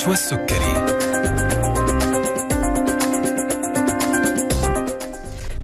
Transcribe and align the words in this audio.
نشوى 0.00 0.12
السكري 0.12 0.74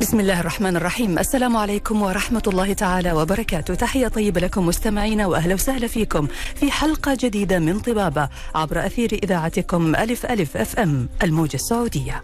بسم 0.01 0.21
الله 0.21 0.41
الرحمن 0.41 0.77
الرحيم. 0.77 1.19
السلام 1.19 1.57
عليكم 1.57 2.03
ورحمة 2.03 2.43
الله 2.47 2.73
تعالى 2.73 3.13
وبركاته. 3.13 3.75
تحية 3.75 4.09
طيبة 4.09 4.41
لكم 4.41 4.67
مستمعينا 4.67 5.27
وأهلا 5.27 5.55
وسهلا 5.55 5.87
فيكم 5.87 6.29
في 6.55 6.71
حلقة 6.71 7.17
جديدة 7.21 7.59
من 7.59 7.81
طبابة 7.81 8.29
عبر 8.55 8.87
أثير 8.87 9.21
إذاعتكم 9.23 9.97
ألف 9.97 10.27
ألف 10.27 10.57
أف 10.57 10.79
أم 10.79 11.09
الموجة 11.23 11.55
السعودية. 11.55 12.23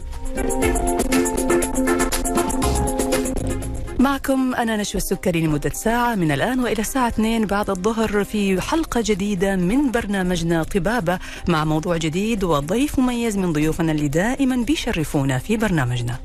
معكم 4.03 4.55
أنا 4.55 4.77
نشوى 4.77 5.01
السكري 5.01 5.41
لمدة 5.41 5.71
ساعة 5.71 6.15
من 6.15 6.33
الآن 6.33 6.61
وإلى 6.61 6.81
الساعة 6.81 7.09
2 7.09 7.47
بعد 7.47 7.71
الظهر 7.71 8.25
في 8.25 8.61
حلقة 8.61 9.03
جديدة 9.07 9.57
من 9.57 9.91
برنامجنا 9.91 10.63
طبابة 10.63 11.19
مع 11.49 11.65
موضوع 11.65 11.97
جديد 11.97 12.45
وضيف 12.45 12.99
مميز 12.99 13.37
من 13.37 13.53
ضيوفنا 13.53 13.93
اللي 13.93 14.09
دائما 14.09 14.57
بيشرفونا 14.57 15.39
في 15.39 15.57
برنامجنا. 15.57 16.17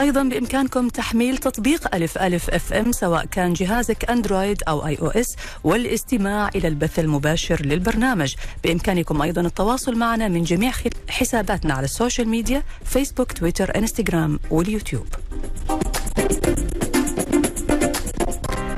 أيضا 0.00 0.22
بإمكانكم 0.22 0.88
تحميل 0.88 1.38
تطبيق 1.38 1.94
ألف 1.94 2.18
ألف 2.18 2.50
أف 2.50 2.72
إم 2.72 2.92
سواء 2.92 3.24
كان 3.24 3.52
جهازك 3.52 4.10
أندرويد 4.10 4.62
أو 4.68 4.86
آي 4.86 4.98
أو 5.00 5.08
إس 5.08 5.36
والاستماع 5.64 6.48
إلى 6.48 6.68
البث 6.68 6.98
المباشر 6.98 7.66
للبرنامج. 7.66 8.34
بإمكانكم 8.64 9.22
أيضا 9.22 9.40
التواصل 9.40 9.96
معنا 9.98 10.28
من 10.28 10.42
جميع 10.42 10.72
حساباتنا 11.08 11.74
على 11.74 11.84
ال 11.84 11.90
social 11.90 12.28
media 12.28 12.62
فيسبوك 12.84 13.32
تويتر 13.32 13.78
إنستغرام 13.78 14.40
واليوتيوب. 14.50 15.06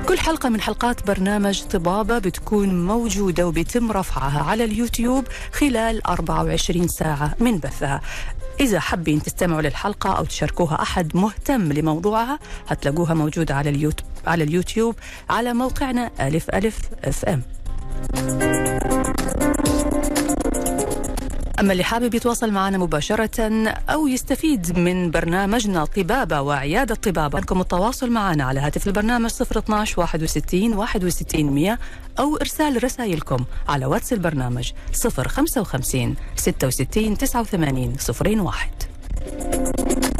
كل 0.08 0.18
حلقة 0.18 0.48
من 0.48 0.60
حلقات 0.60 1.06
برنامج 1.06 1.62
طبابة 1.62 2.18
بتكون 2.18 2.86
موجودة 2.86 3.46
وبيتم 3.46 3.92
رفعها 3.92 4.42
على 4.42 4.64
اليوتيوب 4.64 5.24
خلال 5.52 6.06
24 6.06 6.88
ساعة 6.88 7.34
من 7.40 7.58
بثها. 7.58 8.00
إذا 8.60 8.80
حابين 8.80 9.22
تستمعوا 9.22 9.62
للحلقة 9.62 10.12
أو 10.12 10.24
تشاركوها 10.24 10.82
أحد 10.82 11.16
مهتم 11.16 11.72
لموضوعها 11.72 12.38
هتلاقوها 12.68 13.14
موجودة 13.14 13.54
على 13.54 13.70
اليوتيوب 13.70 14.06
على 14.26 14.44
اليوتيوب 14.44 14.94
على 15.30 15.54
موقعنا 15.54 16.10
ألف 16.20 16.50
ألف 16.50 16.78
أف 17.04 17.24
أم. 17.24 17.42
أما 21.60 21.72
اللي 21.72 21.84
حابب 21.84 22.14
يتواصل 22.14 22.50
معنا 22.52 22.78
مباشرة 22.78 23.68
أو 23.88 24.06
يستفيد 24.06 24.78
من 24.78 25.10
برنامجنا 25.10 25.84
طبابة 25.84 26.40
وعيادة 26.40 26.94
طبابة 26.94 27.40
لكم 27.40 27.60
التواصل 27.60 28.10
معنا 28.10 28.44
على 28.44 28.60
هاتف 28.60 28.86
البرنامج 28.86 29.30
012 29.42 30.00
61 30.00 30.72
61 30.74 31.44
100 31.44 31.78
أو 32.18 32.36
إرسال 32.36 32.84
رسائلكم 32.84 33.44
على 33.68 33.86
واتس 33.86 34.12
البرنامج 34.12 34.72
055 35.26 36.16
66 36.36 37.18
89 37.18 37.96
01 38.30 40.15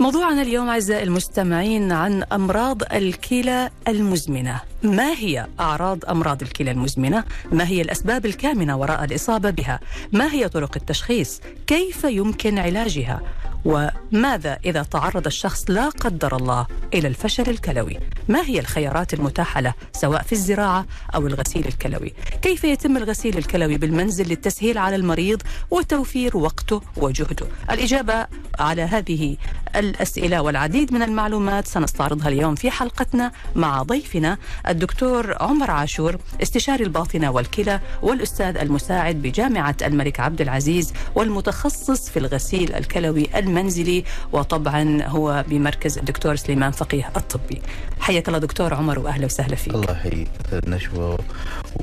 موضوعنا 0.00 0.42
اليوم 0.42 0.68
أعزائي 0.68 1.02
المستمعين 1.02 1.92
عن 1.92 2.22
أمراض 2.22 2.82
الكلى 2.92 3.70
المزمنة 3.88 4.60
ما 4.82 5.12
هي 5.12 5.46
أعراض 5.60 6.04
أمراض 6.04 6.42
الكلى 6.42 6.70
المزمنة؟ 6.70 7.24
ما 7.52 7.68
هي 7.68 7.82
الأسباب 7.82 8.26
الكامنة 8.26 8.76
وراء 8.76 9.04
الإصابة 9.04 9.50
بها؟ 9.50 9.80
ما 10.12 10.32
هي 10.32 10.48
طرق 10.48 10.76
التشخيص؟ 10.76 11.40
كيف 11.66 12.04
يمكن 12.04 12.58
علاجها؟ 12.58 13.20
وماذا 13.64 14.58
إذا 14.64 14.82
تعرض 14.82 15.26
الشخص 15.26 15.64
لا 15.70 15.88
قدر 15.88 16.36
الله 16.36 16.66
إلى 16.94 17.08
الفشل 17.08 17.50
الكلوي؟ 17.50 17.98
ما 18.28 18.42
هي 18.42 18.60
الخيارات 18.60 19.14
المتاحة 19.14 19.60
له 19.60 19.74
سواء 19.92 20.22
في 20.22 20.32
الزراعة 20.32 20.86
أو 21.14 21.26
الغسيل 21.26 21.66
الكلوي؟ 21.66 22.12
كيف 22.42 22.64
يتم 22.64 22.96
الغسيل 22.96 23.38
الكلوي 23.38 23.78
بالمنزل 23.78 24.28
للتسهيل 24.28 24.78
على 24.78 24.96
المريض 24.96 25.42
وتوفير 25.70 26.36
وقته 26.36 26.82
وجهده؟ 26.96 27.46
الإجابة 27.70 28.26
على 28.58 28.82
هذه 28.82 29.36
الأسئلة 29.76 30.42
والعديد 30.42 30.92
من 30.92 31.02
المعلومات 31.02 31.66
سنستعرضها 31.66 32.28
اليوم 32.28 32.54
في 32.54 32.70
حلقتنا 32.70 33.32
مع 33.56 33.82
ضيفنا 33.82 34.38
الدكتور 34.68 35.36
عمر 35.42 35.70
عاشور 35.70 36.16
استشاري 36.42 36.84
الباطنة 36.84 37.30
والكلى 37.30 37.80
والأستاذ 38.02 38.56
المساعد 38.56 39.16
بجامعة 39.22 39.76
الملك 39.82 40.20
عبد 40.20 40.40
العزيز 40.40 40.92
والمتخصص 41.14 42.08
في 42.10 42.18
الغسيل 42.18 42.74
الكلوي 42.74 43.28
المنزلي 43.58 44.04
وطبعا 44.32 45.02
هو 45.02 45.44
بمركز 45.48 45.98
الدكتور 45.98 46.36
سليمان 46.36 46.70
فقيه 46.70 47.10
الطبي. 47.16 47.62
حياك 48.00 48.28
الله 48.28 48.38
دكتور 48.38 48.74
عمر 48.74 48.98
وأهلا 48.98 49.26
وسهلا 49.26 49.56
فيك. 49.56 49.74
الله 49.74 49.92
يحييك. 49.92 50.28
نشوى 50.52 51.16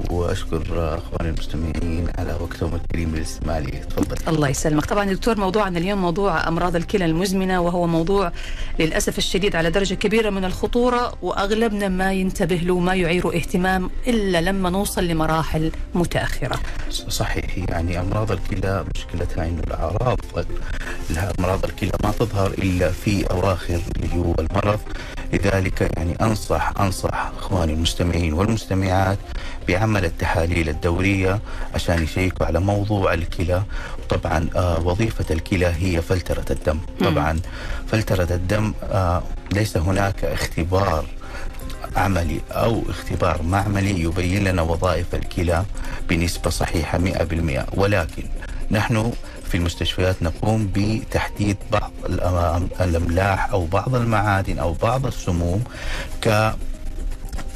وأشكر 0.09 0.63
أخواني 0.97 1.29
المستمعين 1.29 2.07
على 2.17 2.33
وقتهم 2.33 2.75
الكريم 2.75 3.15
للاستماع 3.15 3.57
لي. 3.57 3.71
تفضل. 3.71 4.17
الله 4.27 4.49
يسلمك. 4.49 4.85
طبعا 4.85 5.13
دكتور 5.13 5.39
موضوعنا 5.39 5.79
اليوم 5.79 6.01
موضوع 6.01 6.47
أمراض 6.47 6.75
الكلى 6.75 7.05
المزمنة 7.05 7.61
وهو 7.61 7.87
موضوع 7.87 8.31
للأسف 8.79 9.17
الشديد 9.17 9.55
على 9.55 9.69
درجة 9.69 9.93
كبيرة 9.93 10.29
من 10.29 10.45
الخطورة 10.45 11.13
وأغلبنا 11.21 11.87
ما 11.87 12.13
ينتبه 12.13 12.55
له 12.55 12.73
وما 12.73 12.95
يعيره 12.95 13.35
اهتمام 13.35 13.89
إلا 14.07 14.41
لما 14.41 14.69
نوصل 14.69 15.03
لمراحل 15.03 15.71
متأخرة. 15.95 16.59
صحيح 16.89 17.57
يعني 17.69 17.99
أمراض 17.99 18.31
الكلى 18.31 18.85
مشكلتها 18.95 19.47
انه 19.47 19.61
الأعراض. 19.67 20.19
أمراض 21.39 21.65
الكلى 21.65 21.91
ما 22.03 22.11
تظهر 22.11 22.51
إلا 22.51 22.91
في 22.91 23.31
أواخر 23.31 23.81
اللي 23.95 24.15
هو 24.15 24.33
المرض 24.39 24.79
لذلك 25.33 25.91
يعني 25.97 26.15
أنصح 26.21 26.73
أنصح 26.79 27.31
أخواني 27.37 27.73
المستمعين 27.73 28.33
والمستمعات 28.33 29.17
بعمل 29.67 30.05
التحاليل 30.05 30.69
الدورية 30.69 31.39
عشان 31.75 32.03
يشيكوا 32.03 32.45
على 32.45 32.59
موضوع 32.59 33.13
الكلى. 33.13 33.63
طبعا 34.09 34.49
آه 34.55 34.79
وظيفة 34.79 35.25
الكلى 35.33 35.73
هي 35.79 36.01
فلترة 36.01 36.45
الدم. 36.51 36.79
طبعا 36.99 37.39
فلترة 37.87 38.27
الدم 38.35 38.73
آه 38.83 39.23
ليس 39.53 39.77
هناك 39.77 40.25
اختبار 40.25 41.05
عملي 41.95 42.39
أو 42.51 42.83
اختبار 42.89 43.41
معملي 43.43 44.01
يبين 44.01 44.43
لنا 44.43 44.61
وظائف 44.61 45.15
الكلى 45.15 45.65
بنسبة 46.09 46.49
صحيحة 46.49 46.99
100% 46.99 47.03
ولكن 47.73 48.23
نحن 48.71 49.11
في 49.49 49.57
المستشفيات 49.57 50.23
نقوم 50.23 50.71
بتحديد 50.75 51.57
بعض 51.71 51.91
الأملاح 52.81 53.49
أو 53.51 53.65
بعض 53.65 53.95
المعادن 53.95 54.59
أو 54.59 54.73
بعض 54.73 55.05
السموم 55.05 55.63
ك 56.21 56.53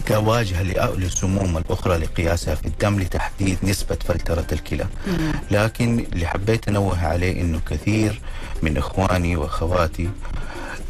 كواجهة 0.10 0.64
للسموم 0.98 1.58
الأخرى 1.58 1.98
لقياسها 1.98 2.56
في 2.56 2.66
الدم 2.66 3.00
لتحديد 3.00 3.58
نسبة 3.64 3.98
فلترة 4.08 4.46
الكلى. 4.52 4.86
لكن 5.52 6.06
اللي 6.14 6.26
حبيت 6.28 6.68
أنوه 6.68 7.06
عليه 7.08 7.42
أنه 7.42 7.60
كثير 7.70 8.22
من 8.62 8.78
إخواني 8.78 9.36
وأخواتي 9.36 10.10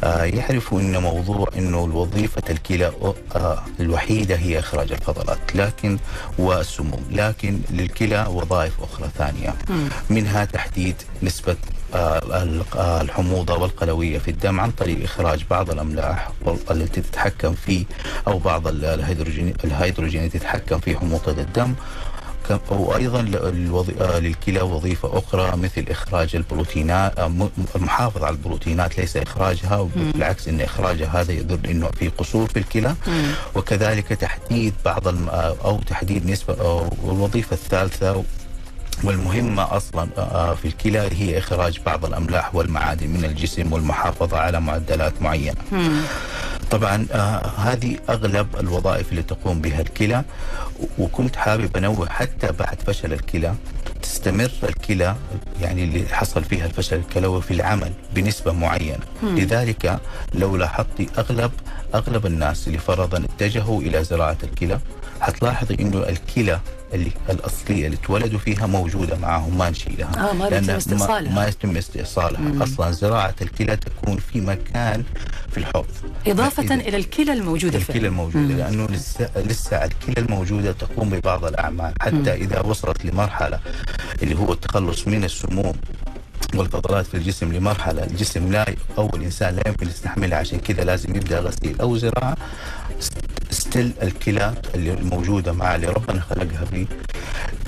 آه 0.04 0.24
يعرفوا 0.24 0.80
أن 0.80 0.96
موضوع 1.02 1.48
أنه 1.58 1.78
وظيفة 1.78 2.42
الكلى 2.50 2.92
آه 3.36 3.62
الوحيدة 3.80 4.36
هي 4.36 4.58
إخراج 4.58 4.92
الفضلات 4.92 5.38
لكن 5.56 5.98
والسموم. 6.38 7.04
لكن 7.10 7.60
للكلى 7.70 8.26
وظائف 8.30 8.72
أخرى 8.82 9.08
ثانية. 9.18 9.54
منها 10.10 10.44
تحديد 10.44 10.94
نسبة 11.22 11.56
الحموضة 12.74 13.54
والقلوية 13.56 14.18
في 14.18 14.30
الدم 14.30 14.60
عن 14.60 14.70
طريق 14.70 15.04
إخراج 15.04 15.44
بعض 15.50 15.70
الأملاح 15.70 16.30
التي 16.70 17.00
تتحكم 17.00 17.54
في 17.54 17.84
أو 18.26 18.38
بعض 18.38 18.66
الهيدروجين 18.66 19.54
الهيدروجين 19.64 20.24
التي 20.24 20.38
تتحكم 20.38 20.78
في 20.78 20.96
حموضة 20.96 21.32
الدم. 21.32 21.74
وأيضا 22.70 23.22
للكلى 24.20 24.60
وظيفة 24.60 25.18
أخرى 25.18 25.56
مثل 25.56 25.84
إخراج 25.90 26.36
البروتينات 26.36 27.18
المحافظة 27.76 28.26
على 28.26 28.36
البروتينات 28.36 28.98
ليس 28.98 29.16
إخراجها 29.16 29.88
بالعكس 29.96 30.48
إن 30.48 30.60
إخراجها 30.60 31.20
هذا 31.20 31.32
يدل 31.32 31.70
إنه 31.70 31.90
في 31.98 32.08
قصور 32.08 32.46
في 32.48 32.58
الكلى. 32.58 32.94
وكذلك 33.54 34.06
تحديد 34.08 34.74
بعض 34.84 35.08
أو 35.64 35.80
تحديد 35.86 36.30
نسبة 36.30 36.86
الوظيفه 37.04 37.54
الثالثة 37.54 38.24
والمهمة 39.04 39.76
أصلا 39.76 40.06
في 40.54 40.64
الكلى 40.64 40.98
هي 40.98 41.38
إخراج 41.38 41.80
بعض 41.86 42.04
الأملاح 42.04 42.54
والمعادن 42.54 43.08
من 43.08 43.24
الجسم 43.24 43.72
والمحافظة 43.72 44.38
على 44.38 44.60
معدلات 44.60 45.22
معينة. 45.22 45.54
طبعا 46.70 47.06
آه 47.12 47.46
هذه 47.56 47.96
أغلب 48.08 48.56
الوظائف 48.60 49.10
اللي 49.10 49.22
تقوم 49.22 49.60
بها 49.60 49.80
الكلى 49.80 50.24
وكنت 50.98 51.36
حابب 51.36 51.76
أنوه 51.76 52.08
حتى 52.08 52.52
بعد 52.52 52.78
فشل 52.86 53.12
الكلى. 53.12 53.54
تستمر 54.02 54.50
الكلى 54.62 55.16
يعني 55.60 55.84
اللي 55.84 56.06
حصل 56.08 56.44
فيها 56.44 56.66
الفشل 56.66 56.96
الكلوي 56.96 57.42
في 57.42 57.50
العمل 57.50 57.92
بنسبة 58.14 58.52
معينة 58.52 58.98
مم. 59.22 59.38
لذلك 59.38 60.00
لو 60.34 60.56
لاحظتي 60.56 61.06
أغلب 61.18 61.50
أغلب 61.94 62.26
الناس 62.26 62.66
اللي 62.68 62.78
فرضا 62.78 63.18
اتجهوا 63.18 63.80
إلى 63.82 64.04
زراعة 64.04 64.36
الكلى 64.42 64.78
حتلاحظي 65.20 65.76
إنه 65.80 65.98
الكلى 66.08 66.60
اللي 66.94 67.10
الأصلية 67.30 67.86
اللي 67.86 67.96
اتولدوا 67.96 68.38
فيها 68.38 68.66
موجودة 68.66 69.16
معهم 69.16 69.58
ما 69.58 69.70
نشيلها 69.70 70.30
آه 70.30 70.32
ما 70.32 70.60
ما, 70.60 70.76
استئصالها 70.76 71.32
ما 71.34 71.46
يتم 71.48 71.76
استئصالها 71.76 72.40
مم. 72.40 72.62
أصلا 72.62 72.90
زراعة 72.90 73.34
الكلى 73.42 73.76
تكون 73.76 74.16
في 74.16 74.40
مكان 74.40 75.04
في 75.50 75.58
الحوض 75.58 75.86
إضافة 76.26 76.62
فإذا- 76.66 76.70
إلى 76.72 76.96
الكلى 76.96 77.32
الموجودة 77.32 77.78
الكلى 77.78 78.00
فيه 78.00 78.06
الموجودة 78.08 78.38
مم. 78.54 78.58
لأنه 78.58 78.86
لسه, 78.86 79.28
لسه 79.36 79.76
الكلى 79.84 80.14
الموجودة 80.26 80.72
تقوم 80.72 81.10
ببعض 81.10 81.44
الأعمال 81.44 81.92
حتى 82.00 82.16
مم. 82.16 82.28
إذا 82.28 82.60
وصلت 82.60 83.04
لمرحلة 83.04 83.60
اللي 84.22 84.38
هو 84.38 84.52
التخلص 84.52 85.06
من 85.08 85.24
السموم 85.24 85.72
والفضلات 86.54 87.06
في 87.06 87.16
الجسم 87.16 87.52
لمرحلة 87.52 88.04
الجسم 88.04 88.52
لا 88.52 88.74
أو 88.98 89.10
الإنسان 89.14 89.56
لا 89.56 89.62
يمكن 89.66 89.86
يستحملها 89.88 90.38
عشان 90.38 90.58
كذا 90.58 90.84
لازم 90.84 91.16
يبدأ 91.16 91.40
غسيل 91.40 91.80
أو 91.80 91.96
زراعة 91.96 92.36
still 93.50 93.92
الكلى 94.02 94.54
اللي 94.74 94.96
موجودة 94.96 95.52
مع 95.52 95.74
اللي 95.74 95.86
ربنا 95.86 96.20
خلقها 96.20 96.64
فيه 96.64 96.86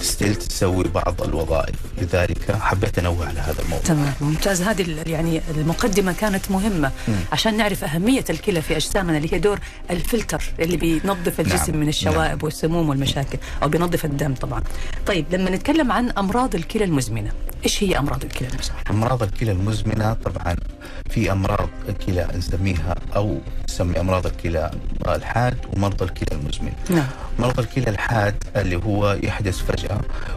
still 0.02 0.34
تسوي 0.34 0.84
بعض 0.84 1.22
الوظائف 1.22 1.75
لذلك 1.99 2.56
حبيت 2.60 2.99
أنوه 2.99 3.26
على 3.26 3.40
هذا 3.40 3.62
الموضوع 3.62 3.84
تمام 3.84 4.12
ممتاز 4.20 4.62
هذه 4.62 5.02
يعني 5.06 5.40
المقدمة 5.56 6.12
كانت 6.12 6.50
مهمة 6.50 6.93
مم. 7.08 7.14
عشان 7.32 7.56
نعرف 7.56 7.84
أهمية 7.84 8.25
الكلى 8.31 8.62
في 8.62 8.76
أجسامنا 8.76 9.16
اللي 9.16 9.34
هي 9.34 9.38
دور 9.38 9.58
الفلتر 9.90 10.43
اللي 10.60 10.76
بينظف 10.76 11.40
الجسم 11.40 11.72
نعم. 11.72 11.81
من 11.81 11.88
الشوائب 11.88 12.16
نعم. 12.16 12.38
والسموم 12.43 12.88
والمشاكل 12.88 13.38
أو 13.62 13.69
بينظف 13.69 14.04
الدم 14.04 14.34
طبعا 14.34 14.62
طيب 15.06 15.26
لما 15.32 15.50
نتكلم 15.50 15.93
عن 15.93 16.10
أمراض 16.10 16.55
الكلى 16.55 16.84
المزمنة 16.84 17.32
إيش 17.64 17.82
هي 17.82 17.98
أمراض 17.98 18.25
الكلى 18.25 18.48
المزمنة؟ 18.48 18.81
أمراض 18.90 19.22
الكلى 19.22 19.52
المزمنة 19.52 20.12
طبعا 20.12 20.56
في 21.10 21.32
أمراض 21.32 21.69
الكلى 21.88 22.28
نسميها 22.34 22.94
أو 23.16 23.38
نسمي 23.69 24.00
أمراض 24.00 24.26
الكلى 24.26 24.70
الحاد 25.06 25.56
ومرضى 25.72 26.05
الكلى 26.05 26.38
المزمن 26.38 26.72
نعم 26.90 27.08
مرض 27.38 27.58
الكلى 27.58 27.90
الحاد 27.90 28.44
اللي 28.56 28.76
هو 28.76 29.19
يحدث 29.22 29.62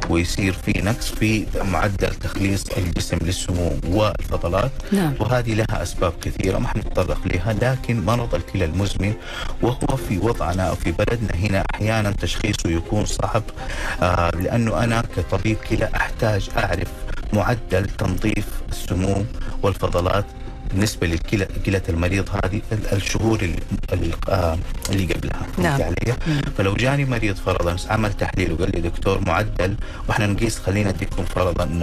ويصير 0.10 0.54
في 0.54 0.82
نقص 0.82 1.12
في 1.12 1.46
معدل 1.62 2.16
تخليص 2.16 2.64
الجسم 2.78 3.18
للسموم 3.22 3.82
والفضلات. 3.88 4.72
نعم. 4.92 5.14
وهذه 5.20 5.54
لها 5.54 5.84
أسباب 5.84 6.14
كثيرة 6.22 6.58
ما 6.58 6.68
حنتطرق 6.68 7.20
لها 7.26 7.54
لكن 7.54 8.06
مرض 8.06 8.36
الكلى 8.36 8.66
المزمن 8.66 9.14
وهو 9.62 9.96
في 10.10 10.18
وضعنا 10.18 10.64
أو 10.70 10.76
في 10.76 10.92
بلدنا 10.92 11.36
هنا 11.36 11.64
أحيانا 11.76 12.12
تشخيصه 12.12 12.70
يكون 12.70 13.06
صعب. 13.06 13.44
آه 14.02 14.30
لأنه 14.30 14.84
أنا 14.84 15.04
كطبيب 15.16 15.58
كلى 15.70 15.90
أحتاج 15.96 16.50
أعرف 16.58 16.88
معدل 17.34 17.86
تنظيف 17.86 18.46
السموم 18.72 19.26
والفضلات 19.64 20.26
بالنسبة 20.72 21.08
للكلى 21.08 21.48
كلى 21.66 21.82
المريض 21.90 22.30
هذه 22.30 22.62
ال- 22.72 22.94
الشهور 22.94 23.40
اللي, 23.42 23.60
اللي, 23.94 24.12
آه 24.30 24.58
قبلها 25.14 25.42
نعم. 25.58 25.82
علي؟ 25.82 26.16
فلو 26.58 26.74
جاني 26.74 27.06
مريض 27.06 27.36
فرضا 27.36 27.76
عمل 27.90 28.14
تحليل 28.14 28.52
وقال 28.52 28.72
لي 28.72 28.82
دكتور 28.82 29.20
معدل 29.26 29.76
وإحنا 30.10 30.28
نقيس 30.28 30.60
خلينا 30.60 30.90
أديكم 30.90 31.26
فرضا 31.26 31.82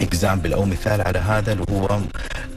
example 0.00 0.52
أو 0.52 0.64
مثال 0.64 1.00
على 1.00 1.18
هذا 1.18 1.52
اللي 1.52 1.64
هو 1.70 2.00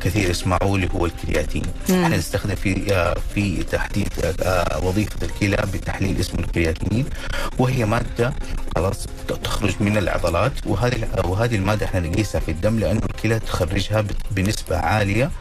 كثير 0.02 0.30
يسمعوه 0.30 0.76
اللي 0.76 0.90
هو 0.96 1.06
الكرياتين 1.06 1.64
مم. 1.90 2.04
إحنا 2.04 2.18
نستخدم 2.18 2.56
في 2.56 2.94
آه، 2.94 3.16
في 3.36 3.64
تحديد 3.64 4.08
آه، 4.44 4.80
وظيفة 4.86 5.16
الكلى 5.26 5.58
بتحليل 5.74 6.20
اسمه 6.20 6.40
الكرياتينين 6.40 7.06
وهي 7.60 7.86
مادة 7.86 8.34
خلاص 8.76 9.08
تخرج 9.44 9.74
من 9.80 9.98
العضلات 9.98 10.52
وهذه 10.66 11.08
وهذه 11.26 11.56
المادة 11.56 11.86
إحنا 11.86 12.00
نقيسها 12.00 12.42
في 12.42 12.52
الدم 12.52 12.80
لأنه 12.80 13.02
الكلى 13.06 13.40
تخرجها 13.40 14.04
بنسبة 14.32 14.78
عالية 14.78 15.32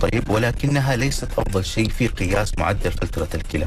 طيب 0.00 0.30
ولكنها 0.30 0.96
ليست 0.96 1.28
أفضل 1.38 1.64
شيء 1.64 1.88
في 1.88 2.06
قياس 2.06 2.52
معدل 2.58 2.90
فلترة 2.92 3.28
الكلى. 3.34 3.66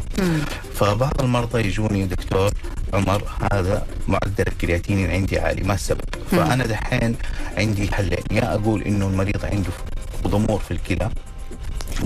فبعض 0.75 1.21
المرضى 1.21 1.59
يجوني 1.67 2.05
دكتور 2.05 2.51
عمر 2.93 3.23
هذا 3.51 3.87
معدل 4.07 4.43
الكرياتين 4.47 5.11
عندي 5.11 5.39
عالي 5.39 5.63
ما 5.63 5.73
السبب؟ 5.73 6.01
فأنا 6.31 6.65
دحين 6.65 7.15
عندي 7.57 7.91
حلين 7.93 8.23
يا 8.31 8.53
أقول 8.55 8.81
إنه 8.83 9.07
المريض 9.07 9.45
عنده 9.45 9.71
ضمور 10.27 10.59
في 10.59 10.71
الكلى 10.71 11.09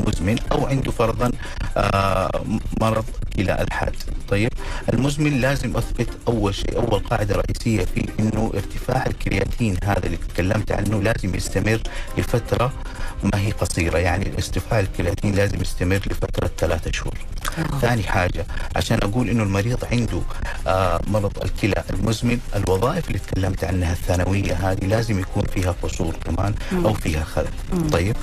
مزمن 0.07 0.35
أو 0.51 0.65
عنده 0.67 0.91
فرضا 0.91 1.31
آه 1.77 2.43
مرض 2.81 3.05
كلى 3.35 3.61
الحاد. 3.61 3.95
طيب 4.29 4.49
المزمن 4.93 5.41
لازم 5.41 5.77
أثبت 5.77 6.09
أول 6.27 6.55
شيء 6.55 6.77
أول 6.77 6.99
قاعدة 6.99 7.35
رئيسية 7.35 7.85
فيه 7.85 8.05
إنه 8.19 8.51
ارتفاع 8.53 9.05
الكرياتين 9.05 9.77
هذا 9.83 10.05
اللي 10.05 10.17
تكلمت 10.17 10.71
عنه 10.71 11.01
لازم 11.01 11.35
يستمر 11.35 11.79
لفترة 12.17 12.73
ما 13.23 13.39
هي 13.39 13.51
قصيرة 13.51 13.97
يعني 13.97 14.31
ارتفاع 14.33 14.79
الكرياتين 14.79 15.35
لازم 15.35 15.61
يستمر 15.61 15.95
لفترة 15.95 16.51
ثلاثة 16.57 16.91
شهور 16.91 17.17
آه. 17.57 17.79
ثاني 17.79 18.03
حاجة 18.03 18.45
عشان 18.75 18.99
أقول 19.03 19.29
إنه 19.29 19.43
المريض 19.43 19.85
عنده 19.91 20.21
آه 20.67 21.01
مرض 21.07 21.43
الكلى 21.43 21.83
المزمن 21.89 22.39
الوظائف 22.55 23.07
اللي 23.07 23.19
تكلمت 23.19 23.63
عنها 23.63 23.93
الثانوية 23.93 24.53
هذه 24.53 24.85
لازم 24.85 25.19
يكون 25.19 25.43
فيها 25.43 25.75
قصور 25.83 26.15
كمان 26.25 26.53
أو 26.73 26.93
فيها 26.93 27.23
خلل 27.23 27.47
مم. 27.73 27.89
طيب 27.89 28.15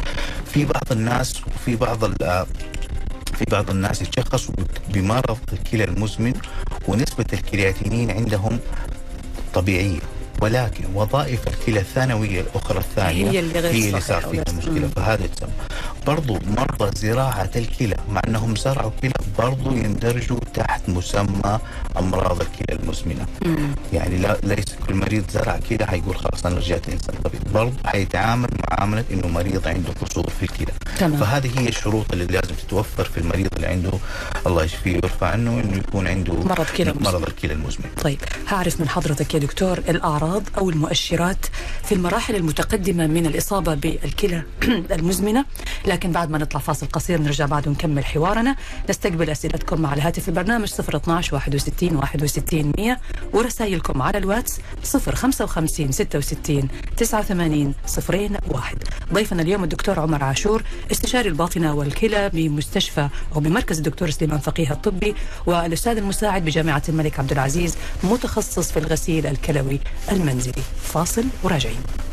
في 0.52 0.64
بعض 0.64 0.92
الناس 0.92 1.40
وفي 1.46 1.76
بعض 1.76 2.22
آه، 2.22 2.46
في 3.38 3.44
بعض 3.50 3.70
الناس 3.70 4.02
يتشخصوا 4.02 4.54
بمرض 4.88 5.38
الكلى 5.52 5.84
المزمن 5.84 6.32
ونسبة 6.88 7.26
الكرياتينين 7.32 8.10
عندهم 8.10 8.58
طبيعية 9.54 10.00
ولكن 10.40 10.84
وظائف 10.94 11.48
الكلى 11.48 11.80
الثانوية 11.80 12.40
الأخرى 12.40 12.78
الثانية 12.78 13.30
هي 13.30 13.38
اللي 13.40 13.58
هي 13.58 13.88
اللي 13.88 14.00
صار 14.00 14.22
فيها 14.22 14.44
مم. 14.66 14.88
فهذا 14.96 15.24
يتسمى 15.24 15.50
برضو 16.06 16.38
مرضى 16.46 16.90
زراعة 16.98 17.50
الكلى 17.56 17.96
مع 18.10 18.20
أنهم 18.28 18.56
زرعوا 18.56 18.90
كلى 19.02 19.12
برضو 19.38 19.70
يندرجوا 19.70 20.38
تحت 20.54 20.88
مسمى 20.88 21.58
أمراض 21.98 22.40
الكلى 22.40 22.78
المزمنة. 22.82 23.26
مم. 23.44 23.74
يعني 23.92 24.18
لا 24.18 24.36
ليس 24.42 24.64
كل 24.86 24.94
مريض 24.94 25.30
زرع 25.30 25.58
كلى 25.70 25.86
حيقول 25.86 26.16
خلاص 26.16 26.46
أنا 26.46 26.56
رجعت 26.56 26.88
إنسان 26.88 27.14
طبيعي 27.24 27.44
برضو 27.54 27.72
حيتعامل 27.84 28.48
معاملة 28.70 29.04
إنه 29.10 29.28
مريض 29.28 29.68
عنده 29.68 29.88
قصور 30.02 30.30
في 30.30 30.42
الكلى. 30.42 30.72
فهذه 31.16 31.58
هي 31.60 31.68
الشروط 31.68 32.12
اللي 32.12 32.24
لازم 32.26 32.54
تتوفر 32.54 33.04
في 33.04 33.18
المريض 33.18 33.48
اللي 33.56 33.66
عنده 33.66 33.90
الله 34.46 34.64
يشفيه 34.64 34.92
ويرفع 34.94 35.26
عنه 35.26 35.60
إنه 35.60 35.76
يكون 35.76 36.06
عنده 36.06 36.34
مرض 36.34 36.66
كلى. 36.76 36.94
مرض 37.00 37.22
الكلى 37.26 37.52
المزمن. 37.52 37.84
طيب 38.02 38.18
هعرف 38.48 38.80
من 38.80 38.88
حضرتك 38.88 39.34
يا 39.34 39.38
دكتور 39.38 39.78
الأعراض 39.78 40.42
أو 40.58 40.70
المؤشرات 40.70 41.46
في 41.84 41.92
المراحل 41.94 42.36
المتقدمة 42.36 43.06
من 43.06 43.26
الإصابة 43.26 43.74
بالكلى 43.74 44.42
المزمنة. 44.98 45.44
لكن 45.90 46.12
بعد 46.12 46.30
ما 46.30 46.38
نطلع 46.38 46.60
فاصل 46.60 46.86
قصير 46.86 47.20
نرجع 47.20 47.46
بعد 47.46 47.68
ونكمل 47.68 48.04
حوارنا 48.04 48.56
نستقبل 48.90 49.30
أسئلتكم 49.30 49.86
على 49.86 50.02
هاتف 50.02 50.28
البرنامج 50.28 50.72
012 50.72 51.34
61 51.34 51.96
61 51.96 52.72
100 52.78 52.98
ورسائلكم 53.32 54.02
على 54.02 54.18
الواتس 54.18 54.60
055 54.84 55.92
66 55.92 56.68
89 56.96 57.74
صفرين 57.86 58.36
واحد. 58.48 58.76
ضيفنا 59.12 59.42
اليوم 59.42 59.64
الدكتور 59.64 60.00
عمر 60.00 60.24
عاشور 60.24 60.62
استشاري 60.92 61.28
الباطنة 61.28 61.74
والكلى 61.74 62.28
بمستشفى 62.28 63.08
أو 63.34 63.40
بمركز 63.40 63.76
الدكتور 63.76 64.10
سليمان 64.10 64.38
فقيه 64.38 64.72
الطبي 64.72 65.14
والأستاذ 65.46 65.96
المساعد 65.96 66.44
بجامعة 66.44 66.82
الملك 66.88 67.18
عبد 67.18 67.32
العزيز 67.32 67.76
متخصص 68.04 68.72
في 68.72 68.78
الغسيل 68.78 69.26
الكلوي 69.26 69.80
المنزلي. 70.12 70.62
فاصل 70.82 71.24
وراجعين. 71.42 72.09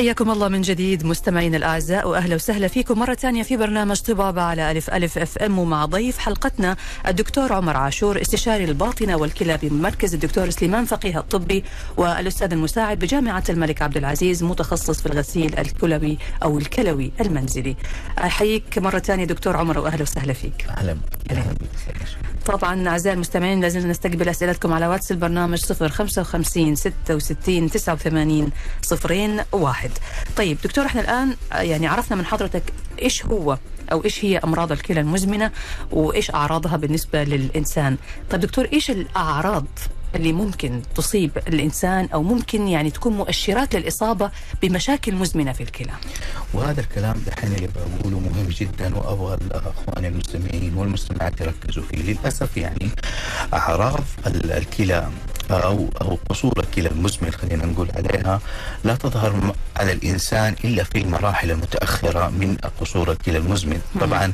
حياكم 0.00 0.30
الله 0.30 0.48
من 0.48 0.60
جديد 0.60 1.04
مستمعينا 1.04 1.56
الأعزاء 1.56 2.08
وأهلا 2.08 2.34
وسهلا 2.34 2.68
فيكم 2.68 2.98
مرة 2.98 3.14
ثانية 3.14 3.42
في 3.42 3.56
برنامج 3.56 4.00
طبابه 4.00 4.42
على 4.42 4.70
ألف 4.70 4.90
ألف 4.90 5.18
أف 5.18 5.38
إم 5.38 5.58
ومع 5.58 5.84
ضيف 5.84 6.18
حلقتنا 6.18 6.76
الدكتور 7.08 7.52
عمر 7.52 7.76
عاشور 7.76 8.20
استشاري 8.20 8.64
الباطنة 8.64 9.16
والكلى 9.16 9.58
بمركز 9.62 10.14
الدكتور 10.14 10.50
سليمان 10.50 10.84
فقيه 10.84 11.18
الطبي 11.18 11.64
والأستاذ 11.96 12.52
المساعد 12.52 12.98
بجامعة 12.98 13.44
الملك 13.48 13.82
عبد 13.82 13.96
العزيز 13.96 14.44
متخصص 14.44 15.00
في 15.00 15.06
الغسيل 15.06 15.58
الكلوي 15.58 16.18
أو 16.42 16.58
الكلوي 16.58 17.12
المنزلي. 17.20 17.76
أحييك 18.18 18.78
مرة 18.78 18.98
ثانية 18.98 19.24
دكتور 19.24 19.56
عمر 19.56 19.78
وأهلا 19.78 20.02
وسهلا 20.02 20.32
فيك. 20.32 20.66
أهلا. 20.68 20.96
بك 21.30 22.39
طبعا 22.46 22.88
أعزائي 22.88 23.14
المستمعين 23.14 23.60
لازلنا 23.60 23.86
نستقبل 23.86 24.28
أسئلتكم 24.28 24.72
على 24.72 24.86
واتس 24.86 25.10
البرنامج 25.12 25.64
055 25.64 26.74
66 26.74 27.70
89 27.70 28.50
صفرين 28.82 29.40
واحد. 29.52 29.90
طيب 30.36 30.58
دكتور 30.64 30.86
إحنا 30.86 31.00
الآن 31.00 31.36
يعني 31.52 31.86
عرفنا 31.86 32.16
من 32.16 32.24
حضرتك 32.26 32.62
إيش 33.02 33.26
هو 33.26 33.58
أو 33.92 34.04
إيش 34.04 34.24
هي 34.24 34.38
أمراض 34.38 34.72
الكلى 34.72 35.00
المزمنة 35.00 35.50
وإيش 35.90 36.30
أعراضها 36.30 36.76
بالنسبة 36.76 37.24
للإنسان. 37.24 37.96
طيب 38.30 38.40
دكتور 38.40 38.68
إيش 38.72 38.90
الأعراض 38.90 39.66
اللي 40.14 40.32
ممكن 40.32 40.82
تصيب 40.94 41.30
الإنسان 41.48 42.08
أو 42.14 42.22
ممكن 42.22 42.68
يعني 42.68 42.90
تكون 42.90 43.12
مؤشرات 43.12 43.74
للإصابة 43.74 44.30
بمشاكل 44.62 45.14
مزمنة 45.14 45.52
في 45.52 45.62
الكلى. 45.62 45.92
وهذا 46.54 46.80
الكلام 46.80 47.22
دحين 47.26 47.52
اللي 47.52 47.68
بقوله 47.98 48.18
مهم 48.20 48.48
جدا 48.48 48.96
وأبغى 48.96 49.34
الأخوان 49.34 50.04
المستمعين 50.04 50.74
والمستمعات 50.76 51.40
يركزوا 51.40 51.82
فيه. 51.82 52.02
للأسف 52.02 52.56
يعني 52.56 52.88
اعراض 53.54 54.00
ال- 54.26 54.52
الكلى 54.52 55.08
أو 55.56 55.88
أو 56.00 56.18
قصور 56.28 56.52
الكلى 56.58 56.88
المزمن 56.88 57.30
خلينا 57.32 57.66
نقول 57.66 57.88
عليها 57.96 58.40
لا 58.84 58.94
تظهر 58.94 59.54
على 59.76 59.92
الإنسان 59.92 60.54
إلا 60.64 60.84
في 60.84 60.98
المراحل 60.98 61.50
المتأخرة 61.50 62.28
من 62.28 62.56
قصور 62.80 63.12
الكلى 63.12 63.38
المزمن. 63.38 63.80
طبعا 64.00 64.32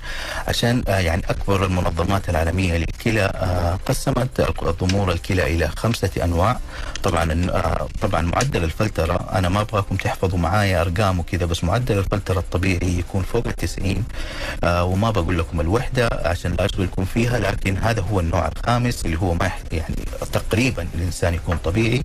عشان 0.49 0.83
آه، 0.89 0.99
يعني 0.99 1.23
أكبر 1.31 1.65
المنظمات 1.65 2.29
العالمية 2.29 2.77
للكلى 2.77 3.23
آه، 3.35 3.79
قسمت 3.87 4.41
ضمور 4.85 5.13
الكلى 5.13 5.55
إلى 5.55 5.69
خمسة 5.69 6.11
أنواع. 6.25 6.59
طبعا 7.03 7.47
آه، 7.51 7.89
طبعا 8.03 8.21
معدل 8.23 8.65
الفلترة 8.65 9.29
أنا 9.33 9.49
ما 9.49 9.61
أبغاكم 9.61 9.97
تحفظوا 9.97 10.39
معايا 10.39 10.81
أرقام 10.81 11.19
وكذا 11.19 11.47
بس 11.47 11.65
معدل 11.65 11.99
الفلترة 11.99 12.39
الطبيعي 12.39 12.99
يكون 12.99 13.23
فوق 13.23 13.47
ال 13.47 13.53
90 13.57 14.05
آه، 14.65 14.85
وما 14.85 15.11
بقول 15.11 15.39
لكم 15.39 15.61
الوحدة 15.61 16.09
عشان 16.13 16.53
لا 16.53 16.65
أشغلكم 16.65 17.05
فيها 17.05 17.39
لكن 17.39 17.77
هذا 17.77 18.01
هو 18.01 18.21
النوع 18.21 18.49
الخامس 18.57 19.05
اللي 19.07 19.19
هو 19.19 19.35
ما 19.35 19.51
يعني 19.73 19.95
تقريبا 20.33 20.89
الإنسان 21.07 21.35
يكون 21.35 21.57
طبيعي. 21.65 22.03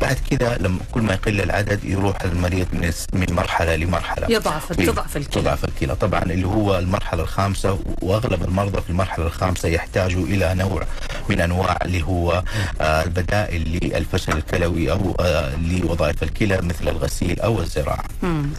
بعد 0.00 0.16
كذا 0.30 0.58
لما 0.60 0.78
كل 0.92 1.00
ما 1.02 1.12
يقل 1.12 1.40
العدد 1.40 1.84
يروح 1.84 2.22
المريض 2.22 2.66
من 2.72 2.92
من 3.12 3.26
مرحلة 3.30 3.76
لمرحلة. 3.76 4.26
يضعف 4.30 4.80
إيه، 4.80 4.86
تضعف 4.86 5.16
الكلى. 5.16 5.42
تضعف 5.42 5.64
الكلى. 5.64 5.96
طبعا 5.96 6.22
اللي 6.22 6.46
هو 6.46 6.78
المرحلة 6.78 7.22
الخامسة 7.22 7.78
وأغلب 8.02 8.44
المرضى 8.44 8.80
في 8.80 8.90
المرحلة 8.90 9.26
الخامسة 9.26 9.68
يحتاجوا 9.68 10.24
إلى 10.26 10.54
نوع 10.54 10.82
من 11.28 11.40
أنواع 11.40 11.78
اللي 11.84 12.02
هو 12.02 12.42
آه، 12.80 13.02
البدائل 13.02 13.78
للفشل 13.82 14.32
الكلوي 14.32 14.90
أو 14.92 15.16
آه، 15.20 15.56
لوظائف 15.56 16.22
الكلى 16.22 16.58
مثل 16.62 16.88
الغسيل 16.88 17.40
أو 17.40 17.60
الزراعة. 17.60 18.04
مم. 18.22 18.50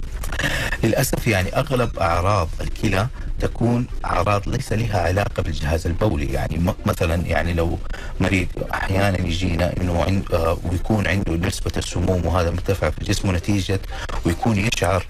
للأسف 0.84 1.28
يعني 1.28 1.56
أغلب 1.56 2.00
أعراض 2.00 2.50
الكلى 2.62 3.08
تكون 3.42 3.86
أعراض 4.06 4.50
ليس 4.50 4.74
لها 4.74 5.02
علاقة 5.02 5.44
بالجهاز 5.44 5.88
البولي. 5.88 6.26
يعني 6.34 6.74
مثلا 6.86 7.16
يعني 7.16 7.54
لو 7.54 7.78
مريض 8.20 8.48
أحيانا 8.74 9.22
يجينا 9.28 9.74
إنه 9.78 10.04
عند 10.04 10.24
آه، 10.34 10.58
ويكون 10.72 11.08
عنده 11.08 11.34
نسبة 11.48 11.72
السموم 11.78 12.26
وهذا 12.26 12.52
مرتفع 12.52 12.90
في 12.90 13.06
جسمه 13.06 13.32
نتيجه 13.32 13.80
ويكون 14.26 14.58
يشعر 14.58 15.06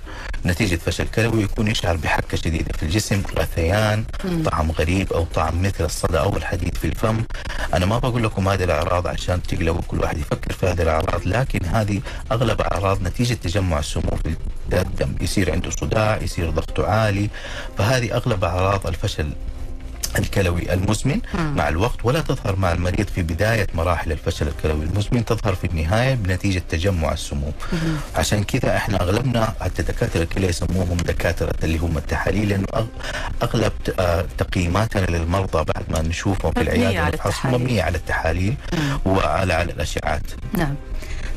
نتيجة 0.46 0.76
فشل 0.76 1.08
كلوي 1.08 1.38
ويكون 1.38 1.68
يشعر 1.68 1.96
بحكه 1.96 2.38
شديدة 2.38 2.74
في 2.78 2.84
الجسم 2.84 3.24
غثيان 3.40 4.04
طعم 4.46 4.72
غريب 4.72 5.14
أو 5.14 5.24
طعم 5.24 5.62
مثل 5.62 5.86
الصدى 5.86 6.20
أو 6.20 6.38
الحديد 6.38 6.78
في 6.78 6.86
الفم. 6.88 7.24
أنا 7.74 7.86
ما 7.86 8.00
بقول 8.00 8.24
لكم 8.24 8.48
هذه 8.50 8.64
الأعراض 8.64 9.08
عشان 9.08 9.44
تقلقوا 9.44 9.82
كل 9.88 10.00
واحد 10.00 10.18
يفكر 10.18 10.54
في 10.54 10.66
هذه 10.66 10.82
الأعراض 10.82 11.22
لكن 11.26 11.66
هذه 11.66 12.02
أغلب 12.32 12.62
أعراض 12.62 13.02
نتيجة 13.04 13.34
تجمع 13.34 13.80
السموم 13.80 14.20
في 14.24 14.36
الدم. 14.74 15.16
يصير 15.22 15.52
عنده 15.52 15.70
صداع 15.70 16.18
يصير 16.22 16.50
ضغطه 16.50 16.88
عالي 16.88 17.30
فهذه 17.78 18.18
أغلب 18.22 18.44
أعراض 18.44 18.88
الفشل 18.88 19.30
الكلوي 20.20 20.74
المزمن 20.74 21.20
مم. 21.34 21.56
مع 21.56 21.70
الوقت 21.70 21.96
ولا 22.04 22.22
تظهر 22.22 22.56
مع 22.56 22.72
المريض 22.72 23.08
في 23.08 23.22
بداية 23.22 23.68
مراحل 23.76 24.12
الفشل 24.12 24.48
الكلوي 24.48 24.84
المزمن 24.86 25.26
تظهر 25.26 25.56
في 25.56 25.68
النهاية 25.68 26.16
بنتيجة 26.16 26.62
تجمع 26.70 27.12
السموم 27.12 27.54
عشان 28.16 28.44
كذا 28.44 28.78
إحنا 28.78 29.02
أغلبنا 29.02 29.54
حتى 29.62 29.84
دكاترة 29.84 30.24
الكلى 30.24 30.48
يسموهم 30.48 30.98
دكاترة 30.98 31.54
اللي 31.64 31.78
هم 31.78 31.98
التحاليل 31.98 32.50
لأنه 32.50 32.66
أغ- 32.76 33.44
أغلب 33.44 33.72
ت- 33.86 34.00
آه، 34.00 34.26
تقييماتنا 34.38 35.06
للمرضى 35.18 35.64
بعد 35.74 35.84
ما 35.90 36.02
نشوفهم 36.02 36.52
في 36.52 36.60
مبنية 36.60 36.74
العيادة 36.76 37.02
على 37.06 37.14
التحاليل. 37.14 37.60
مبنية 37.62 37.84
على 37.84 37.98
التحاليل 37.98 38.56
مم. 38.74 39.00
وعلى 39.06 39.54
على 39.54 39.72
الاشعاعات 39.72 40.24
نعم 40.54 40.76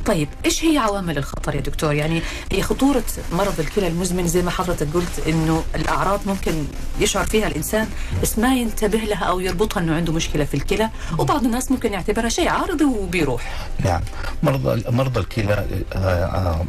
طيب 0.07 0.29
إيش 0.45 0.65
هي 0.65 0.79
عوامل 0.79 1.19
الخطر 1.19 1.55
يا 1.55 1.61
دكتور؟ 1.61 1.93
يعني 1.95 2.23
هي 2.53 2.63
خطورة 2.63 3.03
مرض 3.33 3.61
الكلى 3.61 3.87
المزمن 3.89 4.27
زي 4.27 4.43
ما 4.43 4.51
حضرتك 4.51 4.87
قلت 4.95 5.29
إنه 5.29 5.65
الأعراض 5.75 6.21
ممكن 6.27 6.65
يشعر 7.01 7.25
فيها 7.27 7.47
الإنسان 7.47 7.89
بس 8.23 8.39
ما 8.39 8.57
ينتبه 8.57 8.99
لها 8.99 9.25
أو 9.25 9.41
يربطها 9.41 9.81
إنه 9.81 9.95
عنده 9.97 10.13
مشكلة 10.13 10.45
في 10.45 10.55
الكلى. 10.55 10.91
وبعض 11.19 11.45
الناس 11.45 11.71
ممكن 11.71 11.93
يعتبرها 11.93 12.29
شيء 12.29 12.49
عارضي 12.49 12.85
وبيروح. 12.85 13.69
نعم. 13.85 14.01
مرضى 14.43 14.91
مرضى 14.91 15.21
الكلى 15.21 15.67
آه، 15.93 15.99
آه، 15.99 16.65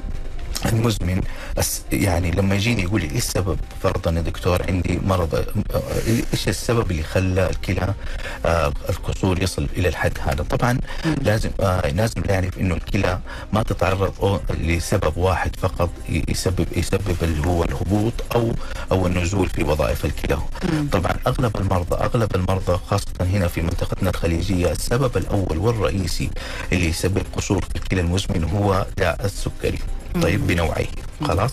المزمن. 0.69 1.21
بس 1.57 1.81
يعني 1.91 2.31
لما 2.31 2.55
يجيني 2.55 2.83
يقول 2.83 3.01
لي 3.01 3.07
إيش 3.11 3.17
السبب 3.17 3.59
فرضا 3.83 4.11
يا 4.11 4.21
دكتور 4.21 4.63
عندي 4.69 4.99
مرض؟ 5.05 5.45
إيش 6.33 6.47
السبب 6.47 6.91
اللي 6.91 7.03
خلى 7.03 7.49
الكلى 7.49 7.93
آه، 8.45 8.73
الكسور 8.89 9.43
يصل 9.43 9.67
إلى 9.77 9.87
الحد 9.87 10.17
هذا؟ 10.21 10.43
طبعا 10.43 10.77
لازم 11.21 11.49
آه، 11.59 11.87
لازم 11.87 12.21
نعرف 12.29 12.57
إنه 12.59 12.75
الكلى 12.75 13.19
ما 13.53 13.63
تتعرض 13.63 14.41
لسبب 14.59 15.17
واحد 15.17 15.55
فقط 15.55 15.89
يسبب 16.09 16.67
يسبب 16.75 17.15
اللي 17.23 17.47
هو 17.47 17.63
الهبوط 17.63 18.13
أو 18.35 18.51
أو 18.91 19.07
النزول 19.07 19.49
في 19.49 19.63
وظائف 19.63 20.05
الكلى. 20.05 20.37
طبعا 20.91 21.11
أغلب 21.27 21.57
المرضى 21.57 21.95
أغلب 21.95 22.35
المرضى 22.35 22.79
خاصة 22.87 23.05
هنا 23.21 23.47
في 23.47 23.61
منطقتنا 23.61 24.09
الخليجيه 24.09 24.71
السبب 24.71 25.17
الأول 25.17 25.57
والرئيسي 25.57 26.29
اللي 26.73 26.85
يسبب 26.89 27.23
قصور 27.37 27.61
في 27.61 27.75
الكلى 27.75 28.01
المزمن 28.01 28.43
هو 28.43 28.85
داء 28.97 29.25
السكري. 29.25 29.79
طيب 30.21 30.47
بنوعيه 30.47 30.87
خلاص 31.23 31.51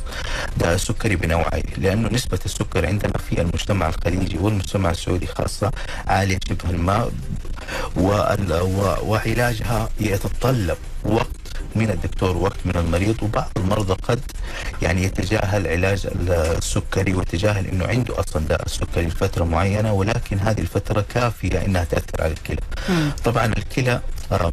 داء 0.57 0.75
السكري 0.75 1.16
بنوعيه 1.16 1.62
لأنه 1.78 2.09
نسبة 2.09 2.38
السكر 2.47 2.87
عندنا 2.87 3.12
في 3.31 3.40
المجتمع 3.40 3.88
الخليجي 3.88 4.38
والمجتمع 4.38 4.90
السعودي 4.90 5.26
خاصة 5.26 5.71
عالية 6.07 6.38
شبه 6.49 6.71
الماء 6.71 7.11
وعلاجها 9.07 9.88
يتطلب 10.00 10.76
وقت 11.04 11.26
من 11.76 11.90
الدكتور 11.90 12.37
وقت 12.37 12.57
من 12.64 12.76
المريض 12.76 13.23
وبعض 13.23 13.50
المرضى 13.57 13.92
قد 14.02 14.21
يعني 14.83 15.02
يتجاهل 15.04 15.69
علاج 15.69 16.07
السكري 16.28 17.14
ويتجاهل 17.14 17.66
إنه 17.66 17.87
عنده 17.87 18.21
أصلا 18.21 18.47
داء 18.47 18.66
السكري 18.66 19.07
لفترة 19.07 19.45
معينة 19.45 19.92
ولكن 19.92 20.38
هذه 20.38 20.61
الفترة 20.61 21.04
كافية 21.14 21.64
إنها 21.64 21.85
تأثر 21.85 22.23
على 22.23 22.33
الكلى. 22.33 22.61
طبعا 23.25 23.47
الكلى 23.47 24.00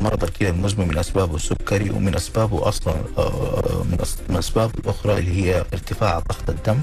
مرض 0.01 0.23
الكلى 0.23 0.49
المزمن 0.49 0.87
من 0.87 0.97
اسبابه 0.97 1.35
السكري 1.35 1.89
ومن 1.89 2.15
اسبابه 2.15 2.67
أصلا 2.67 2.93
آه، 3.17 3.83
من 4.29 4.37
أسباب 4.37 4.71
الاخرى 4.79 5.17
اللي 5.17 5.43
هي 5.45 5.65
ارتفاع 5.73 6.19
ضغط 6.19 6.49
الدم 6.49 6.77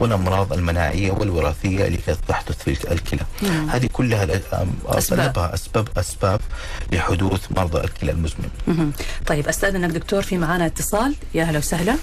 والأمراض 0.00 0.52
المناعية 0.52 1.12
والوراثية 1.12 1.86
اللي 1.86 1.98
تحدث 2.28 2.62
في 2.62 2.92
الكلى. 2.92 3.22
هذه 3.68 3.88
كلها 3.92 4.22
آه، 4.24 4.66
أسباب. 4.86 5.20
اغلبها 5.20 5.54
أسباب 5.54 5.88
أسباب 5.96 6.40
لحدوث 6.92 7.52
مرضى 7.56 7.80
الكلى 7.84 8.10
المزمن. 8.12 8.48
مهم. 8.66 8.92
طيب 9.26 9.48
أستاذنك 9.48 9.90
دكتور 9.90 10.22
في 10.22 10.38
معانا 10.38 10.66
اتصال 10.66 11.14
يا 11.34 11.42
أهلا 11.42 11.58
وسهلا 11.58 11.96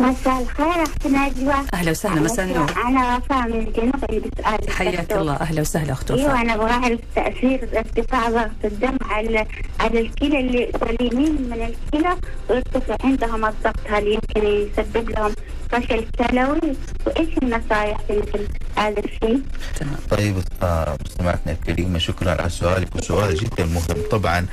مساء 0.00 0.42
الخير 0.42 0.82
أختي 0.82 1.08
نجوى 1.08 1.54
أهلا 1.74 1.90
وسهلا 1.90 2.20
مساء 2.20 2.44
النور 2.46 2.72
أنا 2.86 3.16
وفاء 3.16 3.48
من 3.48 3.60
الجنوب 3.66 4.04
عندي 4.10 4.30
سؤال 4.42 4.70
حياك. 4.70 5.12
الله 5.12 5.34
أهلا 5.34 5.60
وسهلا 5.60 5.92
اخت 5.92 6.10
أيوه 6.10 6.24
وفاء 6.26 6.42
أنا 6.42 6.54
أبغى 6.54 6.70
اعرف 6.70 7.00
تأثير 7.16 7.68
ارتفاع 7.78 8.28
ضغط 8.30 8.50
الدم 8.64 8.96
على 9.10 9.46
على 9.84 10.00
الكلى 10.00 10.40
اللي 10.40 10.72
سليمين 10.80 11.32
من 11.32 11.74
الكلى 11.74 12.16
ويرتفع 12.50 12.96
عندهم 13.04 13.44
الضغط 13.44 13.80
هل 13.86 14.06
يمكن 14.08 14.46
يسبب 14.46 15.10
لهم 15.10 15.32
فشل 15.70 16.06
كلوي 16.18 16.76
وإيش 17.06 17.28
النصائح 17.42 17.98
في 18.08 18.12
مثل 18.18 18.48
هذا 18.76 18.98
الشيء؟ 19.00 19.40
تمام 19.80 19.96
طيب 20.10 20.34
آه، 20.62 20.96
مستمعتنا 21.06 21.52
الكريمة 21.52 21.98
شكرا 21.98 22.30
على 22.30 22.48
سؤالك. 22.50 22.96
وسؤال 22.96 23.34
جدا 23.34 23.64
مهم. 23.64 23.82
طبعا 24.10 24.46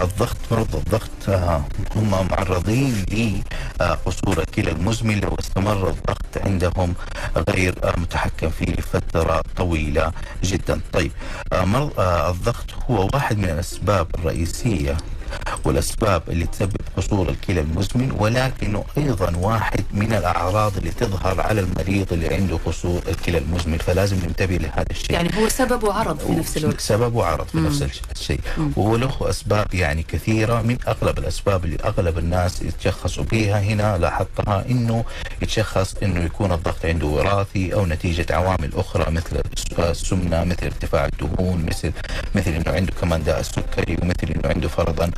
الضغط 0.00 0.36
مرضى 0.50 0.78
الضغط 0.78 1.10
آه، 1.28 1.64
هم 1.96 2.10
معرضين 2.30 3.04
لقصور 3.80 4.38
الكلى 4.38 4.70
المزمن 4.70 5.20
لو 5.20 5.36
استمر 5.40 5.88
الضغط 5.88 6.38
عندهم 6.44 6.94
غير 7.50 7.74
آه، 7.84 7.94
متحكم 8.00 8.50
فيه 8.50 8.66
لفترة 8.72 9.42
طويلة 9.56 10.12
جدا. 10.44 10.80
طيب 10.92 11.12
آه، 11.52 11.64
مرض 11.64 12.00
آه، 12.00 12.30
الضغط 12.30 12.66
هو 12.90 13.08
واحد 13.14 13.38
من 13.38 13.44
الأسباب 13.44 14.06
الرئيسية 14.14 14.96
والأسباب 15.64 16.22
اللي 16.28 16.46
تسبب 16.46 16.76
قصور 16.96 17.28
الكلى 17.28 17.60
المزمن 17.60 18.16
ولكنه 18.18 18.84
أيضا 18.98 19.36
واحد 19.36 19.84
من 19.92 20.12
الأعراض 20.12 20.76
اللي 20.76 20.90
تظهر 20.90 21.40
على 21.40 21.60
المريض 21.60 22.12
اللي 22.12 22.34
عنده 22.34 22.58
قصور 22.66 23.02
الكلى 23.08 23.38
المزمن 23.38 23.78
فلازم 23.78 24.16
ننتبه 24.16 24.56
لهذا 24.56 24.84
الشيء. 24.90 25.12
يعني 25.12 25.30
هو 25.38 25.48
سبب 25.48 25.84
وعرض 25.84 26.18
في 26.18 26.32
نفس 26.32 26.56
الوقت. 26.56 26.80
سبب 26.80 27.14
وعرض 27.14 27.46
في 27.46 27.58
نفس 27.58 27.82
الش- 27.82 28.00
الشيء. 28.16 28.40
وله 28.76 29.16
أسباب 29.20 29.74
يعني 29.74 30.02
كثيرة 30.02 30.62
من 30.62 30.76
أغلب 30.88 31.18
الأسباب 31.18 31.64
اللي 31.64 31.76
أغلب 31.84 32.18
الناس 32.18 32.62
يتشخصوا 32.62 33.24
بها 33.24 33.60
هنا 33.60 33.98
لاحظتها 33.98 34.64
إنه 34.70 35.04
يتشخص 35.42 35.94
إنه 36.02 36.20
يكون 36.24 36.52
الضغط 36.52 36.84
عنده 36.86 37.06
وراثي 37.06 37.74
أو 37.74 37.86
نتيجة 37.86 38.26
عوامل 38.30 38.70
أخرى 38.74 39.10
مثل 39.12 39.36
الس- 39.56 39.72
السمنة 40.02 40.44
مثل 40.44 40.64
ارتفاع 40.66 41.06
الدهون 41.06 41.66
مثل 41.66 41.92
مثل 42.34 42.50
إنه 42.50 42.64
عنده 42.76 42.92
كمان 43.00 43.22
داء 43.24 43.40
السكري 43.40 43.96
ومثل 44.02 44.26
إنه 44.34 44.48
عنده 44.54 44.68
فرضا 44.68 45.10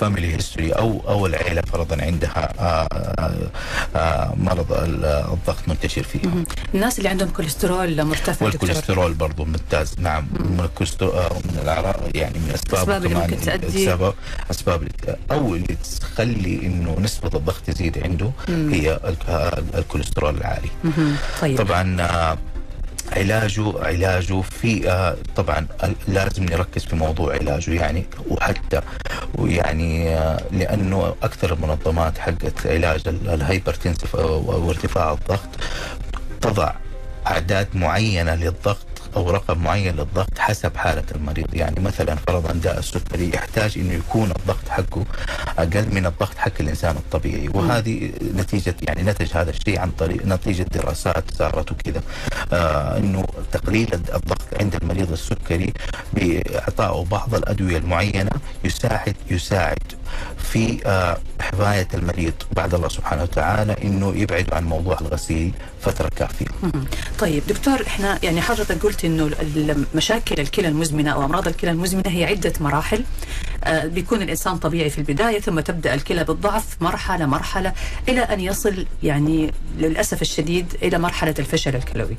family 0.00 0.34
history 0.34 0.72
أو 0.72 1.02
أو 1.08 1.26
العيلة 1.26 1.62
فرضا 1.62 2.02
عندها 2.04 2.52
آه، 2.58 2.88
آه، 2.92 3.50
آه، 3.96 4.34
مرض 4.36 4.72
ال- 4.72 5.04
الضغط 5.04 5.68
منتشر 5.68 6.02
فيها. 6.02 6.44
الناس 6.74 6.98
اللي 6.98 7.08
عندهم 7.08 7.28
كوليسترول 7.28 8.04
مرتفع 8.04 8.32
دكتور. 8.32 8.48
والكوليسترول 8.48 9.14
برضه 9.14 9.44
ممتاز. 9.44 9.94
نعم 9.98 10.26
من 10.40 10.60
آه، 11.08 11.32
من 11.44 11.58
الأعراض 11.62 12.16
يعني 12.16 12.38
من 12.38 12.50
اسباب 12.54 13.04
اللي 13.06 13.14
ممكن 13.14 13.36
تؤدي- 13.40 13.84
اسباب 14.50 14.82
اللي- 14.82 15.16
أو 15.30 15.54
اللي 15.54 15.76
تخلي 16.00 16.66
إنه 16.66 16.96
نسبة 17.00 17.38
الضغط 17.38 17.62
تزيد 17.66 17.98
عنده 18.04 18.30
هي 18.48 19.00
الك- 19.04 19.28
آه، 19.28 19.62
الكوليسترول 19.78 20.36
العالي. 20.36 20.68
طيب. 21.40 21.58
طبعا 21.58 21.96
آه، 22.00 22.38
علاجه 23.16 23.72
علاجه 23.84 24.40
في 24.40 24.90
آه، 24.90 25.16
طبعا 25.36 25.66
لازم 26.08 26.44
نركز 26.44 26.84
في 26.84 26.96
موضوع 26.96 27.32
علاجه 27.34 27.70
يعني 27.70 28.06
وحتى 28.30 28.80
ويعني 29.34 30.16
آه، 30.18 30.40
لأنه 30.52 31.14
أكثر 31.22 31.52
المنظمات 31.52 32.18
حقت 32.18 32.66
علاج 32.66 33.08
ال- 33.08 33.28
ال 33.30 33.37
hypertensive 33.37 34.16
أو 34.16 34.70
ارتفاع 34.70 35.12
الضغط 35.12 35.48
تضع 36.40 36.72
أعداد 37.26 37.68
معينة 37.74 38.34
للضغط 38.34 38.86
أو 39.16 39.30
رقم 39.30 39.58
معين 39.58 39.96
للضغط 39.96 40.38
حسب 40.38 40.76
حالة 40.76 41.04
المريض. 41.14 41.54
يعني 41.54 41.80
مثلا 41.80 42.14
فرضا 42.14 42.52
داء 42.52 42.78
السكري 42.78 43.30
يحتاج 43.34 43.78
إنه 43.78 43.92
يكون 43.92 44.30
الضغط 44.30 44.68
حقه 44.68 45.04
أقل 45.58 45.94
من 45.94 46.06
الضغط 46.06 46.38
حق 46.38 46.52
الإنسان 46.60 46.96
الطبيعي. 46.96 47.48
وهذه 47.48 48.12
نتيجة 48.34 48.74
يعني 48.82 49.02
نتج 49.02 49.36
هذا 49.36 49.50
الشيء 49.50 49.78
عن 49.78 49.90
طريق 49.90 50.26
نتيجة 50.26 50.62
دراسات 50.62 51.24
صارت 51.34 51.72
وكذا. 51.72 52.02
آه 52.52 52.98
إنه 52.98 53.24
تقليل 53.52 53.94
الضغط 53.94 54.46
عند 54.60 54.74
المريض 54.74 55.12
السكري 55.12 55.72
بإعطائه 56.12 57.04
بعض 57.04 57.34
الأدوية 57.34 57.78
المعينة 57.78 58.30
يساعد 58.64 59.16
يساعد 59.30 59.78
في 60.52 60.78
آه 60.86 61.18
حماية 61.40 61.88
المريض 61.94 62.32
بعد 62.52 62.74
الله 62.74 62.88
سبحانه 62.88 63.22
وتعالى 63.22 63.76
إنه 63.84 64.14
يبعد 64.16 64.54
عن 64.54 64.64
موضوع 64.64 64.98
الغسيل 65.00 65.52
فترة 65.82 66.10
كافية. 66.16 66.46
مهم. 66.62 66.84
طيب 67.18 67.42
دكتور 67.48 67.82
إحنا 67.86 68.18
يعني 68.22 68.40
حضرتك 68.40 68.82
قلت 68.82 69.04
ال- 69.04 69.84
مشاكل 69.94 70.40
الكلى 70.40 70.68
المزمنة 70.68 71.10
أو 71.10 71.24
أمراض 71.24 71.48
الكلى 71.48 71.70
المزمنة 71.70 72.02
هي 72.10 72.24
عدة 72.24 72.52
مراحل 72.60 73.04
آه 73.64 73.86
بيكون 73.86 74.22
الإنسان 74.22 74.56
طبيعي 74.56 74.90
في 74.90 74.98
البداية 74.98 75.40
ثم 75.40 75.60
تبدأ 75.60 75.94
الكلى 75.94 76.24
بالضعف 76.24 76.64
مرحلة 76.80 77.26
مرحلة 77.26 77.72
إلى 78.08 78.20
أن 78.20 78.40
يصل 78.40 78.86
يعني 79.02 79.52
للأسف 79.78 80.22
الشديد 80.22 80.66
إلى 80.82 80.98
مرحلة 80.98 81.34
الفشل 81.38 81.76
الكلوي. 81.76 82.16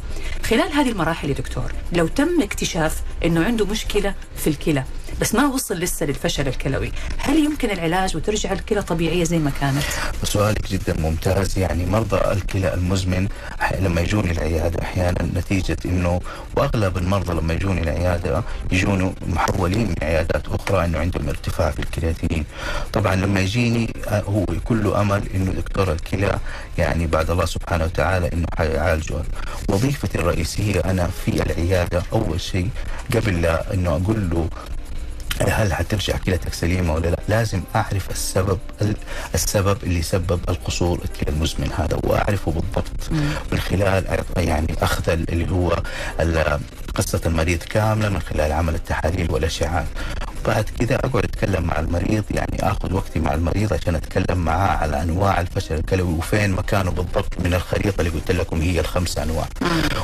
خلال 0.49 0.71
هذه 0.73 0.89
المراحل 0.89 1.29
يا 1.29 1.33
دكتور 1.33 1.71
لو 1.93 2.07
تم 2.07 2.41
اكتشاف 2.41 3.01
إنه 3.25 3.43
عنده 3.43 3.65
مشكلة 3.65 4.13
في 4.37 4.47
الكلى 4.49 4.83
بس 5.21 5.35
ما 5.35 5.45
وصل 5.45 5.75
لسه 5.75 6.05
للفشل 6.05 6.47
الكلوي، 6.47 6.91
هل 7.17 7.37
يمكن 7.37 7.71
العلاج 7.71 8.15
وترجع 8.15 8.51
الكلى 8.51 8.81
طبيعية 8.81 9.23
زي 9.23 9.37
ما 9.39 9.51
كانت؟ 9.61 9.83
سؤالك 10.23 10.67
جدا 10.67 10.99
ممتاز. 10.99 11.59
يعني 11.59 11.85
مرضى 11.85 12.17
الكلى 12.31 12.73
المزمن 12.73 13.27
لما 13.79 14.01
يجون 14.01 14.31
العياده 14.31 14.81
أحيانا 14.81 15.23
نتيجة 15.35 15.77
إنه 15.85 16.21
وأغلب 16.57 16.97
المرضى 16.97 17.33
لما 17.33 17.53
يجون 17.53 17.77
العياده 17.77 18.43
يجون 18.71 19.15
محولين 19.27 19.87
من 19.87 19.95
عيادات 20.01 20.47
أخرى 20.47 20.85
إنه 20.85 20.99
عندهم 20.99 21.29
ارتفاع 21.29 21.71
في 21.71 21.79
الكرياتين. 21.79 22.45
طبعا 22.93 23.15
لما 23.15 23.39
يجيني 23.39 23.93
آه، 24.07 24.21
هو 24.21 24.45
كل 24.65 24.87
أمل 24.87 25.23
إنه 25.35 25.51
دكتور 25.51 25.91
الكلى 25.91 26.39
يعني 26.77 27.07
بعد 27.07 27.29
الله 27.31 27.45
سبحانه 27.45 27.85
وتعالى 27.85 28.29
إنه 28.33 28.45
حيعالجه. 28.57 29.15
وظيفتي 29.69 30.17
الرئيسية 30.17 30.79
أنا 30.79 31.07
في 31.25 31.41
العيادة 31.41 32.03
أول 32.13 32.41
شيء 32.41 32.69
قبل 33.15 33.41
لا 33.41 33.73
إنه 33.73 33.89
أقول 33.89 34.29
له 34.29 34.49
هل 35.41 35.73
حترجع 35.73 36.17
كلتك 36.17 36.53
سليمة 36.53 36.93
ولا 36.93 37.07
لا؟ 37.07 37.17
لازم 37.27 37.61
أعرف 37.75 38.11
السبب 38.11 38.59
السبب 39.35 39.77
اللي 39.83 40.01
سبب 40.01 40.39
القصور 40.49 41.01
الكلى 41.05 41.35
المزمن 41.35 41.71
هذا 41.77 41.99
وأعرفه 42.03 42.51
بالضبط 42.51 43.11
من 43.51 43.59
خلال 43.59 44.23
يعني 44.37 44.75
أخذ 44.81 45.09
اللي 45.09 45.51
هو 45.51 45.81
قصة 46.97 47.21
المريض 47.25 47.57
كاملة 47.63 48.09
من 48.09 48.19
خلال 48.19 48.51
عمل 48.51 48.75
التحاليل 48.75 49.31
والأشعاعات. 49.31 49.87
بعد 50.47 50.63
كذا 50.79 50.95
أقعد 50.95 51.23
أتكلم 51.23 51.63
مع 51.63 51.79
المريض 51.79 52.23
يعني 52.31 52.57
آخذ 52.71 52.93
وقتي 52.93 53.19
مع 53.19 53.33
المريض 53.33 53.73
عشان 53.73 53.95
أتكلم 53.95 54.37
معاه 54.37 54.77
على 54.77 55.01
أنواع 55.01 55.41
الفشل 55.41 55.75
الكلوي 55.75 56.13
وفين 56.13 56.51
مكانه 56.51 56.91
بالضبط 56.91 57.39
من 57.39 57.53
الخريطة 57.53 58.01
اللي 58.01 58.11
قلت 58.11 58.31
لكم 58.31 58.61
هي 58.61 58.79
الخمس 58.79 59.17
أنواع. 59.17 59.47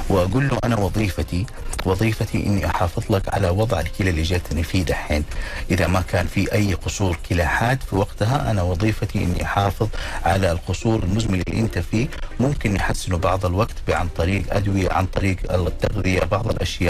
وأقول 0.10 0.48
له 0.48 0.58
أنا 0.63 0.76
وظيفتي 0.80 1.46
وظيفتي 1.86 2.46
إني 2.48 2.65
أحافظ 2.65 3.04
لك 3.15 3.34
على 3.34 3.50
وضع 3.50 3.80
الكلى 3.80 4.10
اللي 4.10 4.22
جاتني 4.22 4.63
فيه 4.63 4.84
دحين 4.84 5.24
إذا 5.72 5.88
ما 5.88 6.02
كان 6.02 6.26
في 6.28 6.54
أي 6.54 6.74
قصور 6.74 7.18
كلى 7.30 7.46
حاد 7.46 7.82
في 7.89 7.96
وقتها 7.96 8.52
أنا 8.52 8.62
وظيفتي 8.62 9.24
إني 9.24 9.44
أحافظ 9.44 9.88
على 10.26 10.52
القصور 10.52 11.04
المزمن 11.04 11.41
اللي 11.48 11.60
أنت 11.60 11.80
فيه 11.80 12.08
ممكن 12.39 12.74
نحسنه 12.74 13.18
بعض 13.18 13.46
الوقت 13.46 13.74
عن 13.89 14.08
طريق 14.08 14.44
أدوية 14.56 14.91
عن 14.91 15.06
طريق 15.06 15.54
التغذية 15.54 16.20
بعض 16.20 16.50
الأشياء 16.50 16.83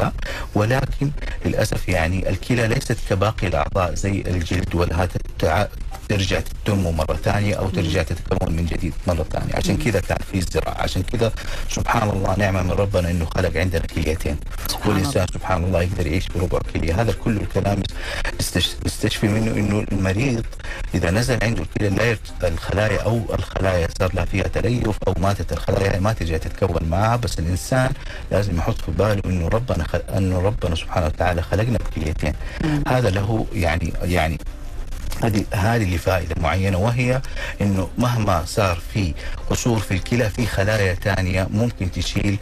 ولكن 0.55 1.11
للأسف 1.45 1.89
يعني 1.89 2.29
الكلى 2.29 2.67
ليست 2.67 2.97
كباقي 3.09 3.47
الأعضاء 3.47 3.93
زي 3.95 4.11
الجلد 4.27 4.75
ولا 4.75 5.07
تع- 5.39 5.67
ترجع 6.09 6.39
تنمو 6.65 6.91
مرة 6.91 7.15
ثانية 7.15 7.55
أو 7.55 7.69
ترجع 7.69 8.03
تتكون 8.03 8.55
من 8.55 8.65
جديد 8.65 8.93
مرة 9.07 9.23
ثانية. 9.31 9.55
عشان 9.55 9.77
كذا 9.77 9.99
كان 9.99 10.17
في 10.31 10.41
زراعة. 10.41 10.81
عشان 10.81 11.03
كذا 11.03 11.31
سبحان 11.69 12.09
الله 12.09 12.35
نعمة 12.37 12.63
من 12.63 12.71
ربنا 12.71 13.11
أنه 13.11 13.25
خلق 13.35 13.57
عندنا 13.57 13.81
كليتين. 13.85 14.37
والإنسان 14.85 15.27
سبحان 15.33 15.63
الله 15.63 15.81
يقدر 15.81 16.07
يعيش 16.07 16.27
بربع 16.35 16.59
كلية. 16.73 17.01
هذا 17.01 17.11
كله 17.23 17.41
الكلام 17.41 17.83
نستشفي 18.85 19.27
منه 19.27 19.51
أنه 19.51 19.85
المريض 19.91 20.45
إذا 20.95 21.11
نزل 21.11 21.37
عنده 21.43 21.61
الكلى 21.61 21.89
لا 21.89 22.47
الخلايا 22.47 23.01
أو 23.01 23.21
الخلايا 23.33 23.87
صار 23.99 24.13
لها 24.15 24.25
فيها 24.25 24.47
تليف 24.47 24.97
أو 25.07 25.13
ماتت 25.17 25.51
الخلايا 25.53 25.99
ما 25.99 26.13
ترجع 26.13 26.37
تتكون 26.37 26.89
معها 26.89 27.15
بس 27.15 27.39
الإنسان 27.39 27.91
لازم 28.31 28.57
يحط 28.57 28.81
في 28.81 28.91
باله 28.91 29.21
أنه 29.25 29.47
ربنا 29.47 29.82
خل... 29.83 30.01
أنه 30.17 30.39
ربنا 30.41 30.75
سبحانه 30.75 31.05
وتعالى 31.05 31.41
خلقنا 31.41 31.77
بكليتين. 31.77 32.33
هذا 32.87 33.09
له 33.09 33.45
يعني 33.53 33.93
يعني 34.03 34.37
هذه 35.23 35.45
هذه 35.53 35.83
اللي 35.83 35.97
فائده 35.97 36.35
معينة 36.41 36.77
وهي 36.77 37.21
إنه 37.61 37.89
مهما 37.97 38.45
صار 38.45 38.81
في 38.93 39.13
قصور 39.49 39.79
في 39.79 39.93
الكلى 39.93 40.29
في 40.29 40.45
خلايا 40.45 40.93
ثانية 40.93 41.47
ممكن 41.53 41.91
تشيل 41.91 42.37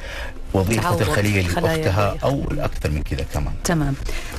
خلايا 1.47 1.89
اختها 1.89 2.11
هي. 2.13 2.17
أو 2.23 2.51
الأكثر 2.51 2.91
من 2.91 3.03
كذا 3.03 3.25
كمان. 3.33 3.53
تمام. 3.63 3.93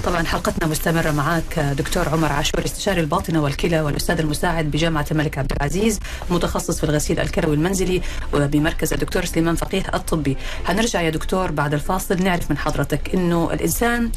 طبعا 0.05 0.23
حلقتنا 0.23 0.69
مستمرة 0.69 1.11
معك 1.11 1.59
دكتور 1.59 2.09
عمر 2.09 2.33
عاشور 2.33 2.65
استشاري 2.65 3.01
الباطنة 3.01 3.43
والكلى 3.43 3.81
والأستاذ 3.81 4.19
المساعد 4.19 4.71
بجامعة 4.71 5.07
الملك 5.11 5.39
عبد 5.39 5.53
العزيز 5.53 6.01
متخصص 6.31 6.79
في 6.79 6.85
الغسيل 6.85 7.21
الكلوي 7.21 7.55
المنزلي 7.55 8.03
وبمركز 8.35 8.93
الدكتور 8.93 9.25
سليمان 9.25 9.55
فقيه 9.55 9.83
الطبي. 9.95 10.37
هنرجع 10.67 11.01
يا 11.01 11.11
دكتور 11.11 11.51
بعد 11.51 11.75
الفاصل 11.75 12.23
نعرف 12.23 12.51
من 12.51 12.59
حضرتك 12.59 13.15
أنه 13.15 13.51
الإنسان 13.53 14.11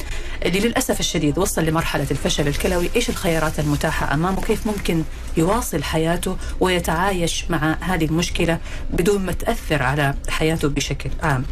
اللي 0.45 0.59
للأسف 0.59 0.99
الشديد 0.99 1.37
وصل 1.37 1.65
لمرحلة 1.65 2.07
الفشل 2.11 2.47
الكلوي 2.47 2.89
إيش 2.95 3.09
الخيارات 3.09 3.59
المتاحة 3.59 4.13
أمامه؟ 4.13 4.41
كيف 4.41 4.67
ممكن 4.67 5.03
يواصل 5.37 5.83
حياته 5.83 6.37
ويتعايش 6.59 7.45
مع 7.49 7.77
هذه 7.81 8.05
المشكلة 8.05 8.57
بدون 8.93 9.25
ما 9.25 9.31
تأثر 9.31 9.83
على 9.83 10.13
حياته 10.29 10.69
بشكل 10.69 11.09
عام؟ 11.23 11.45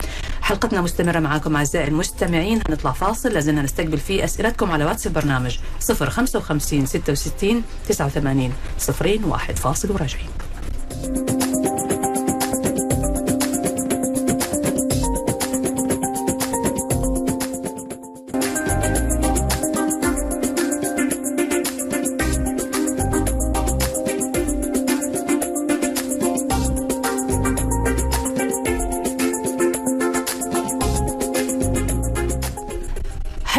حلقتنا 0.43 0.81
مستمرة 0.81 1.19
معاكم 1.19 1.55
أعزائي 1.55 1.87
المستمعين. 1.87 2.61
هنطلع 2.69 2.91
فاصل 2.91 3.29
لازلنا 3.29 3.61
نستقبل 3.61 3.97
فيه 3.97 4.23
أسئلتكم 4.23 4.71
على 4.71 4.85
واتس 4.85 5.07
البرنامج 5.07 5.57
055 5.79 6.85
66 6.85 7.63
89 7.87 8.53
صفرين 8.79 9.23
واحد 9.23 9.59
فاصل 9.59 9.91
وراجعين. 9.91 10.29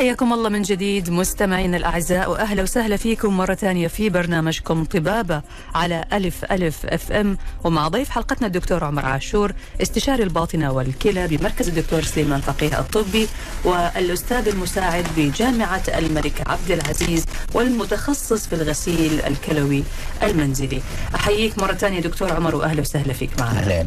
حياكم 0.05 0.33
الله 0.33 0.49
من 0.49 0.63
جديد 0.63 1.11
مستمعينا 1.11 1.77
الأعزاء 1.77 2.31
وأهلا 2.31 2.63
وسهلا 2.63 2.97
فيكم 2.97 3.37
مرة 3.37 3.55
ثانية 3.55 3.89
في 3.89 4.11
برنامجكم 4.11 4.85
طبابة 4.85 5.43
على 5.75 6.05
ألف 6.13 6.45
ألف 6.45 6.87
أف 6.87 7.13
أم. 7.13 7.39
ومع 7.65 7.89
ضيف 7.89 8.11
حلقتنا 8.11 8.47
الدكتور 8.47 8.85
عمر 8.85 9.07
عاشور 9.07 9.53
استشاري 9.83 10.23
الباطنة 10.23 10.73
والكلى 10.73 11.29
بمركز 11.29 11.69
الدكتور 11.69 12.03
سليمان 12.03 12.41
فقيه 12.41 12.79
الطبي 12.81 13.29
والأستاذ 13.65 14.49
المساعد 14.49 15.07
بجامعة 15.17 15.83
الملك 15.89 16.43
عبد 16.49 16.71
العزيز 16.71 17.25
والمتخصص 17.55 18.47
في 18.47 18.55
الغسيل 18.55 19.21
الكلوي 19.21 19.85
المنزلي. 20.23 20.81
أحييك 21.15 21.59
مرة 21.59 21.73
ثانية 21.73 22.01
دكتور 22.01 22.33
عمر 22.33 22.57
وأهلا 22.57 22.81
وسهلا 22.81 23.13
فيك 23.13 23.41
معنا. 23.41 23.59
أهلين. 23.59 23.87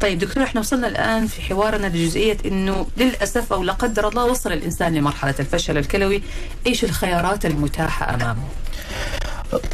طيب 0.00 0.18
دكتور 0.18 0.42
إحنا 0.42 0.60
وصلنا 0.60 0.88
الآن 0.88 1.26
في 1.26 1.42
حوارنا 1.42 1.86
لجزئية 1.86 2.36
إنه 2.46 2.86
للأسف 2.96 3.52
أو 3.52 3.62
لا 3.62 3.72
قدر 3.72 4.08
الله 4.08 4.24
وصل 4.24 4.52
الإنسان 4.52 4.94
لمرحلة 4.94 5.25
الفشل 5.40 5.78
الكلوي، 5.78 6.22
إيش 6.66 6.84
الخيارات 6.84 7.46
المتاحة 7.46 8.14
أمامه؟ 8.14 8.42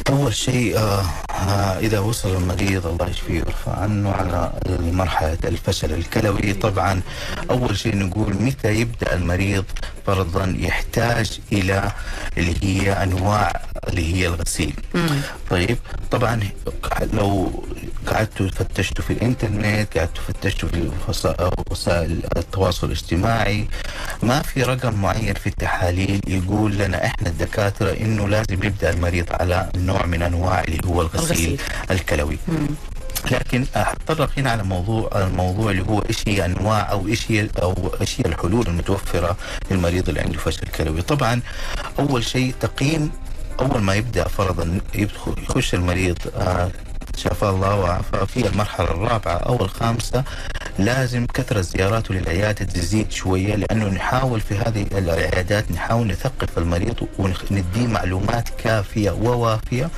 أول 0.09 0.33
شيء 0.35 0.77
آه 0.77 1.01
آه 1.29 1.79
إذا 1.79 1.99
وصل 1.99 2.35
المريض 2.35 2.87
الله 2.87 3.09
يشفيه 3.09 3.33
ويرفع 3.33 3.79
عنه 3.79 4.11
على 4.11 4.51
مرحلة 4.79 5.37
الفشل 5.45 5.93
الكلوي. 5.93 6.53
طبعا 6.53 7.01
أول 7.51 7.77
شيء 7.77 7.97
نقول 7.97 8.33
متى 8.33 8.75
يبدأ 8.75 9.13
المريض 9.13 9.65
فرضا 10.07 10.55
يحتاج 10.59 11.39
إلى 11.51 11.91
اللي 12.37 12.55
هي 12.63 12.91
أنواع 13.03 13.61
اللي 13.87 14.13
هي 14.15 14.27
الغسيل. 14.27 14.73
طيب 15.49 15.77
طبعا 16.11 16.39
لو 17.13 17.63
قعدتوا 18.07 18.47
فتشتوا 18.49 19.03
في 19.03 19.13
الإنترنت 19.13 19.97
قعدتوا 19.97 20.23
فتشتوا 20.27 20.69
في 20.69 20.89
وسائل 21.71 22.19
التواصل 22.37 22.87
الاجتماعي 22.87 23.67
ما 24.23 24.41
في 24.41 24.63
رقم 24.63 24.93
معين 25.01 25.33
في 25.33 25.47
التحاليل 25.47 26.21
يقول 26.27 26.77
لنا 26.77 27.05
إحنا 27.05 27.29
الدكاترة 27.29 27.91
إنه 27.91 28.27
لازم 28.27 28.63
يبدأ 28.63 28.89
المريض 28.89 29.25
على 29.31 29.62
نوع 29.75 30.05
من 30.05 30.21
أنواع 30.21 30.61
اللي 30.63 30.79
هو 30.85 31.01
الغسيل, 31.01 31.23
الغسيل. 31.25 31.59
الكلوي 31.91 32.37
مم. 32.47 32.67
لكن 33.31 33.65
حتطرق 33.75 34.29
هنا 34.37 34.51
على 34.51 34.63
موضوع 34.63 35.09
الموضوع 35.15 35.71
اللي 35.71 35.81
هو 35.89 35.99
إيش 35.99 36.17
هي 36.27 36.45
أنواع 36.45 36.91
أو 36.91 37.07
إيش 37.07 37.31
هي 37.31 37.49
أو 37.61 37.95
إيش 38.01 38.21
هي 38.21 38.25
الحلول 38.25 38.67
المتوفرة 38.67 39.37
للمريض 39.71 40.09
اللي 40.09 40.21
عنده 40.21 40.37
فشل 40.37 40.67
كلوي 40.67 41.01
طبعا 41.01 41.41
أول 41.99 42.23
شيء 42.25 42.53
تقييم 42.59 43.11
أول 43.59 43.81
ما 43.81 43.95
يبدأ 43.95 44.27
فرضا 44.27 44.79
يدخل 44.95 45.35
يخش 45.43 45.73
المريض 45.73 46.17
آه 46.37 46.71
شفاه 47.17 47.49
الله 47.49 47.75
وعافاه 47.75 48.25
في 48.25 48.47
المرحلة 48.47 48.91
الرابعة 48.91 49.33
أو 49.37 49.61
الخامسة 49.65 50.23
لازم 50.79 51.25
كثرة 51.25 51.61
زياراته 51.61 52.13
للعيادة 52.13 52.65
تزيد 52.65 53.11
شوية 53.11 53.55
لأنه 53.55 53.85
نحاول 53.89 54.41
في 54.41 54.55
هذه 54.55 54.85
العيادات 54.91 55.71
نحاول 55.71 56.07
نثقف 56.07 56.57
المريض 56.57 57.07
ونديه 57.19 57.87
معلومات 57.87 58.49
كافية 58.49 59.11
ووافية 59.11 59.89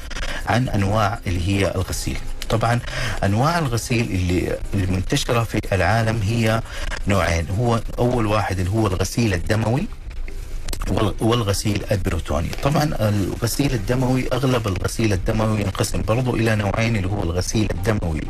عن 0.46 0.70
أنواع 0.70 1.20
اللي 1.28 1.48
هي 1.48 1.76
الغسيل. 1.76 2.18
طبعا 2.50 2.80
أنواع 3.24 3.60
الغسيل 3.60 4.06
اللي 4.06 4.58
المنتشرة 4.74 5.44
في 5.44 5.60
العالم 5.74 6.22
هي 6.22 6.62
نوعين 7.08 7.48
هو 7.60 7.80
أول 8.00 8.26
واحد 8.26 8.60
اللي 8.60 8.72
هو 8.72 8.88
الغسيل 8.88 9.34
الدموي 9.34 9.88
والغسيل 11.22 11.84
البروتوني. 11.92 12.50
طبعا 12.64 12.84
الغسيل 13.00 13.74
الدموي 13.74 14.28
أغلب 14.34 14.68
الغسيل 14.68 15.14
الدموي 15.14 15.62
ينقسم 15.62 16.02
برضو 16.02 16.36
إلى 16.36 16.56
نوعين 16.56 16.96
اللي 16.96 17.08
هو 17.08 17.24
الغسيل 17.24 17.68
الدموي 17.72 18.22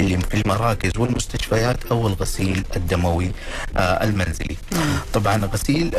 اللي 0.00 0.18
في 0.18 0.34
المراكز 0.34 0.90
والمستشفيات 0.98 1.86
أو 1.90 2.06
الغسيل 2.06 2.64
الدموي 2.76 3.30
آه 3.76 4.04
المنزلي. 4.04 4.56
طبعا 5.14 5.36
غسيل 5.36 5.90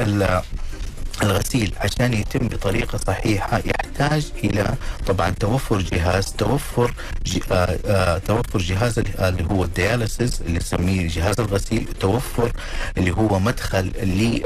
الغسيل 1.24 1.74
عشان 1.78 2.13
يتم 2.13 2.48
بطريقة 2.48 2.98
صحيحة 3.08 3.62
يحتاج 3.65 4.32
إلى 4.44 4.74
طبعا 5.08 5.30
توفر 5.30 5.82
جهاز 5.82 6.26
توفر 6.38 6.94
آه 7.52 7.78
آه 7.86 8.18
توفر 8.18 8.60
جهاز 8.60 9.00
اللي 9.00 9.46
هو 9.52 9.63
الدياليسيس 9.63 10.41
اللي 10.41 10.58
نسميه 10.60 11.08
جهاز 11.08 11.39
الغسيل 11.39 11.88
توفر 12.00 12.52
اللي 12.98 13.12
هو 13.12 13.39
مدخل 13.39 13.86
ل 13.88 14.41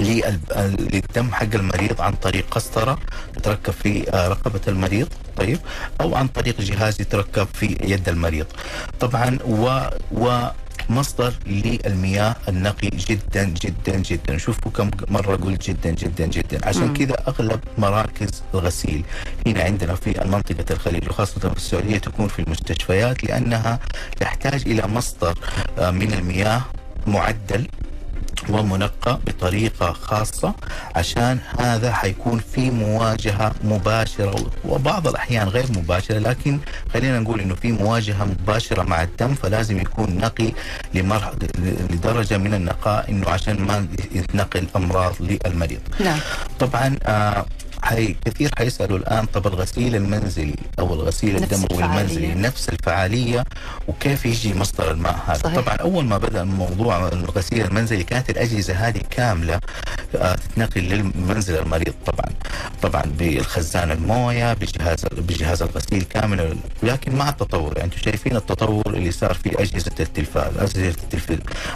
للدم 0.00 1.32
حق 1.32 1.54
المريض 1.54 2.00
عن 2.00 2.12
طريق 2.12 2.46
قسطرة 2.50 2.98
تتركب 3.34 3.72
في 3.72 4.10
آه، 4.14 4.28
رقبة 4.28 4.60
المريض 4.68 5.08
طيب 5.36 5.58
أو 6.00 6.14
عن 6.14 6.28
طريق 6.28 6.60
جهاز 6.60 7.00
يتركب 7.00 7.48
في 7.54 7.76
يد 7.84 8.08
المريض. 8.08 8.46
طبعا 9.00 9.38
و 9.44 9.80
و 10.12 10.46
مصدر 10.90 11.34
للمياه 11.46 12.36
النقي 12.48 12.88
جدا 12.88 13.44
جدا 13.44 13.96
جدا. 13.96 14.38
شوفوا 14.38 14.72
كم 14.72 14.90
مرة 15.08 15.36
قلت 15.36 15.70
جدا 15.70 15.90
جدا 15.90 16.26
جدا. 16.26 16.68
عشان 16.68 16.92
كذا 16.94 17.16
أغلب 17.28 17.60
مراكز 17.78 18.42
الغسيل. 18.54 19.04
هنا 19.46 19.62
عندنا 19.62 19.94
في 19.94 20.14
منطقة 20.24 20.64
الخليج 20.70 21.08
وخاصة 21.08 21.40
في 21.40 21.56
السعودية 21.56 21.98
تكون 21.98 22.28
في 22.28 22.38
المستشفيات 22.38 23.24
لأنها 23.24 23.78
تحتاج 24.20 24.62
إلى 24.66 24.86
مصدر 24.88 25.38
آه، 25.78 25.90
من 25.90 26.12
المياه 26.12 26.62
معدل 27.06 27.66
ومنقى 28.50 29.18
بطريقة 29.26 29.92
خاصة 29.92 30.54
عشان 30.96 31.38
هذا 31.58 31.92
حيكون 31.92 32.38
في 32.38 32.70
مواجهة 32.70 33.52
مباشرة 33.64 34.50
وبعض 34.64 35.08
الأحيان 35.08 35.48
غير 35.48 35.66
مباشرة 35.76 36.18
لكن 36.18 36.58
خلينا 36.94 37.20
نقول 37.20 37.40
إنه 37.40 37.54
في 37.54 37.72
مواجهة 37.72 38.24
مباشرة 38.24 38.82
مع 38.82 39.02
الدم 39.02 39.34
فلازم 39.34 39.78
يكون 39.80 40.16
نقي 40.16 40.52
لدرجة 41.90 42.38
من 42.38 42.54
النقاء 42.54 43.10
إنه 43.10 43.28
عشان 43.30 43.60
ما 43.60 43.86
يتنقل 44.14 44.66
أمراض 44.76 45.14
للمريض 45.20 45.80
نعم. 46.00 46.18
طبعا 46.58 46.98
آه 47.02 47.46
حي 47.86 48.16
كثير 48.24 48.50
حيسألوا 48.58 48.98
الآن 48.98 49.26
طب 49.26 49.46
الغسيل 49.46 49.96
المنزلي 49.96 50.54
أو 50.78 50.94
الغسيل 50.94 51.36
الدموي 51.36 51.84
المنزلي 51.84 52.34
نفس 52.34 52.68
الفعالية 52.68 53.44
وكيف 53.88 54.26
يجي 54.26 54.54
مصدر 54.54 54.90
الماء 54.90 55.18
هذا؟ 55.26 55.38
صحيح. 55.38 55.56
طبعا 55.60 55.74
أول 55.74 56.04
ما 56.04 56.18
بدأ 56.18 56.44
موضوع 56.44 57.08
الغسيل 57.08 57.64
المنزلي 57.66 58.04
كانت 58.04 58.30
الأجهزة 58.30 58.74
هذه 58.74 59.00
كاملة 59.10 59.60
آه، 60.16 60.34
تتنقل 60.34 60.80
للمنزل 60.80 61.58
المريض 61.58 61.94
طبعا. 62.06 62.30
طبعا 62.82 63.02
بالخزان 63.18 63.90
الموية 63.90 64.52
بجهاز 64.54 65.04
بجهاز 65.12 65.62
الغسيل 65.62 66.02
كامل 66.02 66.56
لكن 66.82 67.16
مع 67.16 67.28
التطور. 67.28 67.72
يعني 67.76 67.84
أنتم 67.84 67.98
شايفين 67.98 68.36
التطور 68.36 68.86
اللي 68.86 69.10
صار 69.10 69.34
في 69.34 69.62
أجهزة 69.62 69.92
التلفاز 70.00 70.56
أجهزة 70.58 70.94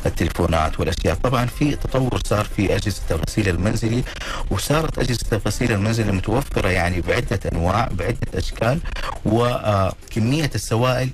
التلفونات 0.06 0.80
والأشياء. 0.80 1.14
طبعا 1.14 1.46
في 1.46 1.76
تطور 1.76 2.20
صار 2.26 2.44
في 2.56 2.76
أجهزة 2.76 3.02
الغسيل 3.10 3.48
المنزلي 3.48 4.02
وصارت 4.50 4.98
أجهزة 4.98 5.26
الغسيل 5.32 5.72
المنزلي 5.72 5.99
متوفرة 6.06 6.68
يعني 6.68 7.00
بعدة 7.00 7.40
أنواع 7.52 7.88
بعدة 7.92 8.18
أشكال 8.34 8.80
وكميه 9.24 10.50
السوائل 10.54 11.08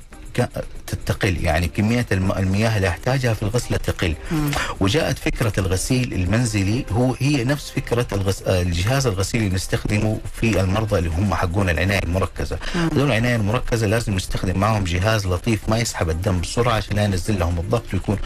تقل 1.07 1.45
يعني 1.45 1.69
كمية 1.69 2.07
المياه 2.13 2.77
اللي 2.77 2.89
احتاجها 2.89 3.35
في 3.35 3.43
الغسلة 3.43 3.77
تقل. 3.77 4.15
مم. 4.33 4.51
وجاءت 4.81 5.19
فكرة 5.19 5.53
الغسيل 5.59 6.13
المنزلي. 6.13 6.85
هو 6.91 7.15
هي 7.19 7.45
نفس 7.45 7.71
فكرة 7.71 8.07
الغس... 8.13 8.43
الجهاز 8.43 9.07
الغسيل 9.07 9.43
اللي 9.43 9.55
نستخدمه 9.55 10.19
في 10.41 10.61
المرضى 10.61 10.99
اللي 10.99 11.11
هم 11.11 11.35
حقون 11.35 11.71
العناية 11.71 12.01
المركزة. 12.05 12.59
هذول 12.75 13.07
العناية 13.07 13.37
المركزة 13.37 13.87
لازم 13.87 14.15
نستخدم 14.15 14.59
معهم 14.59 14.85
جهاز 14.85 15.27
لطيف 15.27 15.69
ما 15.69 15.79
يسحب 15.79 16.11
الدم 16.11 16.41
بسرعة 16.41 16.75
عشان 16.75 16.99
ينزل 16.99 17.39
لهم 17.39 17.59
الضغط 17.59 17.85
ويكون. 17.93 18.19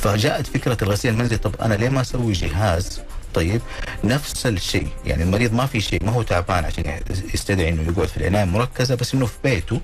فجاءت 0.00 0.46
فكرة 0.46 0.76
الغسيل 0.82 1.10
المنزلي. 1.12 1.38
طب 1.38 1.54
أنا 1.60 1.74
ليه 1.74 1.88
ما 1.88 2.00
أسوي 2.00 2.32
جهاز 2.32 3.00
طيب 3.34 3.60
نفس 4.04 4.46
الشيء 4.46 4.88
يعني 5.06 5.22
المريض 5.22 5.52
ما 5.52 5.66
في 5.66 5.80
شيء 5.80 6.04
ما 6.04 6.12
هو 6.12 6.22
تعبان 6.22 6.64
عشان 6.64 7.00
يستدعي 7.34 7.68
إنه 7.68 7.82
يقعد 7.92 8.08
في 8.08 8.16
العناية 8.16 8.42
المركزه 8.42 8.94
بس 8.94 9.14
إنه 9.14 9.26
في 9.26 9.36
بيته 9.44 9.80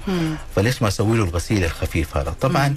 فليش 0.57 0.83
ما 0.83 0.89
أسوي 0.89 1.17
له 1.19 1.25
الغسيل 1.25 1.65
الخفيف 1.65 2.17
هذا؟ 2.17 2.35
طبعا 2.41 2.77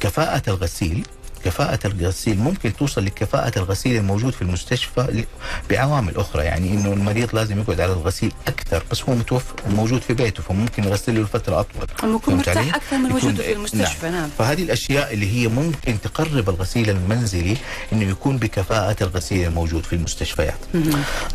كفاءة 0.00 0.42
الغسيل 0.48 1.06
كفاءة 1.44 1.86
الغسيل 1.86 2.38
ممكن 2.38 2.76
توصل 2.76 3.04
لكفاءة 3.04 3.58
الغسيل 3.58 3.96
الموجود 3.96 4.32
في 4.32 4.42
المستشفى 4.42 5.24
بعوامل 5.70 6.16
أخرى 6.16 6.44
يعني 6.44 6.70
إنه 6.70 6.92
المريض 6.92 7.34
لازم 7.34 7.60
يقعد 7.60 7.80
على 7.80 7.92
الغسيل 7.92 8.32
أكثر 8.48 8.82
بس 8.90 9.02
هو 9.02 9.14
متوفر 9.14 9.54
موجود 9.70 10.00
في 10.00 10.14
بيته 10.14 10.42
فممكن 10.42 10.84
يغسل 10.84 11.14
له 11.14 11.22
لفترة 11.22 11.60
أطول. 11.60 12.14
يكون 12.14 12.34
مرتاح 12.34 12.74
أكثر 12.74 12.96
من 12.96 13.12
وجوده 13.12 13.42
في 13.42 13.52
المستشفى 13.52 14.06
نعم. 14.10 14.20
نعم. 14.20 14.30
فهذه 14.38 14.62
الأشياء 14.62 15.14
اللي 15.14 15.32
هي 15.32 15.48
ممكن 15.48 16.00
تقرب 16.00 16.48
الغسيل 16.48 16.90
المنزلي 16.90 17.56
إنه 17.92 18.04
يكون 18.04 18.36
بكفاءة 18.36 18.96
الغسيل 19.00 19.48
الموجود 19.48 19.84
في 19.84 19.92
المستشفيات. 19.92 20.58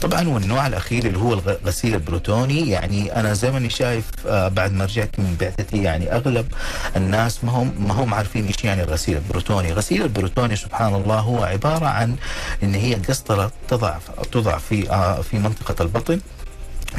طبعا 0.02 0.28
والنوع 0.28 0.68
الأخير 0.68 1.06
اللي 1.06 1.18
هو 1.20 1.34
الغسيل 1.34 1.94
البريتوني 1.94 2.70
يعني 2.70 3.16
أنا 3.20 3.34
زي 3.34 3.52
ما 3.52 3.70
شايف 3.70 4.06
آه 4.28 4.48
بعد 4.48 4.74
ما 4.74 4.86
رجعت 4.86 5.20
من 5.20 5.36
بعثتي 5.40 5.84
يعني 5.84 6.12
أغلب 6.16 6.48
الناس 6.96 7.44
ما 7.44 7.52
هم 7.52 7.74
ما 7.80 7.94
هم 7.94 8.14
عارفين 8.14 8.48
إيش 8.48 8.64
يعني 8.64 8.84
الغسيل 8.84 9.18
البريتوني. 9.18 9.74
غسيل 9.74 9.97
الغسيل 9.98 10.18
البريتوني 10.18 10.56
سبحان 10.56 10.94
الله 10.96 11.20
هو 11.20 11.44
عبارة 11.44 11.86
عن 11.86 12.16
إن 12.64 12.76
هي 12.76 12.96
قسطرة 12.96 13.52
تضع 13.68 13.98
تضع 14.32 14.58
في 14.58 14.90
آه، 14.92 15.22
في 15.22 15.40
منطقة 15.40 15.84
البطن. 15.84 16.20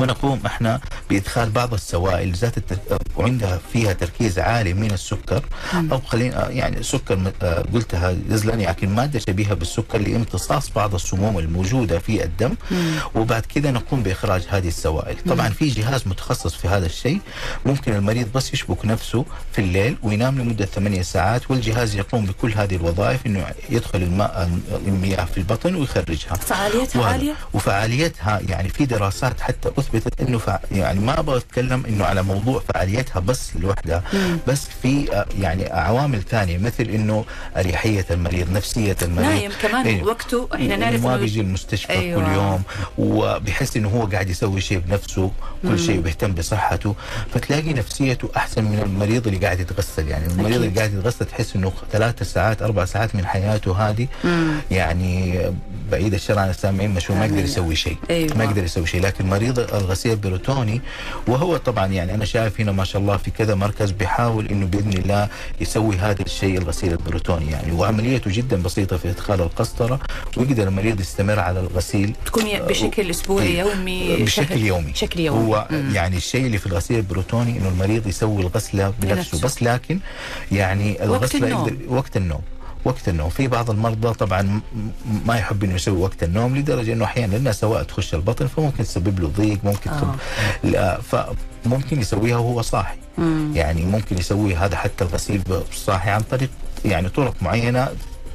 ونقوم 0.00 0.40
إحنا 0.46 0.80
بإدخال 1.10 1.50
بعض 1.50 1.74
السوائل 1.74 2.32
ذات. 2.32 2.54
وعندها 3.16 3.60
فيها 3.72 3.92
تركيز 3.92 4.38
عالي 4.38 4.74
من 4.74 4.90
السكر. 4.90 5.42
أو 5.92 6.00
خلينا 6.00 6.50
يعني 6.50 6.82
سكر 6.82 7.32
آه، 7.42 7.64
قلتها 7.72 8.16
غزلان 8.30 8.60
يعني 8.60 8.86
ماده 8.86 9.18
شبيهه 9.18 9.54
بالسكر 9.54 9.98
لامتصاص 9.98 10.70
بعض 10.70 10.94
السموم 10.94 11.38
الموجودة 11.38 11.98
في 11.98 12.24
الدم. 12.24 12.54
وبعد 13.14 13.42
كذا 13.42 13.70
نقوم 13.70 14.02
بإخراج 14.02 14.46
هذه 14.48 14.68
السوائل. 14.68 15.16
طبعا 15.28 15.48
في 15.48 15.68
جهاز 15.68 16.02
متخصص 16.06 16.54
في 16.54 16.68
هذا 16.68 16.86
الشيء. 16.86 17.20
ممكن 17.66 17.94
المريض 17.94 18.32
بس 18.34 18.52
يشبك 18.54 18.86
نفسه 18.86 19.24
في 19.52 19.58
الليل 19.58 19.96
وينام 20.02 20.38
لمدة 20.40 20.64
ثمانية 20.66 21.02
ساعات 21.02 21.50
والجهاز 21.50 21.94
يقوم 21.96 22.26
بكل 22.26 22.52
هذه 22.52 22.76
الوظائف 22.76 23.26
إنه 23.26 23.46
يدخل 23.70 24.02
الماء 24.02 24.50
المياه 24.86 25.24
في 25.24 25.38
البطن 25.38 25.74
ويخرجها. 25.74 26.34
فعاليتها 26.34 27.04
عالية؟ 27.06 27.34
وفعاليتها 27.54 28.40
يعني 28.48 28.68
في 28.68 28.86
دراسات 28.86 29.40
حتى 29.40 29.70
أثبتت 29.78 30.20
إنه 30.20 30.38
فع 30.38 30.58
يعني 30.72 31.00
ما 31.00 31.18
أبغى 31.18 31.36
أتكلم 31.36 31.86
إنه 31.88 32.04
على 32.04 32.22
موضوع 32.22 32.62
فعاليتها 32.68 33.20
بس 33.20 33.56
لوحدها 33.56 34.02
بس 34.48 34.68
في 34.82 35.12
آه، 35.12 35.26
يعني 35.40 35.66
عوامل 35.66 36.22
ثانية 36.22 36.58
مثل 36.58 36.84
إنه 36.84 37.24
أريحية 37.56 38.06
المريض 38.10 38.52
نفسية 38.52 38.96
المريض 39.02 39.28
نايم 39.28 39.52
كمان 39.62 39.86
إيه. 39.86 40.02
وقته 40.02 40.48
إحنا 40.54 40.76
نعرف 40.76 41.04
ما 41.04 41.16
بيجي 41.16 41.40
المستشفى 41.40 41.92
أيوة. 41.92 42.24
كل 42.24 42.32
يوم 42.32 42.62
وبيحس 42.98 43.76
إنه 43.76 43.88
هو 43.88 44.06
قاعد 44.06 44.30
يسوي 44.30 44.60
شيء 44.60 44.78
بنفسه 44.78 45.30
كل 45.62 45.78
شيء 45.78 45.98
وبيهتم 45.98 46.32
بصحته 46.32 46.94
فتلاقي 47.34 47.72
نفسيته 47.72 48.28
أحسن 48.36 48.64
من 48.64 48.78
المريض 48.78 49.26
اللي 49.26 49.38
قاعد 49.38 49.60
يتغسل 49.60 50.08
يعني 50.08 50.26
المريض 50.26 50.46
أكيد. 50.46 50.62
اللي 50.62 50.78
قاعد 50.78 50.92
يتغسل 50.92 51.24
تحس 51.24 51.56
إنه 51.56 51.72
ثلاث 51.92 52.22
ساعات 52.22 52.62
أربع 52.62 52.84
ساعات 52.84 53.14
من 53.14 53.26
حياته 53.26 53.88
هذه 53.88 54.08
يعني 54.70 55.40
بعيد 55.90 56.14
الشر 56.14 56.38
عن 56.38 56.50
السامعين 56.50 56.90
مشهور 56.90 57.18
ما 57.18 57.26
يقدر. 57.26 57.38
يسوي 57.44 57.76
شيء 57.76 57.96
أيوة. 58.10 58.36
ما 58.36 58.44
يقدر 58.44 58.64
يسوي 58.64 58.86
شيء. 58.86 59.00
لكن 59.00 59.26
مريض 59.26 59.58
الغسيل 59.58 60.12
البروتوني 60.12 60.80
وهو 61.28 61.56
طبعا 61.56 61.86
يعني 61.86 62.14
أنا 62.14 62.24
شايف 62.24 62.60
هنا 62.60 62.72
ما 62.72 62.84
شاء 62.84 63.02
الله 63.02 63.16
في 63.16 63.30
كذا 63.30 63.54
مركز 63.54 63.90
بيحاول 63.90 64.46
إنه 64.48 64.66
بإذن 64.66 64.92
الله 64.92 65.28
يسوي 65.60 65.96
هذا 65.96 66.22
الشيء 66.22 66.58
الغسيل 66.58 66.92
البريتوني 66.92 67.50
يعني. 67.50 67.72
وعمليته 67.72 68.30
جدا 68.30 68.62
بسيطة 68.62 68.96
في 68.96 69.08
إدخال 69.10 69.40
القسطرة 69.40 70.00
ويقدر 70.36 70.68
المريض 70.68 71.00
يستمر 71.00 71.38
على 71.40 71.60
الغسيل. 71.60 72.12
تكون 72.26 72.44
بشكل 72.44 73.10
أسبوعي 73.10 73.58
يومي 73.58 74.16
بشكل 74.16 74.46
شهر- 74.48 74.56
يومي. 74.58 74.90
بشكل 74.92 75.20
يومي. 75.20 75.44
هو 75.46 75.68
يعني 75.92 76.16
الشيء 76.16 76.46
اللي 76.46 76.58
في 76.58 76.66
الغسيل 76.66 76.96
البريتوني 76.96 77.58
إنه 77.58 77.68
المريض 77.68 78.06
يسوي 78.06 78.42
الغسلة 78.42 78.92
بنفسه. 79.00 79.40
بس 79.40 79.62
لكن 79.62 79.98
يعني 80.52 80.92
وقت 80.92 81.02
الغسلة 81.02 81.46
النوم. 81.48 81.68
يقدر 81.68 81.76
وقت 81.88 82.16
النوم. 82.16 82.40
وقت 82.84 83.08
النوم 83.08 83.28
في 83.30 83.48
بعض 83.48 83.70
المرضى 83.70 84.14
طبعا 84.14 84.60
ما 85.26 85.36
يحب 85.36 85.64
إنه 85.64 85.74
يسوي 85.74 85.98
وقت 86.02 86.22
النوم 86.22 86.56
لدرجة 86.56 86.92
إنه 86.92 87.04
أحيانا 87.04 87.52
سوائل 87.52 87.82
تخش 87.82 88.14
البطن 88.14 88.46
فممكن 88.46 88.84
تسبب 88.84 89.20
له 89.20 89.28
ضيق 89.28 89.58
ممكن 89.64 89.90
آه. 89.90 90.14
لا 90.64 91.00
فممكن 91.00 92.00
يسويها 92.00 92.36
وهو 92.36 92.62
صاحي 92.62 92.96
مم. 93.18 93.52
يعني 93.54 93.82
ممكن 93.84 94.18
يسوي 94.18 94.54
هذا 94.54 94.76
حتى 94.76 95.04
الغسيل 95.04 95.42
صاحي 95.72 96.10
عن 96.10 96.20
طريق 96.20 96.50
يعني 96.84 97.08
طرق 97.08 97.34
معينة 97.42 97.88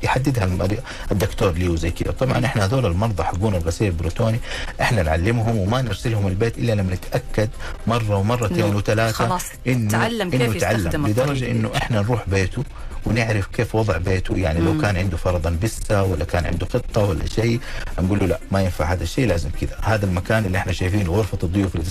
يحددها 0.03 0.43
المري- 0.45 0.79
الدكتور 1.11 1.51
ليه 1.51 1.69
وزي 1.69 1.91
كذا 1.91 2.11
طبعا 2.11 2.45
إحنا 2.45 2.65
هذول 2.65 2.85
المرضى 2.85 3.23
حقون 3.23 3.55
الغسيل 3.55 3.87
البروتوني 3.87 4.39
إحنا 4.81 5.03
نعلمهم 5.03 5.57
وما 5.57 5.81
نرسلهم 5.81 6.27
البيت 6.27 6.57
إلا 6.57 6.71
لما 6.73 6.93
نتأكد 6.93 7.49
مرة 7.87 8.17
ومرتين 8.17 8.63
إنه 8.65 8.77
وثلاثة 8.77 9.11
خلاص 9.27 9.43
تعلم 9.91 10.29
كيف 10.29 10.41
إنه 10.41 10.59
تعلم 10.59 10.77
يستخدم 10.79 11.07
لدرجة. 11.07 11.51
إنه 11.51 11.69
إحنا 11.77 12.01
نروح 12.01 12.29
بيته 12.29 12.63
ونعرف 13.05 13.47
كيف 13.47 13.75
وضع 13.75 13.97
بيته. 13.97 14.37
يعني 14.37 14.59
لو 14.59 14.81
كان 14.81 14.97
عنده 14.97 15.17
فرضا 15.17 15.57
بسة 15.63 16.03
ولا 16.03 16.25
كان 16.25 16.45
عنده 16.45 16.65
قطه 16.65 17.01
ولا 17.01 17.25
شيء 17.25 17.59
نقول 17.99 18.19
له 18.19 18.25
لا 18.25 18.39
ما 18.51 18.61
ينفع 18.61 18.93
هذا 18.93 19.03
الشيء 19.03 19.27
لازم 19.27 19.49
كذا. 19.61 19.77
هذا 19.81 20.05
المكان 20.05 20.45
اللي 20.45 20.57
إحنا 20.57 20.71
شايفينه 20.71 21.11
غرفة 21.11 21.37
الضيوف 21.43 21.75
اللي. 21.75 21.85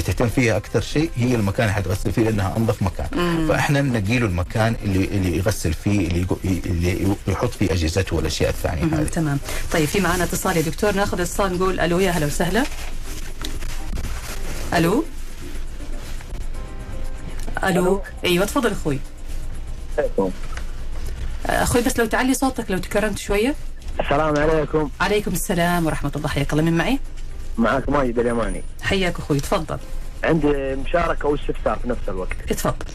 تهتم- 0.00 0.28
فيها 0.28 0.56
أكثر 0.56 0.80
شيء 0.80 1.10
هي 1.16 1.34
المكان 1.34 1.64
اللي 1.68 1.74
حتغسل 1.74 2.12
فيه 2.12 2.22
لأنها 2.22 2.56
أنظف 2.56 2.82
مكان. 2.82 3.06
فإحنا 3.48 3.80
ننقي 3.80 4.18
له 4.18 4.26
المكان 4.26 4.76
اللي 4.84 5.04
اللي 5.04 5.36
يغسل 5.36 5.72
فيه 5.72 6.08
اللي, 6.08 6.26
اللي 6.44 7.16
يحط 7.28 7.50
فيه 7.50 7.72
أجهزته 7.72 8.16
والأشياء 8.16 8.50
الثانية. 8.50 8.84
هذه. 8.84 9.04
تمام. 9.08 9.38
طيب 9.72 9.84
في 9.88 10.00
معنا 10.00 10.24
اتصال 10.24 10.56
يا 10.56 10.62
دكتور. 10.62 10.94
ناخذ 10.94 11.20
اتصال 11.20 11.52
نقول 11.54 11.80
ألو 11.80 11.98
يا 12.00 12.10
هلا 12.10 12.26
وسهلا. 12.26 12.64
ألو؟ 14.74 15.04
ألو؟ 17.64 18.02
أيوه 18.24 18.44
تفضل 18.46 18.70
أخوي. 18.72 18.98
أخوي 21.46 21.82
بس 21.82 21.98
لو 21.98 22.06
تعلي 22.06 22.34
صوتك 22.34 22.70
لو 22.70 22.78
تكرمت 22.78 23.18
شوية. 23.18 23.54
السلام 24.00 24.38
عليكم. 24.38 24.90
عليكم 25.00 25.32
السلام 25.32 25.86
ورحمة 25.86 26.12
الله. 26.16 26.28
حياك 26.28 26.52
الله 26.52 26.64
من 26.64 26.76
معي؟ 26.76 26.98
معك 27.58 27.88
ماجد 27.88 28.18
اليماني 28.18 28.62
حياك 28.82 29.18
أخوي 29.18 29.40
تفضل. 29.40 29.78
عندي 30.24 30.74
مشاركة 30.74 31.28
واستفسار 31.28 31.78
في 31.82 31.88
نفس 31.88 32.08
الوقت. 32.08 32.36
اتفضل 32.50 32.86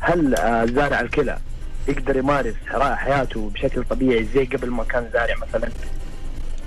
هل 0.00 0.34
آه، 0.34 0.64
زارع 0.64 1.00
الكلى 1.00 1.38
يقدر 1.88 2.16
يمارس 2.16 2.54
حياته 2.74 3.50
بشكل 3.54 3.84
طبيعي 3.84 4.28
زي 4.34 4.44
قبل 4.44 4.70
ما 4.70 4.84
كان 4.84 5.10
زارع 5.12 5.34
مثلا؟ 5.48 5.70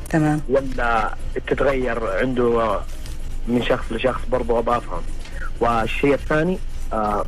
تمام. 0.10 0.42
ولا 0.50 1.16
تتغير 1.48 2.18
عنده 2.18 2.62
آه، 2.62 2.84
من 3.48 3.64
شخص 3.64 3.86
لشخص 3.92 4.22
برضو 4.32 4.60
أبغى 4.60 4.78
افهم 4.78 5.02
والشيء 5.60 6.14
الثاني 6.14 6.58
آه 6.94 7.26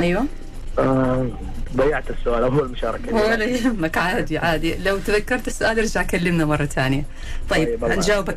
أيوه. 0.00 0.24
آه 0.78 1.26
ضيعت 1.76 2.04
السؤال 2.10 2.42
أول 2.42 2.68
مشاركة. 2.70 3.14
ولا 3.14 3.44
يهمك 3.44 3.98
عادي 3.98 4.38
عادي. 4.38 4.74
لو 4.74 4.98
تذكرت 4.98 5.46
السؤال 5.48 5.78
ارجع 5.78 6.02
كلمنا 6.02 6.44
مرة 6.44 6.64
ثانية. 6.64 7.04
طيب, 7.50 7.68
طيب، 7.68 7.84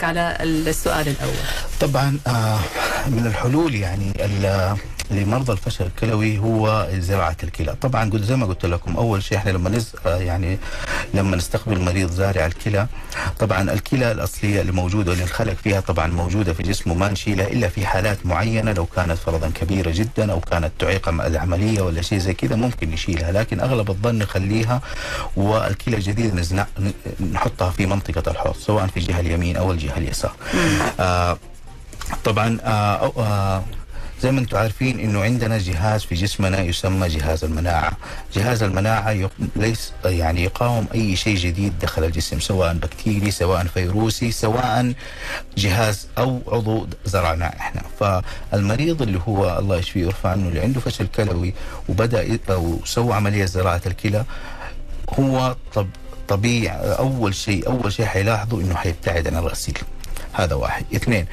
على 0.04 0.38
السؤال 0.42 1.08
الأول. 1.08 1.34
طبعا 1.82 2.20
آه 2.28 2.60
من 3.08 3.26
الحلول 3.28 3.76
يعني 3.76 4.12
ال- 4.20 4.76
لمرضى 5.12 5.52
الفشل 5.54 5.86
الكلوي 5.86 6.38
هو 6.40 6.88
زراعة 6.94 7.38
الكلى. 7.44 7.76
طبعا 7.82 8.10
قلت 8.10 8.24
زي 8.24 8.36
ما 8.36 8.46
قلت 8.46 8.66
لكم 8.66 8.98
أول 8.98 9.24
شيء 9.24 9.38
إحنا 9.38 9.52
لما 9.52 9.70
نز 9.70 9.94
آه 10.06 10.18
يعني 10.18 10.58
لما 11.14 11.38
نستقبل 11.38 11.80
مريض 11.82 12.12
زارع 12.12 12.46
الكلى 12.46 12.88
طبعا 13.40 13.62
الكلى 13.74 14.12
الأصلية 14.12 14.62
اللي 14.62 14.72
موجودة 14.72 15.12
اللي 15.12 15.24
انخلق 15.24 15.54
فيها 15.54 15.80
طبعا 15.80 16.08
موجودة 16.08 16.54
في 16.54 16.64
جسمه 16.64 16.94
ما 16.94 17.10
نشيلها 17.12 17.48
إلا 17.48 17.68
في 17.70 17.86
حالات 17.86 18.26
معينة 18.26 18.72
لو 18.72 18.86
كانت 18.86 19.12
فرضا 19.18 19.50
كبيرة 19.62 19.92
جدا 19.92 20.32
أو 20.32 20.40
كانت 20.40 20.72
تعيق 20.80 21.10
العملية 21.10 21.82
ولا 21.82 22.02
شيء 22.02 22.18
زي 22.18 22.34
كذا 22.34 22.56
ممكن 22.56 22.90
نشيلها. 22.92 23.32
لكن 23.32 23.60
أغلب 23.60 23.90
الظن 23.90 24.16
نخليها 24.16 24.82
والكلى 25.36 25.96
الجديدة 25.98 26.36
نزنع 26.36 26.68
نحطها 27.34 27.70
في 27.70 27.86
منطقة 27.86 28.32
الحوض 28.32 28.56
سواء 28.56 28.88
في 28.88 28.98
الجهة 28.98 29.20
اليمين 29.20 29.58
أو 29.58 29.72
الجهة 29.72 29.98
اليسار. 29.98 30.34
آه 31.00 31.38
طبعا 32.24 32.58
آه 32.64 33.12
آه 33.18 33.64
زي 34.22 34.32
ما 34.32 34.40
أنتم 34.40 34.58
عارفين 34.58 35.00
إنه 35.00 35.24
عندنا 35.24 35.58
جهاز 35.58 36.04
في 36.04 36.16
جسمنا 36.16 36.62
يسمى 36.62 37.08
جهاز 37.08 37.44
المناعة، 37.44 37.92
جهاز 38.36 38.64
المناعة 38.64 39.12
يق... 39.12 39.32
ليس 39.56 39.94
يعني 40.06 40.44
يقاوم 40.44 40.88
أي 40.94 41.16
شيء 41.16 41.36
جديد 41.36 41.80
دخل 41.80 42.04
الجسم 42.04 42.40
سواء 42.40 42.74
بكتيري 42.74 43.32
سواء 43.32 43.64
فيروسي 43.64 44.32
سواء 44.32 44.94
جهاز 45.58 46.08
أو 46.18 46.42
عضو 46.48 46.88
زرعناه 47.06 47.48
إحنا، 47.48 47.82
فالمريض 48.00 49.02
اللي 49.02 49.22
هو 49.28 49.60
الله 49.60 49.78
يشفيه 49.78 50.06
ويرفع 50.06 50.30
عنه 50.30 50.48
اللي 50.48 50.60
عنده 50.60 50.80
فشل 50.80 51.08
كلوي 51.08 51.54
وبدأ 51.90 52.40
أو 52.50 52.80
سوى 52.86 53.14
عملية 53.14 53.46
زراعة 53.46 53.82
الكلى 53.86 54.26
هو 55.20 55.56
طب 55.74 55.88
طبيعي 56.28 56.78
أول 56.78 57.36
شيء 57.36 57.68
أول 57.68 57.94
شيء 57.94 58.06
حيلاحظوا 58.06 58.62
إنه 58.62 58.76
حيبتعد 58.76 59.28
عن 59.28 59.38
الغسيل. 59.38 59.78
هذا 60.34 60.56
واحد. 60.56 60.86
اثنين 60.96 61.26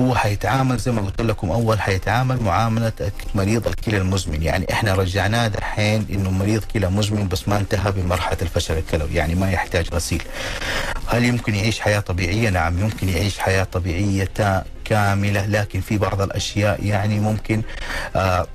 هو 0.00 0.14
حيتعامل 0.14 0.76
زي 0.78 0.92
ما 0.92 1.00
قلت 1.02 1.20
لكم 1.20 1.50
أول 1.50 1.80
حيتعامل 1.80 2.42
معاملة 2.42 2.92
مريض 3.34 3.66
الكلى 3.68 3.96
المزمن. 3.96 4.42
يعني 4.42 4.66
إحنا 4.72 4.94
رجعناه 4.94 5.48
دحين 5.48 6.06
إنه 6.10 6.30
مريض 6.30 6.64
كلى 6.64 6.90
مزمن 6.90 7.28
بس 7.28 7.48
ما 7.48 7.56
انتهى 7.56 7.92
بمرحلة 7.92 8.38
الفشل 8.42 8.78
الكلوي 8.78 9.14
يعني 9.14 9.34
ما 9.34 9.50
يحتاج 9.50 9.88
غسيل. 9.94 10.22
هل 11.06 11.24
يمكن 11.24 11.54
يعيش 11.54 11.80
حياة 11.80 12.00
طبيعية؟ 12.00 12.50
نعم 12.50 12.78
يمكن 12.80 13.08
يعيش 13.08 13.38
حياة 13.38 13.64
طبيعية 13.64 14.28
كاملة 14.84 15.46
لكن 15.46 15.80
في 15.80 15.98
بعض 15.98 16.20
الأشياء 16.20 16.84
يعني 16.84 17.20
ممكن 17.20 17.62
آه 18.16 18.46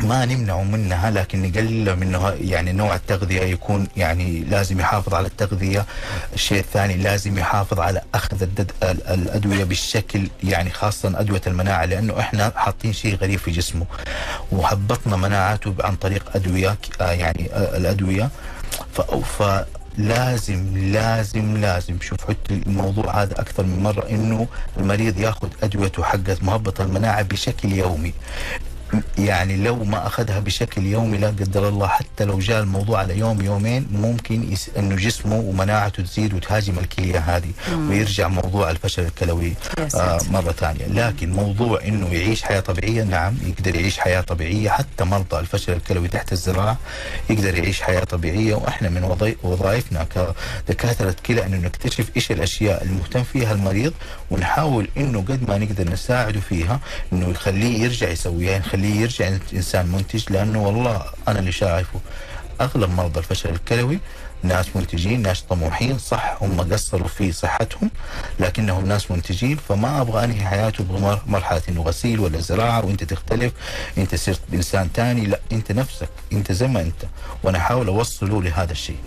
ما 0.00 0.24
نمنعه 0.24 0.62
منها 0.62 1.10
لكن 1.10 1.42
نقلل 1.42 1.96
منه 1.96 2.28
يعني 2.40 2.72
نوع 2.72 2.94
التغذية 2.94 3.40
يكون 3.40 3.86
يعني 3.96 4.40
لازم 4.40 4.80
يحافظ 4.80 5.14
على 5.14 5.26
التغذية. 5.26 5.86
الشيء 6.34 6.58
الثاني 6.58 6.94
لازم 6.96 7.38
يحافظ 7.38 7.80
على 7.80 8.02
أخذ 8.14 8.42
الدد 8.42 8.72
ال- 8.82 9.06
الأدوية 9.06 9.64
بالشكل 9.64 10.28
يعني 10.44 10.70
خاصة 10.70 11.20
أدوية 11.20 11.40
المناعة 11.46 11.84
لأنه 11.84 12.20
إحنا 12.20 12.52
حاطين 12.56 12.92
شيء 12.92 13.16
غريب 13.16 13.38
في 13.38 13.50
جسمه 13.50 13.86
وهبطنا 14.52 15.16
مناعته 15.16 15.74
عن 15.80 15.96
طريق 15.96 16.24
أدوية 16.36 16.70
ك- 16.70 17.02
آه 17.02 17.12
يعني 17.12 17.50
آه 17.52 17.76
الأدوية. 17.76 18.30
ف, 19.38 19.42
لازم 19.98 20.76
لازم 20.92 21.56
لازم 21.56 22.00
شوف 22.00 22.20
حط 22.28 22.50
الموضوع 22.50 23.22
هذا 23.22 23.40
أكثر 23.40 23.62
من 23.62 23.82
مرة 23.82 24.06
إنه 24.10 24.46
المريض 24.76 25.18
ياخذ 25.20 25.48
أدويته 25.62 26.02
حقت 26.02 26.42
مهبط 26.42 26.80
المناعة 26.80 27.22
بشكل 27.22 27.72
يومي. 27.72 28.14
يعني 29.18 29.56
لو 29.56 29.84
ما 29.84 30.06
أخذها 30.06 30.38
بشكل 30.40 30.86
يومي 30.86 31.18
لا 31.18 31.26
قدر 31.28 31.68
الله 31.68 31.86
حتى 31.86 32.24
لو 32.24 32.38
جاء 32.38 32.60
الموضوع 32.60 32.98
على 32.98 33.18
يوم 33.18 33.40
يومين 33.44 33.86
ممكن 33.92 34.52
يس 34.52 34.70
إنه 34.78 34.96
جسمه 34.96 35.36
ومناعته 35.36 36.02
تزيد 36.02 36.34
وتهاجم 36.34 36.78
الكلية 36.78 37.18
هذه 37.18 37.50
ويرجع 37.72 38.28
موضوع 38.28 38.70
الفشل 38.70 39.02
الكلوي 39.02 39.52
آه. 39.94 40.18
مرة 40.30 40.52
ثانية. 40.52 40.86
لكن 40.86 41.32
موضوع 41.32 41.80
إنه 41.84 42.08
يعيش 42.14 42.42
حياة 42.42 42.60
طبيعية 42.60 43.02
نعم 43.04 43.34
يقدر 43.46 43.74
يعيش 43.76 43.98
حياة 43.98 44.20
طبيعية 44.20 44.70
حتى 44.70 45.04
مرضى 45.04 45.38
الفشل 45.38 45.72
الكلوي 45.72 46.08
تحت 46.08 46.32
الزراعة 46.32 46.76
يقدر 47.30 47.58
يعيش 47.58 47.80
حياة 47.82 48.04
طبيعية. 48.04 48.54
وإحنا 48.54 48.88
من 48.88 49.04
وظي- 49.04 49.36
وظائفنا 49.42 50.06
كدكاترة 50.68 51.16
كلى 51.26 51.46
إنه 51.46 51.56
نكتشف 51.56 52.10
إيش 52.16 52.30
الأشياء 52.32 52.82
المهتم 52.84 53.22
فيها 53.22 53.52
المريض 53.52 53.92
ونحاول 54.30 54.88
إنه 54.96 55.20
قد 55.20 55.48
ما 55.48 55.58
نقدر 55.58 55.90
نساعده 55.90 56.40
فيها 56.40 56.80
إنه 57.12 57.28
يخليه 57.28 57.82
يرجع 57.84 58.08
يسويها 58.08 58.56
نخليه 58.78 59.00
يرجع 59.00 59.28
انسان 59.52 59.86
منتج 59.86 60.32
لأنه 60.32 60.62
والله 60.66 61.04
أنا 61.28 61.38
اللي 61.38 61.52
شايفه 61.52 62.00
أغلب 62.60 62.90
مرضى 62.90 63.18
الفشل 63.18 63.50
الكلوي 63.50 63.98
ناس 64.42 64.66
منتجين 64.76 65.22
ناس 65.22 65.40
طموحين 65.40 65.98
صح 65.98 66.36
هم 66.40 66.60
قصروا 66.72 67.08
في 67.08 67.32
صحتهم 67.32 67.90
لكنهم 68.40 68.86
ناس 68.86 69.10
منتجين 69.10 69.56
فما 69.68 70.00
أبغى 70.00 70.24
أنهي 70.24 70.46
حياته 70.46 70.84
بمرحلة 70.84 71.62
إنه 71.68 71.82
غسيل 71.82 72.20
ولا 72.20 72.40
زراعة 72.40 72.84
وإنت 72.86 73.04
تختلف 73.04 73.52
إنت 73.98 74.14
صرت 74.14 74.40
إنسان 74.54 74.88
ثاني 74.94 75.26
لا 75.26 75.40
إنت 75.52 75.72
نفسك 75.72 76.08
إنت 76.32 76.52
زي 76.52 76.66
ما 76.66 76.80
أنت 76.80 77.02
وأنا 77.42 77.58
أحاول 77.58 77.86
أوصله 77.88 78.42
لهذا 78.42 78.72
الشيء. 78.72 78.98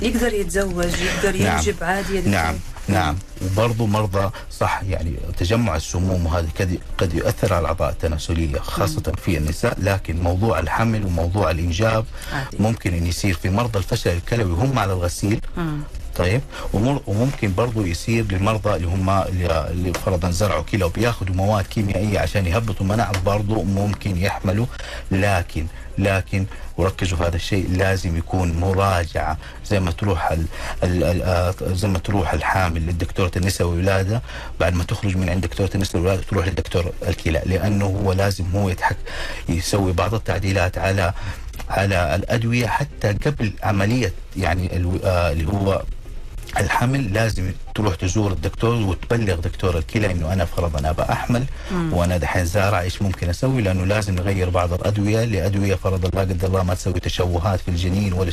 يقدر 0.00 0.32
يتزوج 0.34 0.92
يقدر 1.00 1.36
نعم. 1.42 1.56
ينجب 1.56 1.76
عادي 1.84 2.14
يا 2.14 2.20
دكتور؟ 2.20 2.32
نعم 2.34 2.54
نعم 2.88 3.16
وبرضه 3.44 3.86
مرضى 3.86 4.30
صح 4.52 4.82
يعني 4.88 5.14
تجمع 5.38 5.76
السموم 5.76 6.26
وهذا 6.26 6.48
قد 6.60 6.78
قد 6.98 7.14
يؤثر 7.14 7.52
على 7.54 7.60
الأعضاء 7.60 7.90
التناسلية 7.90 8.58
خاصة 8.58 9.12
في 9.24 9.38
النساء 9.38 9.76
لكن 9.80 10.20
موضوع 10.22 10.58
الحمل 10.58 11.06
وموضوع 11.06 11.50
الإنجاب 11.50 12.04
عادي. 12.32 12.56
ممكن 12.60 12.94
إن 12.94 13.06
يصير 13.06 13.34
في 13.34 13.50
مرضى 13.50 13.78
الفشل 13.78 14.10
الكلوي 14.10 14.52
هم 14.52 14.78
على 14.78 14.92
الغسيل 14.92 15.40
مم. 15.56 15.80
طيب. 16.18 16.40
وممكن 17.06 17.54
برضو 17.54 17.84
يصير 17.86 18.24
للمرضى 18.32 18.76
اللي 18.76 18.86
هم 18.86 19.10
اللي 19.10 19.92
فرضا 19.92 20.30
زرعوا 20.30 20.62
كلى 20.62 20.84
وبياخذوا 20.84 21.34
مواد 21.36 21.64
كيميائية 21.66 22.18
عشان 22.18 22.46
يهبطوا 22.46 22.86
مناعة 22.86 23.20
برضو 23.22 23.62
ممكن 23.62 24.16
يحملوا. 24.16 24.66
لكن 25.10 25.66
لكن 25.98 26.46
وركزوا 26.76 27.18
في 27.18 27.24
هذا 27.24 27.36
الشيء 27.36 27.70
لازم 27.70 28.16
يكون 28.16 28.52
مراجعة 28.60 29.38
زي 29.66 29.80
ما 29.80 29.90
تروح 29.90 30.30
ال 30.32 30.46
ال 30.82 31.04
ال 31.04 31.22
آه، 31.22 31.54
زي 31.62 31.88
ما 31.88 31.98
تروح 31.98 32.32
الحامل 32.32 32.86
للدكتورة 32.86 33.30
النساء 33.36 33.66
والولاده 33.66 34.22
بعد 34.60 34.74
ما 34.74 34.84
تخرج 34.84 35.16
من 35.16 35.28
عند 35.30 35.40
دكتورة 35.40 35.70
النساء 35.74 35.96
والولاده 35.96 36.22
تروح 36.22 36.46
للدكتور 36.46 36.92
الكلى. 37.08 37.42
لأنه 37.46 37.84
هو 37.86 38.12
لازم 38.12 38.44
هو 38.56 38.68
يتحك 38.68 38.96
يسوي 39.48 39.92
بعض 39.92 40.14
التعديلات 40.14 40.78
على 40.78 41.12
على 41.70 42.14
الأدوية 42.14 42.66
حتى 42.66 43.12
قبل 43.12 43.52
عملية 43.62 44.12
يعني 44.36 44.70
آه، 45.04 45.32
اللي 45.32 45.46
هو 45.48 45.82
الحمل 46.60 47.12
لازم 47.12 47.52
تروح 47.78 47.94
تزور 47.94 48.32
الدكتور 48.32 48.74
وتبلغ 48.74 49.34
دكتور 49.34 49.78
الكلى 49.78 50.10
إنه 50.12 50.32
أنا 50.32 50.44
فرضا 50.44 50.90
ابى 50.90 51.02
احمل 51.02 51.44
وأنا 51.92 52.16
دحين 52.16 52.44
زارع 52.44 52.80
إيش 52.80 53.02
ممكن 53.02 53.28
أسوي؟ 53.28 53.62
لأنه 53.62 53.84
لازم 53.84 54.14
نغير 54.14 54.50
بعض 54.50 54.72
الأدوية 54.72 55.24
لأدوية 55.24 55.74
فرضا 55.74 56.08
لا 56.08 56.20
قدر 56.20 56.46
الله 56.48 56.62
ما 56.62 56.74
تسوي 56.74 57.00
تشوهات 57.00 57.60
في 57.60 57.68
الجنين 57.68 58.12
ولا 58.12 58.32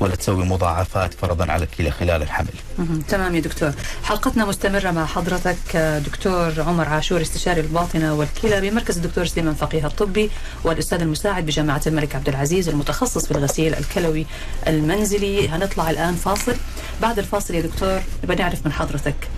ولا 0.00 0.14
تسوي 0.14 0.44
مضاعفات 0.44 1.14
فرضا 1.14 1.52
على 1.52 1.64
الكلى 1.64 1.90
خلال 1.90 2.22
الحمل. 2.22 2.48
مهم. 2.78 3.00
تمام 3.08 3.34
يا 3.34 3.40
دكتور. 3.40 3.72
حلقتنا 4.04 4.44
مستمرة 4.44 4.90
مع 4.90 5.06
حضرتك 5.06 5.76
آه، 5.76 5.98
دكتور 5.98 6.52
عمر 6.60 6.88
عاشور 6.88 7.20
استشاري 7.20 7.60
الباطنة 7.60 8.14
والكلى 8.14 8.60
بمركز 8.70 8.96
الدكتور 8.96 9.26
سليمان 9.26 9.54
فقيه 9.54 9.86
الطبي 9.86 10.30
والأستاذ 10.64 11.00
المساعد 11.00 11.46
بجامعة 11.46 11.82
الملك 11.86 12.14
عبد 12.16 12.28
العزيز 12.28 12.68
المتخصص 12.68 13.26
في 13.26 13.30
الغسيل 13.30 13.74
الكلوي 13.74 14.26
المنزلي. 14.66 15.48
هنطلع 15.48 15.90
الآن 15.90 16.14
فاصل. 16.14 16.54
بعد 17.02 17.18
الفاصل 17.18 17.54
يا 17.54 17.60
دكتور 17.60 18.00
نبغى 18.24 18.36
نعرف 18.36 18.66
من 18.70 18.76
حضرتك 18.76 19.28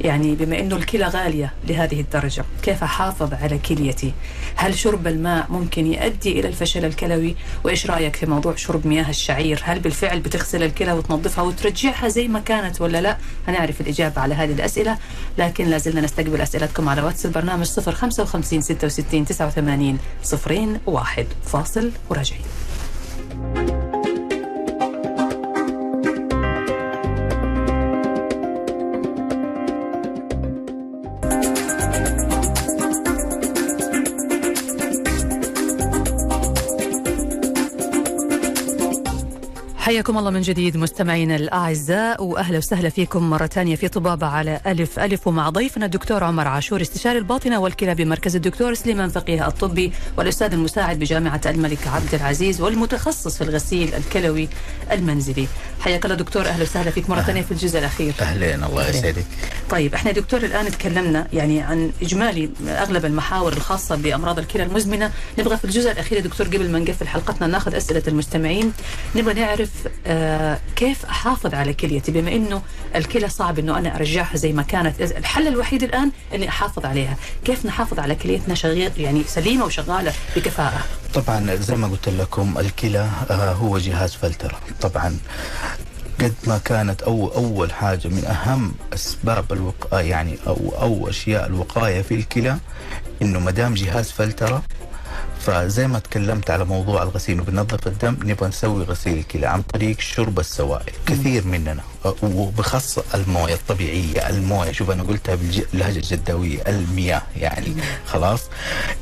يعني 0.00 0.34
بما 0.34 0.60
إنه 0.60 0.76
الكلى 0.76 1.04
غالية 1.04 1.52
لهذه 1.68 2.00
الدرجة، 2.00 2.44
كيف 2.62 2.82
أحافظ 2.82 3.34
على 3.34 3.58
كليتي؟ 3.58 4.12
هل 4.56 4.78
شرب 4.78 5.06
الماء 5.06 5.46
ممكن 5.50 5.86
يؤدي 5.86 6.40
إلى 6.40 6.48
الفشل 6.48 6.84
الكلوي؟ 6.84 7.36
وإيش 7.64 7.86
رأيك 7.86 8.16
في 8.16 8.26
موضوع 8.26 8.56
شرب 8.56 8.86
مياه 8.86 9.08
الشعير؟ 9.10 9.60
هل 9.64 9.80
بالفعل 9.80 10.20
بتغسل 10.20 10.62
الكلى 10.62 10.92
وتنظفها 10.92 11.44
وترجعها 11.44 12.08
زي 12.08 12.28
ما 12.28 12.40
كانت 12.40 12.80
ولا 12.80 13.00
لا؟ 13.00 13.16
هنعرف 13.48 13.80
الإجابة 13.80 14.20
على 14.20 14.34
هذه 14.34 14.52
الأسئلة، 14.52 14.98
لكن 15.38 15.66
لا 15.66 15.78
زلنا 15.78 16.00
نستقبل 16.00 16.40
أسئلتكم 16.40 16.88
على 16.88 17.02
واتس 17.02 17.26
البرنامج 17.26 17.66
055 17.66 18.60
66 18.60 19.24
89 19.24 19.98
صفرين 20.22 20.78
واحد 20.86 21.26
فاصل 21.46 21.90
وراجعين. 22.10 22.42
حياكم 39.92 40.18
الله 40.18 40.30
من 40.30 40.40
جديد 40.40 40.76
مستمعينا 40.76 41.36
الأعزاء 41.36 42.24
وأهلا 42.24 42.58
وسهلا 42.58 42.88
فيكم 42.88 43.30
مرة 43.30 43.46
ثانية 43.46 43.76
في 43.76 43.88
طبابة 43.88 44.26
على 44.26 44.60
ألف 44.66 44.98
ألف 44.98 45.26
ومع 45.26 45.48
ضيفنا 45.48 45.86
الدكتور 45.86 46.24
عمر 46.24 46.48
عاشور 46.48 46.80
استشاري 46.80 47.18
الباطنة 47.18 47.60
والكلى 47.60 47.94
بمركز 47.94 48.36
الدكتور 48.36 48.74
سليمان 48.74 49.08
فقيه 49.08 49.46
الطبي 49.46 49.92
والأستاذ 50.16 50.52
المساعد 50.52 50.98
بجامعة 50.98 51.40
الملك 51.46 51.86
عبد 51.86 52.14
العزيز 52.14 52.60
والمتخصص 52.60 53.36
في 53.36 53.44
الغسيل 53.44 53.94
الكلوي 53.94 54.48
المنزلي. 54.92 55.46
حياك 55.80 56.04
الله 56.04 56.16
دكتور 56.16 56.46
أهلا 56.46 56.62
وسهلا 56.62 56.90
فيك 56.90 57.10
مرة 57.10 57.20
ثانية 57.20 57.42
في 57.42 57.52
الجزء 57.52 57.78
الأخير. 57.78 58.14
أهلين 58.20 58.64
الله 58.64 58.88
يسعدك. 58.88 59.24
طيب 59.70 59.94
إحنا 59.94 60.12
دكتور 60.12 60.40
الآن 60.40 60.70
تكلمنا 60.70 61.26
يعني 61.32 61.60
عن 61.60 61.90
إجمالي 62.02 62.50
أغلب 62.66 63.04
المحاور 63.04 63.52
الخاصة 63.52 63.96
بأمراض 63.96 64.38
الكلى 64.38 64.62
المزمنة 64.62 65.10
نبغى 65.38 65.56
في 65.56 65.64
الجزء 65.64 65.90
الأخير 65.92 66.18
يا 66.18 66.22
دكتور 66.22 66.46
قبل 66.46 66.70
ما 66.70 66.78
نقفل 66.78 67.08
حلقتنا 67.08 67.46
ناخذ 67.46 67.74
أسئلة 67.74 68.02
المستمعين 68.08 68.72
نبغى 69.16 69.34
نعرف 69.34 69.70
آه 70.06 70.58
كيف 70.76 71.04
أحافظ 71.06 71.54
على 71.54 71.74
كليتي؟ 71.74 72.12
بما 72.12 72.32
إنه 72.32 72.62
الكلى 72.96 73.28
صعب 73.28 73.58
إنه 73.58 73.78
أنا 73.78 73.96
أرجعها 73.96 74.36
زي 74.36 74.52
ما 74.52 74.62
كانت 74.62 75.00
الحل 75.00 75.48
الوحيد 75.48 75.82
الآن 75.82 76.10
إني 76.34 76.48
أحافظ 76.48 76.86
عليها. 76.86 77.16
كيف 77.44 77.66
نحافظ 77.66 77.98
على 77.98 78.14
كليتنا 78.14 78.54
شغير 78.54 78.92
يعني 78.96 79.22
سليمة 79.26 79.64
وشغالة 79.64 80.12
بكفاءة؟ 80.36 80.80
طبعا 81.14 81.54
زي 81.54 81.76
ما 81.76 81.86
قلت 81.88 82.08
لكم 82.08 82.58
الكلى 82.58 83.08
آه، 83.30 83.52
هو 83.52 83.78
جهاز 83.78 84.14
فلترة. 84.14 84.60
طبعا 84.80 85.18
قد 86.20 86.34
ما 86.46 86.58
كانت 86.64 87.02
أو 87.02 87.28
أول 87.34 87.72
حاجة 87.72 88.08
من 88.08 88.24
أهم 88.24 88.74
أسباب 88.94 89.52
الوقاية 89.52 90.10
يعني 90.10 90.38
أو 90.46 90.72
أو 90.80 91.08
أشياء 91.08 91.46
الوقاية 91.46 92.02
في 92.02 92.14
الكلى 92.14 92.56
إنه 93.22 93.40
ما 93.40 93.50
دام 93.50 93.74
جهاز 93.74 94.10
فلترة 94.10 94.62
فزي 95.46 95.86
ما 95.86 95.98
تكلمت 95.98 96.50
على 96.50 96.64
موضوع 96.64 97.02
الغسيل 97.02 97.40
وبنظف 97.40 97.86
الدم 97.86 98.16
نبغى 98.24 98.48
نسوي 98.48 98.82
غسيل 98.84 99.18
الكلى 99.18 99.46
عن 99.46 99.62
طريق 99.62 100.00
شرب 100.00 100.38
السوائل. 100.40 100.92
كثير 101.06 101.46
مننا 101.46 101.82
وبخاص 102.22 102.98
الموية 103.14 103.54
الطبيعية 103.54 104.28
الموية 104.28 104.72
شوف 104.72 104.90
أنا 104.90 105.02
قلتها 105.02 105.34
باللهجة 105.34 105.96
الجداويه 105.96 106.62
المياه 106.66 107.22
يعني. 107.36 107.74
خلاص؟ 108.06 108.40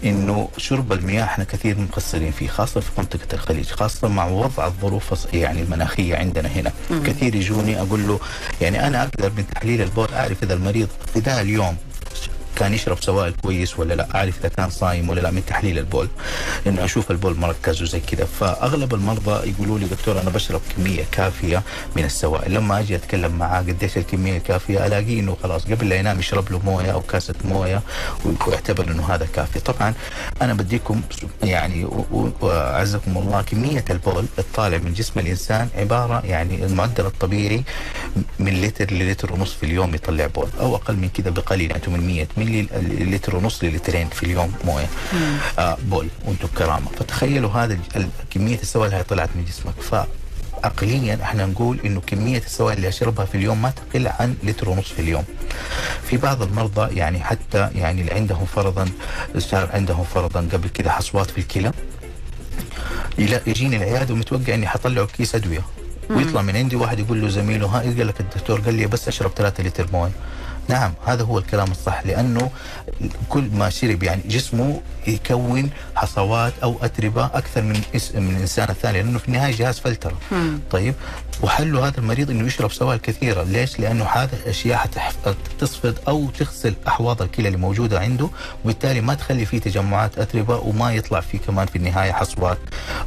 إنه 0.05 0.49
شرب 0.57 0.93
المياه 0.93 1.25
إحنا 1.25 1.45
كثير 1.45 1.79
مقصرين 1.79 2.33
فيه 2.33 2.49
خاصة 2.49 2.81
في 2.81 2.91
منطقة 2.99 3.27
الخليج 3.33 3.67
خاصة 3.67 4.09
مع 4.09 4.27
وضع 4.27 4.67
الظروف 4.67 5.27
يعني 5.35 5.63
المناخية 5.63 6.17
عندنا 6.17 6.49
هنا. 6.49 6.73
كثير 6.91 7.35
يجوني 7.35 7.81
أقول 7.81 8.09
له 8.09 8.21
يعني 8.61 8.87
أنا 8.87 9.03
أقدر 9.03 9.33
من 9.37 9.45
تحليل 9.55 9.83
البول 9.83 10.09
أعرف 10.15 10.43
إذا 10.43 10.55
المريض 10.55 10.89
ابتداء 11.09 11.41
اليوم 11.41 11.77
كان 12.57 12.75
يشرب 12.75 13.03
سوائل 13.03 13.33
كويس 13.43 13.79
ولا 13.79 13.95
لا؟ 13.95 14.09
أعرف 14.15 14.39
إذا 14.41 14.49
كان 14.49 14.71
صايم 14.71 15.09
ولا 15.09 15.21
لا 15.21 15.31
من 15.31 15.47
تحليل 15.47 15.79
البول. 15.79 16.09
إنه 16.67 16.85
أشوف 16.85 17.11
البول 17.11 17.37
مركز 17.39 17.83
وزي 17.83 18.01
كذا. 18.01 18.25
فأغلب 18.25 18.95
المرضى 18.95 19.51
يقولوا 19.51 19.79
لي 19.79 19.87
دكتور 19.87 20.21
أنا 20.21 20.31
بشرب 20.31 20.61
كمية 20.77 21.05
كافية 21.13 21.63
من 21.97 22.05
السوائل. 22.05 22.55
لما 22.55 22.81
أجي 22.81 22.97
أتكلم 22.97 23.39
معاه 23.39 23.61
قديش 23.61 23.97
الكمية 23.97 24.37
الكافيه 24.37 24.87
ألاقيه 24.87 25.21
إنه 25.21 25.37
خلاص 25.43 25.65
قبل 25.65 25.89
لا 25.89 25.97
ينام 25.97 26.19
يشرب 26.19 26.53
له 26.53 26.59
موية 26.59 26.91
أو 26.91 27.01
كاسة 27.01 27.35
موية 27.45 27.83
ويعتبر 28.47 28.91
إنه 28.91 29.15
هذا 29.15 29.27
كافي. 29.35 29.61
طبعا 29.61 29.95
أنا 30.43 30.55
بديكم 30.55 31.03
يعني 31.43 31.89
واعزكم 32.41 33.19
الله 33.19 33.43
كمية 33.43 33.85
البول 33.91 34.25
الطالع 34.39 34.79
من 34.79 34.93
جسم 34.93 35.21
الإنسان 35.21 35.69
عبارة 35.77 36.23
يعني 36.27 36.65
المعدل 36.65 37.07
الطبيعي 37.07 37.63
من 38.39 38.61
لتر 38.61 38.91
للتر 38.91 39.33
ونص 39.33 39.53
في 39.53 39.67
اليوم 39.67 39.95
يطلع 39.95 40.27
بول 40.27 40.49
أو 40.61 40.77
أقل 40.77 40.97
من 40.97 41.09
كذا 41.09 41.31
بقليل 41.31 41.71
يعني 41.71 41.83
800 41.83 42.27
ملي 42.41 42.63
لتر 43.17 43.37
ونص 43.37 43.65
للترين 43.65 44.09
في 44.09 44.23
اليوم 44.23 44.53
موية. 44.65 44.87
آه 45.59 45.77
بول 45.83 46.09
وأنتم 46.25 46.49
كرامة. 46.59 46.87
فتخيلوا 46.99 47.51
هذا 47.51 47.79
كمية 48.31 48.59
السوائل 48.59 48.95
هاي 48.95 49.03
طلعت 49.03 49.29
من 49.37 49.45
جسمك. 49.45 49.75
ف 49.81 49.95
عقليا 50.65 51.19
إحنا 51.23 51.47
نقول 51.47 51.81
إنه 51.85 52.01
كمية 52.01 52.39
السوائل 52.39 52.77
اللي 52.77 52.89
أشربها 52.89 53.25
في 53.25 53.35
اليوم 53.35 53.63
ما 53.63 53.71
تقل 53.71 54.09
عن 54.09 54.35
لتر 54.43 54.69
ونص 54.69 54.89
في 54.89 55.03
اليوم. 55.03 55.25
في 56.07 56.17
بعض 56.17 56.43
المرضى 56.43 56.97
يعني 56.97 57.21
حتى 57.21 57.71
يعني 57.75 58.01
اللي 58.01 58.13
عندهم 58.13 58.45
فرضا 58.45 58.89
صار 59.39 59.71
عندهم 59.73 60.05
فرضا 60.05 60.49
قبل 60.53 60.69
كذا 60.69 60.91
حصوات 60.91 61.31
في 61.31 61.39
الكلى 61.39 61.73
يجيني 63.47 63.77
العيادة 63.77 64.15
ومتوقع 64.15 64.55
إني 64.55 64.67
حطلعه 64.69 65.07
كيس 65.07 65.35
أدوية. 65.35 65.63
ويطلع 66.11 66.43
من 66.43 66.57
عندي 66.57 66.77
واحد 66.77 66.99
يقول 66.99 67.21
له 67.23 67.29
زميله 67.29 67.67
ها 67.67 67.81
قال 67.81 68.07
لك 68.07 68.21
الدكتور؟ 68.21 68.61
قال 68.61 68.75
لي 68.75 68.87
بس 68.87 69.09
أشرب 69.09 69.31
3 69.37 69.63
لتر 69.63 69.87
موية. 69.93 70.13
نعم 70.71 70.93
هذا 71.07 71.25
هو 71.25 71.39
الكلام 71.39 71.71
الصح 71.71 72.07
لأنه 72.07 72.51
كل 73.29 73.51
ما 73.55 73.71
شرب 73.71 74.03
يعني 74.03 74.23
جسمه 74.27 74.81
يكون 75.07 75.71
حصوات 75.95 76.53
أو 76.63 76.77
أتربة 76.83 77.25
أكثر 77.27 77.63
من 77.63 77.81
من 78.15 78.35
الانسان 78.37 78.69
الثاني 78.71 79.03
لأنه 79.03 79.19
في 79.19 79.29
النهاية 79.29 79.57
جهاز 79.57 79.79
فلتره 79.79 80.19
طيب 80.71 80.95
وحله 81.43 81.87
هذا 81.89 81.99
المريض 81.99 82.31
إنه 82.31 82.47
يشرب 82.47 82.73
سوائل 82.73 82.99
كثيرة. 83.01 83.43
ليش؟ 83.43 83.81
لأنه 83.81 84.05
هذا 84.05 84.39
اشياء 84.47 84.79
حتح- 84.79 85.13
تصفد 85.61 85.99
أو 86.09 86.31
تغسل 86.31 86.75
أحواض 86.89 87.23
الكلى 87.23 87.49
اللي 87.49 87.59
موجودة 87.59 88.01
عنده 88.01 88.29
وبالتالي 88.65 89.01
ما 89.01 89.15
تخلي 89.15 89.45
فيه 89.47 89.59
تجمعات 89.59 90.19
أتربة 90.19 90.57
وما 90.57 90.93
يطلع 90.95 91.21
فيه 91.21 91.39
كمان 91.39 91.67
في 91.67 91.77
النهاية 91.77 92.13
حصوات 92.13 92.59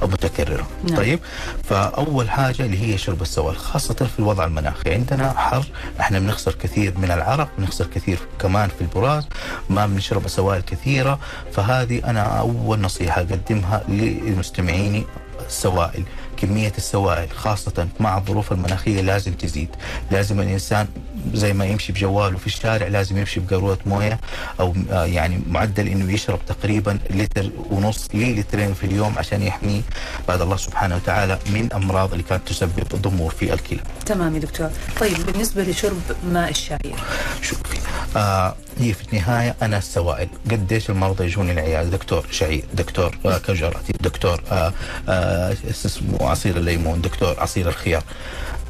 متكررة. 0.01 0.67
نعم. 0.83 0.97
طيب؟ 0.97 1.19
فأول 1.63 2.29
حاجة 2.29 2.65
اللي 2.65 2.93
هي 2.93 2.97
شرب 2.97 3.21
السوائل 3.21 3.57
خاصة 3.57 3.93
في 3.93 4.19
الوضع 4.19 4.45
المناخي. 4.45 4.93
عندنا 4.93 5.33
حر 5.37 5.65
إحنا 5.99 6.19
بنخسر 6.19 6.51
كثير 6.51 6.93
من 6.97 7.11
العرق 7.11 7.49
بنخسر 7.57 7.87
كثير 7.87 8.19
كمان 8.39 8.69
في 8.69 8.81
البراز 8.81 9.27
ما 9.69 9.85
بنشرب 9.87 10.27
سوائل 10.27 10.61
كثيرة. 10.61 11.19
فهذه 11.53 12.01
أنا 12.05 12.21
أول 12.39 12.79
نصيحة 12.81 13.21
أقدمها 13.21 13.83
لمستمعيني 13.87 15.03
السوائل 15.47 16.03
كمية 16.43 16.73
السوائل 16.77 17.31
خاصة 17.31 17.87
مع 17.99 18.17
الظروف 18.17 18.51
المناخية 18.51 19.01
لازم 19.01 19.33
تزيد. 19.33 19.69
لازم 20.11 20.39
الإنسان 20.39 20.87
زي 21.33 21.53
ما 21.53 21.65
يمشي 21.65 21.93
بجواله 21.93 22.37
في 22.37 22.47
الشارع 22.47 22.87
لازم 22.87 23.17
يمشي 23.17 23.39
بقارورة 23.39 23.77
موية 23.85 24.19
أو 24.59 24.73
آه، 24.91 25.05
يعني 25.05 25.41
معدل 25.49 25.87
إنه 25.87 26.13
يشرب 26.13 26.39
تقريبا 26.47 26.99
لتر 27.09 27.49
ونص 27.69 28.07
للترين 28.13 28.73
في 28.73 28.83
اليوم 28.83 29.13
عشان 29.17 29.41
يحمي 29.41 29.83
بعد 30.27 30.41
الله 30.41 30.57
سبحانه 30.57 30.95
وتعالى 30.95 31.39
من 31.53 31.73
أمراض 31.73 32.11
اللي 32.11 32.23
كانت 32.23 32.47
تسبب 32.47 32.87
ضمور 32.95 33.31
في 33.31 33.53
الكلى. 33.53 33.79
تمام 34.05 34.35
يا 34.35 34.39
دكتور. 34.39 34.69
طيب 34.99 35.25
بالنسبة 35.25 35.63
لشرب 35.63 36.01
ماء 36.31 36.49
الشعير 36.49 36.95
شوفي 37.41 37.77
آه 38.15 38.55
هي 38.79 38.93
في 38.93 39.13
النهاية 39.13 39.55
أنا 39.61 39.77
السوائل. 39.77 40.27
قديش 40.51 40.89
المرضى 40.89 41.23
يجوني 41.25 41.51
العيادة 41.51 41.89
دكتور 41.89 42.25
شعير 42.31 42.63
دكتور 42.73 43.17
آه 43.25 43.37
كجراتي 43.37 43.93
دكتور 44.01 44.43
آه 44.51 44.73
آه 45.09 45.55
اسمه؟ 45.69 46.17
عصير 46.29 46.57
الليمون 46.57 47.01
دكتور 47.01 47.39
عصير 47.39 47.69
الخيار. 47.69 48.03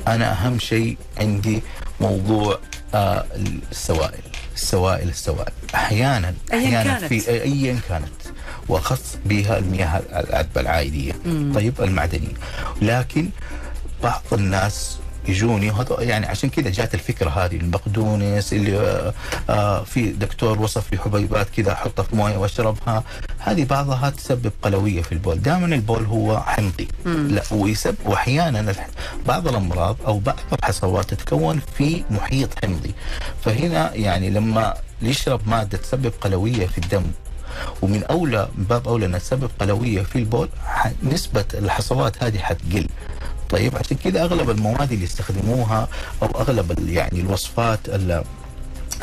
أنا 0.07 0.31
أهم 0.31 0.59
شيء 0.59 0.97
عندي 1.17 1.61
موضوع 2.01 2.59
السوائل. 3.71 4.21
السوائل 4.55 5.09
السوائل. 5.09 5.51
أحيانا 5.75 6.33
أياً 6.53 6.59
أحيانا 6.67 6.99
كانت. 6.99 7.05
في 7.13 7.29
أيا 7.31 7.79
كانت. 7.89 8.07
وأخص 8.67 9.17
بها 9.25 9.57
المياه 9.57 10.01
العذبة 10.11 10.61
العائلية 10.61 11.11
طيب 11.55 11.81
المعدنية. 11.81 12.33
لكن 12.81 13.29
بعض 14.03 14.21
الناس 14.33 14.97
يجوني 15.27 15.69
وهذا 15.71 15.95
يعني 15.99 16.25
عشان 16.25 16.49
كذا 16.49 16.69
جات 16.69 16.93
الفكرة 16.93 17.29
هذه 17.29 17.55
البقدونس 17.55 18.53
اللي 18.53 18.77
آه 18.79 19.13
آه 19.49 19.83
في 19.83 20.11
دكتور 20.11 20.61
وصف 20.61 20.91
لي 20.93 20.97
حبيبات 20.99 21.49
كذا 21.49 21.71
احطها 21.71 22.03
في 22.03 22.15
موية 22.15 22.37
واشربها. 22.37 23.03
هذه 23.39 23.63
بعضها 23.65 24.09
تسبب 24.09 24.51
قلوية 24.61 25.01
في 25.01 25.11
البول. 25.11 25.41
دائما 25.41 25.65
البول 25.75 26.05
هو 26.05 26.39
حمضي 26.39 26.87
لا 27.05 27.43
ويسبب 27.51 27.95
واحيانا 28.05 28.75
بعض 29.27 29.47
الأمراض 29.47 29.97
أو 30.07 30.19
بعض 30.19 30.39
الحصوات 30.53 31.13
تتكون 31.13 31.61
في 31.77 32.03
محيط 32.11 32.49
حمضي 32.65 32.91
فهنا 33.43 33.93
يعني 33.95 34.29
لما 34.29 34.73
يشرب 35.01 35.41
مادة 35.47 35.77
تسبب 35.77 36.11
قلوية 36.21 36.67
في 36.67 36.77
الدم 36.77 37.03
ومن 37.81 38.03
اولى 38.03 38.47
من 38.57 38.63
باب 38.63 38.87
أولى 38.87 39.05
أنها 39.05 39.19
تسبب 39.19 39.49
قلوية 39.59 40.01
في 40.01 40.15
البول 40.19 40.49
نسبة 41.03 41.45
الحصوات 41.53 42.23
هذه 42.23 42.37
حتقل. 42.37 42.87
طيب 43.49 43.75
عشان 43.77 43.97
كذا 43.97 44.23
أغلب 44.23 44.49
المواد 44.49 44.91
اللي 44.91 45.03
يستخدموها 45.03 45.87
أو 46.23 46.27
أغلب 46.27 46.89
يعني 46.89 47.19
الوصفات 47.21 47.79
ال- 47.89 48.23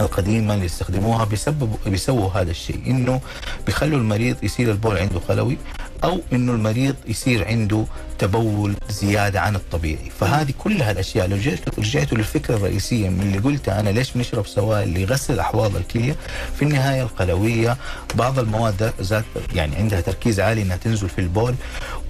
القديمة 0.01 0.55
اللي 0.55 0.65
يستخدموها 0.65 1.25
بيسببوا 1.25 1.77
بيسووا 1.87 2.31
هذا 2.31 2.51
الشيء 2.51 2.81
إنه 2.87 3.21
بيخلوا 3.67 3.99
المريض 3.99 4.37
يصير 4.45 4.71
البول 4.71 4.99
عنده 4.99 5.21
قلوي 5.29 5.59
أو 6.05 6.21
إنه 6.33 6.53
المريض 6.53 6.95
يصير 7.09 7.49
عنده 7.49 7.85
تبول 8.19 8.75
زيادة 8.91 9.41
عن 9.41 9.57
الطبيعي. 9.57 10.11
فهذه 10.21 10.53
كلها 10.59 10.91
الاشياء 10.91 11.27
لو 11.29 11.37
رجعتوا 11.79 12.19
للفكرة 12.19 12.57
الرئيسية 12.57 13.09
من 13.09 13.21
اللي 13.21 13.39
قلتها 13.39 13.81
أنا 13.81 13.91
ليش 13.91 14.13
بنشرب 14.13 14.47
سوائل 14.47 14.89
ليغسل 14.89 15.39
احواض 15.41 15.77
الكلية؟ 15.77 16.17
في 16.57 16.63
النهاية 16.63 17.03
القلوية 17.03 17.77
بعض 18.15 18.39
المواد 18.39 18.93
ذات 19.01 19.25
يعني 19.55 19.77
عندها 19.77 20.01
تركيز 20.01 20.41
عالي 20.41 20.63
إنها 20.63 20.77
تنزل 20.77 21.09
في 21.09 21.21
البول 21.21 21.55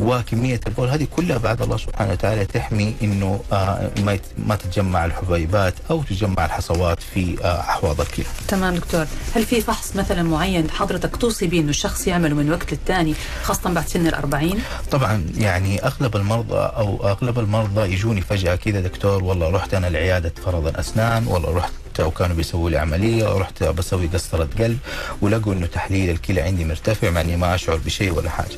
وكمية 0.01 0.61
البول 0.66 0.88
هذه 0.88 1.07
كلها 1.16 1.38
بعد 1.38 1.62
الله 1.62 1.76
سبحانه 1.76 2.12
وتعالى 2.12 2.45
تحمي 2.45 2.95
إنه 3.03 3.41
آه 3.53 3.91
ما 4.38 4.57
تتجمع 4.57 5.05
الحبيبات 5.05 5.74
أو 5.91 6.03
تتجمع 6.03 6.45
الحصوات 6.45 6.99
في 7.14 7.36
آه 7.45 7.61
أحواض 7.61 8.01
الكلى. 8.01 8.24
تمام 8.49 8.74
دكتور. 8.74 9.07
هل 9.34 9.45
في 9.47 9.61
فحص 9.61 9.97
مثلا 9.97 10.22
معين 10.22 10.70
حضرتك 10.70 11.16
توصي 11.16 11.47
به 11.47 11.61
إنه 11.61 11.70
الشخص 11.70 12.07
يعمله 12.07 12.34
من 12.34 12.51
وقت 12.51 12.72
للتاني 12.72 13.14
خاصة 13.43 13.70
بعد 13.72 13.80
سن 13.89 14.07
الأربعين؟ 14.07 14.59
طبعا 14.91 15.26
يعني 15.37 15.85
أغلب 15.87 16.16
المرضى 16.16 16.57
أو 16.59 17.09
أغلب 17.09 17.39
المرضى 17.39 17.93
يجوني 17.93 18.20
فجأة 18.20 18.55
كذا 18.57 18.81
دكتور 18.81 19.24
والله 19.24 19.51
رحت 19.51 19.74
أنا 19.74 19.87
لعياده 19.87 20.33
فرضا 20.45 20.81
أسنان 20.81 21.26
والله 21.26 21.57
رحت 21.57 21.72
أو 22.01 22.11
كانوا 22.11 22.37
بيسووا 22.37 22.70
لي 22.70 22.78
عملية 22.78 23.35
ورحت 23.35 23.62
بسوي 23.64 24.07
قسطرة 24.07 24.49
قلب 24.59 24.78
ولقوا 25.22 25.53
إنه 25.53 25.66
تحليل 25.66 26.11
الكلى 26.11 26.41
عندي 26.41 26.64
مرتفع 26.64 27.11
مع 27.11 27.20
إني 27.20 27.37
ما 27.37 27.55
أشعر 27.55 27.76
بشيء 27.76 28.12
ولا 28.12 28.31
حاجة. 28.31 28.57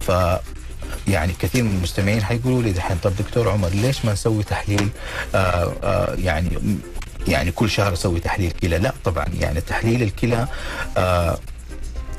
ف 0.00 0.38
يعني 1.08 1.32
كثير 1.38 1.62
من 1.62 1.76
المستمعين 1.76 2.22
حيقولوا 2.22 2.62
لي 2.62 2.72
دحين 2.72 2.96
طب 3.02 3.12
دكتور 3.16 3.48
عمر 3.48 3.68
ليش 3.68 4.04
ما 4.04 4.12
نسوي 4.12 4.42
تحليل؟ 4.42 4.88
آآ 5.34 5.72
آآ 5.84 6.14
يعني 6.18 6.58
يعني 7.28 7.50
كل 7.50 7.70
شهر 7.70 7.92
أسوي 7.92 8.20
تحليل 8.20 8.50
كلى. 8.50 8.78
لا 8.78 8.92
طبعا 9.04 9.26
يعني 9.40 9.60
تحليل 9.60 10.02
الكلى 10.02 10.46
آه 10.96 11.38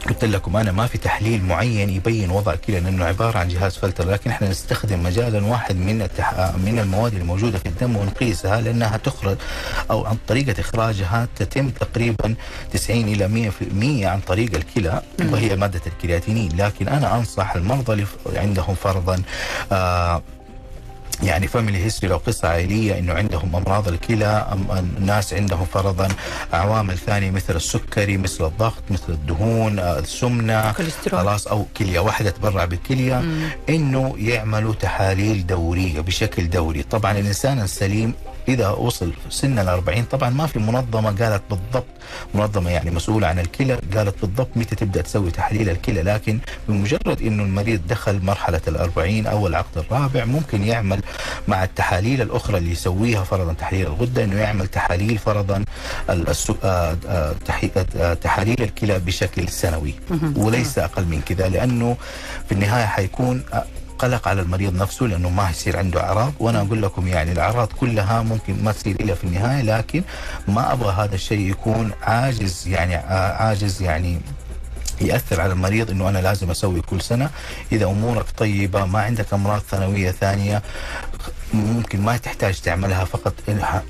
قلت 0.10 0.26
لكم 0.26 0.58
أنا 0.58 0.72
ما 0.72 0.88
في 0.88 0.98
تحليل 0.98 1.46
معين 1.46 1.90
يبين 1.90 2.30
وضع 2.32 2.54
الكلى 2.54 2.80
لأنه 2.80 3.06
عبارة 3.06 3.38
عن 3.38 3.48
جهاز 3.48 3.78
فلتر 3.78 4.10
لكن 4.10 4.30
إحنا 4.30 4.50
نستخدم 4.50 5.04
مجالا 5.04 5.46
واحد 5.46 5.76
من 5.76 6.02
التح... 6.02 6.34
من 6.58 6.80
المواد 6.80 7.12
اللي 7.14 7.26
موجوده 7.26 7.58
في 7.60 7.66
الدم 7.66 7.96
ونقيسها 7.96 8.62
لأنها 8.62 8.98
تخرج 8.98 9.38
أو 9.92 10.06
عن 10.06 10.18
طريقة 10.28 10.60
إخراجها 10.62 11.28
تتم 11.36 11.70
تقريبا 11.70 12.36
90 12.74 13.02
إلى 13.04 13.52
100% 14.04 14.06
عن 14.06 14.20
طريق 14.20 14.56
الكلى 14.56 15.02
وهي 15.32 15.56
مادة 15.56 15.82
الكرياتينين 15.88 16.58
لكن 16.58 16.88
أنا 16.88 17.16
أنصح 17.16 17.56
المرضى 17.56 17.94
اللي 17.94 18.40
عندهم 18.40 18.76
فرضا 18.76 19.22
آه 19.72 20.22
يعني 21.24 21.48
family 21.48 21.78
history 21.86 22.12
لو 22.12 22.18
قصة 22.18 22.48
عائلية 22.48 23.00
إنه 23.00 23.14
عندهم 23.14 23.56
أمراض 23.56 23.88
الكلى 23.88 24.26
أما 24.26 24.78
الناس 24.98 25.34
عندهم 25.34 25.66
فرضا 25.66 26.08
عوامل 26.54 26.98
ثانية 26.98 27.32
مثل 27.32 27.56
السكري 27.56 28.18
مثل 28.18 28.46
الضغط 28.46 28.84
مثل 28.90 29.04
الدهون 29.14 29.80
آه، 29.80 30.00
السمنة 30.00 30.72
كوليسترول. 30.72 31.22
خلاص 31.22 31.48
أو 31.48 31.66
كلية 31.78 32.00
واحدة 32.00 32.30
تبرع 32.30 32.66
بالكليه 32.66 33.24
إنه 33.70 34.16
يعملوا 34.18 34.74
تحاليل 34.74 35.48
دورية 35.48 36.00
بشكل 36.02 36.50
دوري. 36.50 36.84
طبعا 36.84 37.12
الإنسان 37.12 37.60
السليم 37.62 38.14
إذا 38.48 38.70
وصل 38.70 39.14
سن 39.30 39.60
ال 39.60 39.70
40 39.70 40.04
طبعا 40.04 40.30
ما 40.30 40.48
في 40.48 40.60
منظمة 40.60 41.24
قالت 41.24 41.44
بالضبط 41.50 41.86
منظمة 42.34 42.70
يعني 42.70 42.92
مسؤولة 42.92 43.28
عن 43.28 43.40
الكلى 43.40 43.80
قالت 43.96 44.22
بالضبط 44.22 44.50
متى 44.56 44.76
تبدأ 44.76 45.02
تسوي 45.02 45.32
تحاليل 45.32 45.70
الكلى 45.70 46.02
لكن 46.02 46.40
بمجرد 46.70 47.22
إنه 47.22 47.44
المريض 47.44 47.82
دخل 47.88 48.20
مرحلة 48.24 48.62
ال 48.68 48.78
40 48.78 49.28
أو 49.28 49.48
العقد 49.48 49.78
الرابع 49.78 50.26
ممكن 50.26 50.64
يعمل 50.64 51.02
مع 51.48 51.64
التحاليل 51.64 52.22
الأخرى 52.22 52.58
اللي 52.58 52.72
يسويها 52.72 53.24
فرضا 53.24 53.54
تحليل 53.54 53.88
الغدة 53.88 54.24
إنه 54.24 54.36
يعمل 54.36 54.68
تحاليل 54.68 55.18
فرضا 55.18 55.64
آه، 56.10 56.36
آه، 56.64 56.98
آه، 57.96 58.14
تحاليل 58.14 58.62
الكلى 58.62 59.00
بشكل 59.00 59.50
سنوي 59.50 59.94
وليس 60.36 60.80
أقل 60.80 61.06
من 61.06 61.22
كذا 61.22 61.50
لأنه 61.50 61.98
في 62.46 62.52
النهاية 62.52 62.86
حيكون 62.86 63.44
قلق 64.00 64.28
على 64.28 64.42
المريض 64.42 64.76
نفسه 64.76 65.06
لأنه 65.06 65.30
ما 65.30 65.50
يصير 65.50 65.78
عنده 65.78 66.04
أعراض. 66.04 66.34
وأنا 66.40 66.62
أقول 66.62 66.82
لكم 66.82 67.08
يعني 67.08 67.32
الأعراض 67.32 67.68
كلها 67.68 68.22
ممكن 68.22 68.64
ما 68.64 68.72
تصير 68.72 68.96
إلا 68.96 69.16
في 69.16 69.24
النهاية 69.24 69.62
لكن 69.62 70.04
ما 70.48 70.74
أبغى 70.74 70.94
هذا 70.94 71.16
الشيء 71.16 71.40
يكون 71.50 71.92
عاجز 72.02 72.68
يعني 72.68 72.96
عاجز 72.96 73.82
يعني 73.82 74.20
يأثر 75.02 75.42
على 75.42 75.54
المريض 75.54 75.92
إنه 75.92 76.10
أنا 76.10 76.18
لازم 76.20 76.52
أسوي 76.52 76.82
كل 76.82 77.02
سنة. 77.02 77.30
إذا 77.72 77.86
أمورك 77.86 78.26
طيبة 78.38 78.86
ما 78.86 79.00
عندك 79.02 79.34
أمراض 79.34 79.62
ثانوية 79.62 80.12
ثانية 80.12 80.62
ممكن 81.54 82.02
ما 82.02 82.18
تحتاج 82.18 82.60
تعملها 82.62 83.06
فقط 83.06 83.34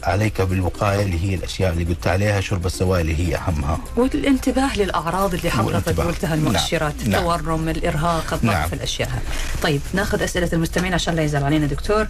عليك 0.04 0.42
بالوقاية 0.42 1.02
اللي 1.02 1.30
هي 1.30 1.36
الأشياء 1.36 1.74
اللي 1.74 1.84
قلت 1.84 2.08
عليها 2.08 2.42
شرب 2.42 2.66
السوائل 2.66 3.10
اللي 3.10 3.28
هي 3.30 3.36
أهمها 3.36 3.80
والانتباه 3.96 4.78
للأعراض 4.78 5.34
اللي 5.34 5.50
حضرتك. 5.50 6.00
قلتها 6.00 6.34
المؤشرات 6.34 6.96
نعم. 7.02 7.12
نعم. 7.12 7.20
التورم 7.20 7.70
الإرهاق 7.70 8.34
الضغط 8.34 8.44
نعم. 8.44 8.70
الأشياء 8.74 9.10
هذه 9.10 9.22
طيب 9.62 9.82
ناخذ 9.94 10.22
أسئلة 10.24 10.50
المستمعين 10.54 10.94
عشان 10.94 11.16
لا 11.16 11.24
يزعل 11.24 11.44
علينا 11.44 11.66
دكتور 11.66 12.08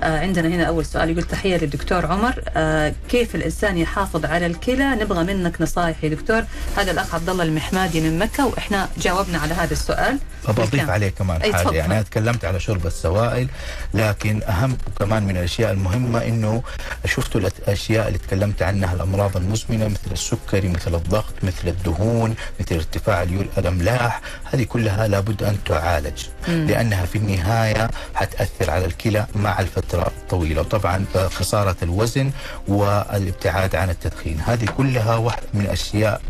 آه 0.00 0.20
عندنا 0.20 0.48
هنا 0.48 0.64
أول 0.64 0.84
سؤال 0.86 1.10
يقول 1.10 1.22
تحية 1.22 1.56
للدكتور 1.56 2.06
عمر 2.06 2.42
آه 2.48 2.94
كيف 3.08 3.34
الإنسان 3.34 3.78
يحافظ 3.78 4.24
على 4.24 4.46
الكلى 4.46 4.90
نبغى 4.90 5.24
منك 5.24 5.60
نصائح 5.60 6.04
يا 6.04 6.08
دكتور 6.08 6.42
هذا 6.76 6.90
الأخ 6.90 7.14
عبد 7.14 7.28
الله 7.28 7.44
المحمادي 7.44 8.00
من 8.00 8.18
مكة 8.18 8.46
وإحنا 8.46 8.88
جاوبنا 8.98 9.38
على 9.38 9.54
هذا 9.54 9.72
السؤال 9.72 10.18
بالكامل. 10.48 10.90
عليه 10.90 11.08
كمان 11.08 11.42
حاجة. 11.54 11.70
يعني 11.70 11.92
أنا 11.94 12.02
تكلمت 12.02 12.44
على 12.44 12.60
شرب 12.60 12.86
السوائل 12.86 13.48
لكن 13.94 14.42
أهم 14.42 14.67
الأهم 14.68 14.78
وكمان 14.86 15.22
من 15.22 15.36
الأشياء 15.36 15.72
المهمة 15.72 16.24
إنه 16.24 16.62
شفتوا 17.04 17.40
الأشياء 17.40 18.08
اللي 18.08 18.18
تكلمت 18.18 18.62
عنها 18.62 18.94
الأمراض 18.94 19.36
المزمنة 19.36 19.88
مثل 19.88 20.12
السكري 20.12 20.68
مثل 20.68 20.94
الضغط 20.94 21.34
مثل 21.42 21.68
الدهون 21.68 22.34
مثل 22.60 22.74
ارتفاع 22.74 23.22
الاملاح 23.58 24.20
هذه 24.44 24.64
كلها 24.64 25.08
لابد 25.08 25.42
أن 25.42 25.56
تعالج 25.64 26.24
لأنها 26.48 27.06
في 27.06 27.18
النهاية 27.18 27.90
حتأثر 28.14 28.70
على 28.70 28.84
الكلى 28.84 29.26
مع 29.34 29.60
الفترة 29.60 30.06
الطويلة. 30.06 30.60
وطبعا 30.60 31.04
آه، 31.16 31.28
خسارة 31.28 31.76
الوزن 31.82 32.30
والابتعاد 32.68 33.76
عن 33.76 33.90
التدخين 33.90 34.40
هذه 34.46 34.64
كلها 34.64 35.16
واحدة 35.16 35.46
من 35.54 35.60
الأشياء 35.60 36.20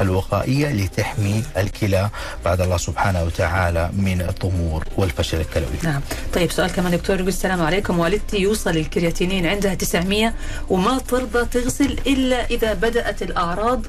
الوقائية 0.00 0.68
لتحمي 0.72 1.44
الكلى 1.56 2.10
بعد 2.44 2.60
الله 2.60 2.76
سبحانه 2.76 3.22
وتعالى 3.22 3.90
من 3.92 4.20
الضمور 4.20 4.84
والفشل 4.96 5.40
الكلوي. 5.40 5.78
نعم. 5.82 6.00
طيب 6.34 6.50
سؤال 6.52 6.72
كمان 6.72 6.92
دكتور 6.92 7.16
يقول 7.16 7.28
السلام 7.28 7.62
عليكم. 7.62 7.83
والدتي 7.90 8.38
يوصل 8.38 8.70
الكرياتينين 8.70 9.46
عندها 9.46 9.74
900 9.74 10.34
وما 10.70 10.98
ترضى 10.98 11.44
تغسل 11.44 11.98
إلا 12.06 12.44
إذا 12.46 12.74
بدأت 12.74 13.22
الأعراض 13.22 13.86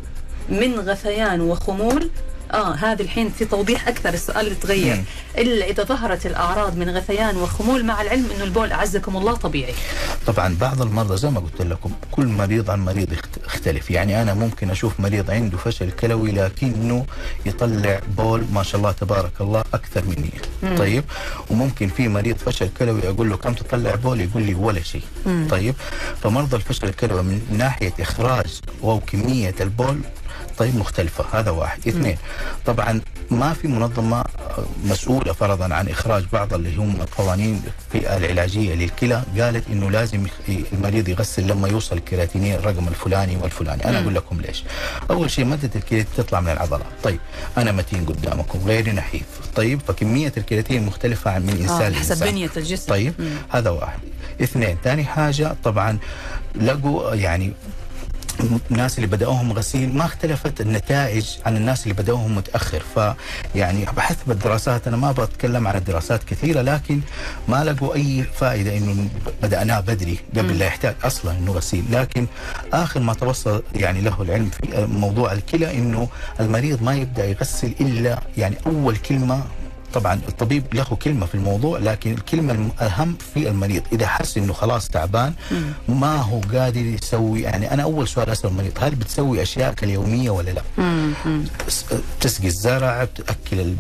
من 0.50 0.80
غثيان 0.80 1.42
وخمول 1.42 2.10
آه 2.54 2.74
هذه 2.74 3.02
الحين 3.02 3.30
في 3.30 3.46
توضيح 3.46 3.88
أكثر 3.88 4.14
السؤال 4.14 4.46
اللي 4.46 4.56
تغير. 4.56 4.96
مم. 4.96 5.04
إلا 5.38 5.66
إذا 5.66 5.84
ظهرت 5.84 6.26
الأعراض 6.26 6.78
من 6.78 6.90
غثيان 6.90 7.38
وخمول 7.38 7.86
مع 7.86 8.02
العلم 8.02 8.28
إنه 8.36 8.44
البول 8.44 8.72
أعزكم 8.72 9.18
الله 9.18 9.34
طبيعي. 9.34 9.74
طبعا 10.28 10.58
بعض 10.62 10.82
المرضى 10.82 11.18
زي 11.18 11.30
ما 11.30 11.40
قلت 11.40 11.62
لكم 11.62 11.92
كل 12.12 12.26
مريض 12.28 12.70
عن 12.70 12.86
مريض 12.86 13.14
يخت- 13.14 13.38
يختلف. 13.46 13.92
يعني 13.92 14.22
أنا 14.22 14.34
ممكن 14.34 14.70
أشوف 14.70 15.00
مريض 15.00 15.32
عنده 15.32 15.58
فشل 15.58 15.92
كلوي 15.92 16.32
لكنه 16.32 17.06
يطلع 17.46 18.00
بول 18.18 18.46
ما 18.54 18.64
شاء 18.64 18.76
الله 18.78 18.92
تبارك 18.92 19.42
الله 19.42 19.64
أكثر 19.74 20.04
مني. 20.06 20.76
طيب؟ 20.78 21.04
وممكن 21.50 21.88
في 21.88 22.08
مريض 22.08 22.38
فشل 22.38 22.70
كلوي 22.80 23.10
أقول 23.10 23.30
له 23.30 23.38
كم 23.38 23.54
تطلع 23.54 23.96
بول؟ 23.96 24.22
يقول 24.22 24.44
لي 24.44 24.54
ولا 24.54 24.82
شيء. 24.84 25.04
طيب؟ 25.50 25.76
فمرضى 26.24 26.56
الفشل 26.56 26.88
الكلوي 26.88 27.22
من 27.24 27.42
ناحية 27.58 27.94
إخراج 28.00 28.60
أو 28.84 29.00
كمية 29.00 29.56
البول 29.62 30.00
طيب 30.58 30.76
مختلفة 30.76 31.26
هذا 31.40 31.52
واحد. 31.52 31.88
اثنين 31.88 32.18
طبعا 32.66 33.02
ما 33.32 33.54
في 33.54 33.68
منظمة 33.68 34.20
آه، 34.20 34.26
مسؤولة 34.86 35.34
فرضا 35.34 35.74
عن 35.76 35.88
إخراج 35.90 36.26
بعض 36.34 36.54
اللي 36.54 36.76
هم 36.76 37.02
القوانين 37.02 37.64
في 37.92 38.18
العلاجية 38.18 38.76
للكلى. 38.76 39.24
قالت 39.40 39.64
إنه 39.70 39.92
لازم 39.92 40.28
المريض 40.74 41.10
يغسل 41.10 41.48
لما 41.48 41.68
يوصل 41.68 41.98
الكرياتينين 41.98 42.56
الرقم 42.56 42.88
الفلاني 42.88 43.38
والفلاني. 43.38 43.86
أنا 43.86 44.00
أقول 44.02 44.16
لكم 44.16 44.42
ليش. 44.42 44.64
أول 45.10 45.32
شيء 45.32 45.46
مادة 45.46 45.70
الكرياتين 45.76 46.14
تطلع 46.18 46.40
من 46.42 46.50
العضلات. 46.50 46.88
طيب 47.04 47.20
أنا 47.58 47.72
متين 47.72 48.06
قدامكم 48.06 48.60
غيري 48.66 48.92
نحيف. 48.92 49.24
طيب 49.56 49.82
فكمية 49.88 50.34
الكرياتين 50.38 50.86
مختلفة 50.86 51.32
عن 51.32 51.42
من 51.42 51.50
إنسان 51.62 51.94
آه 51.94 52.00
حسب. 52.00 52.26
بنية 52.26 52.50
الجسم. 52.58 52.90
طيب 52.90 53.14
هذا 53.50 53.70
واحد. 53.70 54.00
اثنين 54.42 54.78
ثاني 54.84 55.04
حاجة 55.04 55.56
طبعا 55.64 55.98
لقوا 56.62 57.16
يعني 57.16 57.54
الناس 58.72 58.98
اللي 58.98 59.08
بدأوهم 59.08 59.54
غسيل 59.54 59.96
ما 59.98 60.06
اختلفت 60.06 60.62
النتائج 60.62 61.26
عن 61.46 61.58
الناس 61.58 61.84
اللي 61.84 61.94
بدأوهم 61.94 62.36
متأخر. 62.36 62.84
فيعني 63.56 63.86
بحسب 63.98 64.32
الدراسات 64.32 64.88
أنا 64.88 64.98
ما 64.98 65.12
بتكلم 65.12 65.68
عن 65.68 65.76
الدراسات 65.76 66.24
كثيرة 66.24 66.62
لكن 66.62 67.00
ما 67.48 67.64
لقوا 67.64 67.96
أي 67.96 68.24
فائدة 68.24 68.78
إنه 68.78 69.10
بدأناه 69.44 69.80
بدري 69.80 70.20
قبل 70.38 70.60
لا 70.60 70.66
يحتاج 70.66 70.96
أصلا 71.04 71.32
إنه 71.38 71.52
غسيل. 71.52 71.84
لكن 71.92 72.26
آخر 72.74 73.00
ما 73.00 73.14
توصل 73.14 73.64
يعني 73.76 74.02
له 74.02 74.22
العلم 74.22 74.50
في 74.50 74.86
موضوع 74.86 75.32
الكلى 75.32 75.78
إنه 75.78 76.08
المريض 76.40 76.84
ما 76.84 76.96
يبدأ 76.96 77.26
يغسل 77.26 77.74
إلا 77.82 78.20
يعني 78.38 78.56
أول 78.68 78.98
كلمة 78.98 79.44
طبعا 79.96 80.20
الطبيب 80.28 80.64
له 80.74 80.84
كلمة 80.84 81.26
في 81.26 81.36
الموضوع 81.36 81.80
لكن 81.80 82.12
الكلمة 82.14 82.54
الأهم 82.82 83.18
في 83.34 83.50
المريض 83.50 83.84
إذا 83.94 84.08
حس 84.08 84.38
إنه 84.38 84.54
خلاص 84.54 84.88
تعبان 84.90 85.34
ما 85.90 86.16
هو 86.16 86.40
قادر 86.54 86.82
يسوي 86.82 87.42
يعني 87.42 87.74
أنا 87.74 87.84
أول 87.84 88.08
سؤال 88.08 88.30
أسأل 88.30 88.50
المريض 88.50 88.72
هل 88.82 88.96
بتسوي 88.96 89.42
أشياءك 89.42 89.84
اليومية 89.84 90.30
ولا 90.30 90.52
لا؟ 90.52 90.62
تسقي 92.22 92.48
الزرع 92.48 93.06
تأكل 93.06 93.76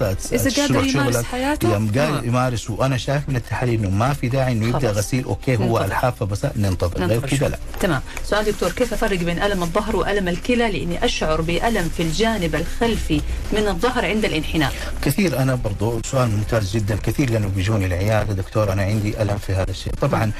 تس- 0.00 0.32
إذا 0.32 0.62
قادر 0.62 0.84
يمارس. 0.84 1.22
حياته؟ 1.24 1.68
إذا 1.68 2.02
قادر 2.02 2.18
آه. 2.18 2.22
يمارس 2.22 2.70
وأنا 2.70 2.96
شايف 2.96 3.28
من 3.28 3.36
التحاليل 3.36 3.80
إنه 3.80 3.90
ما 3.90 4.12
في 4.12 4.28
داعي 4.28 4.52
إنه 4.52 4.66
يبدأ. 4.68 4.90
غسيل 4.90 5.24
أوكي 5.24 5.56
هو 5.56 5.60
ننتظر. 5.62 5.84
الحافة 5.84 6.26
بس 6.26 6.46
ننتظر 6.56 7.04
غير 7.06 7.20
كذا. 7.26 7.48
لا 7.48 7.58
تمام 7.80 8.00
سؤال 8.24 8.44
دكتور 8.44 8.70
كيف 8.72 8.92
أفرق 8.92 9.18
بين 9.18 9.42
ألم 9.42 9.62
الظهر 9.62 9.96
وألم 9.96 10.28
الكلى 10.28 10.70
لأني 10.78 11.04
أشعر 11.04 11.40
بألم 11.40 11.90
في 11.96 12.02
الجانب 12.02 12.54
الخلفي 12.54 13.20
من 13.52 13.68
الظهر 13.68 14.04
عند 14.06 14.24
الانحناء 14.24 14.72
كثير. 15.12 15.38
أنا 15.38 15.54
برضو 15.54 16.00
سؤال 16.04 16.30
ممتاز 16.30 16.76
جدا. 16.76 16.96
كثير 16.96 17.30
لأنه 17.30 17.48
بيجوني 17.48 17.86
العيادة. 17.86 18.32
دكتور 18.34 18.72
أنا 18.72 18.82
عندي 18.82 19.22
ألم 19.22 19.38
في 19.38 19.52
هذا 19.52 19.70
الشيء. 19.70 19.92
طبعا 19.94 20.32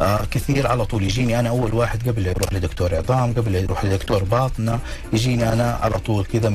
آه 0.00 0.24
كثير 0.30 0.66
على 0.66 0.84
طول 0.84 1.02
يجيني 1.02 1.40
أنا 1.40 1.48
أول 1.48 1.74
واحد 1.74 2.08
قبل 2.08 2.26
يروح 2.26 2.52
لدكتور 2.52 2.94
عظام 2.94 3.32
قبل 3.32 3.54
يروح 3.54 3.84
لدكتور 3.84 4.24
باطنة. 4.24 4.78
يجيني 5.12 5.52
أنا 5.52 5.78
على 5.82 5.98
طول 5.98 6.24
كذا 6.24 6.52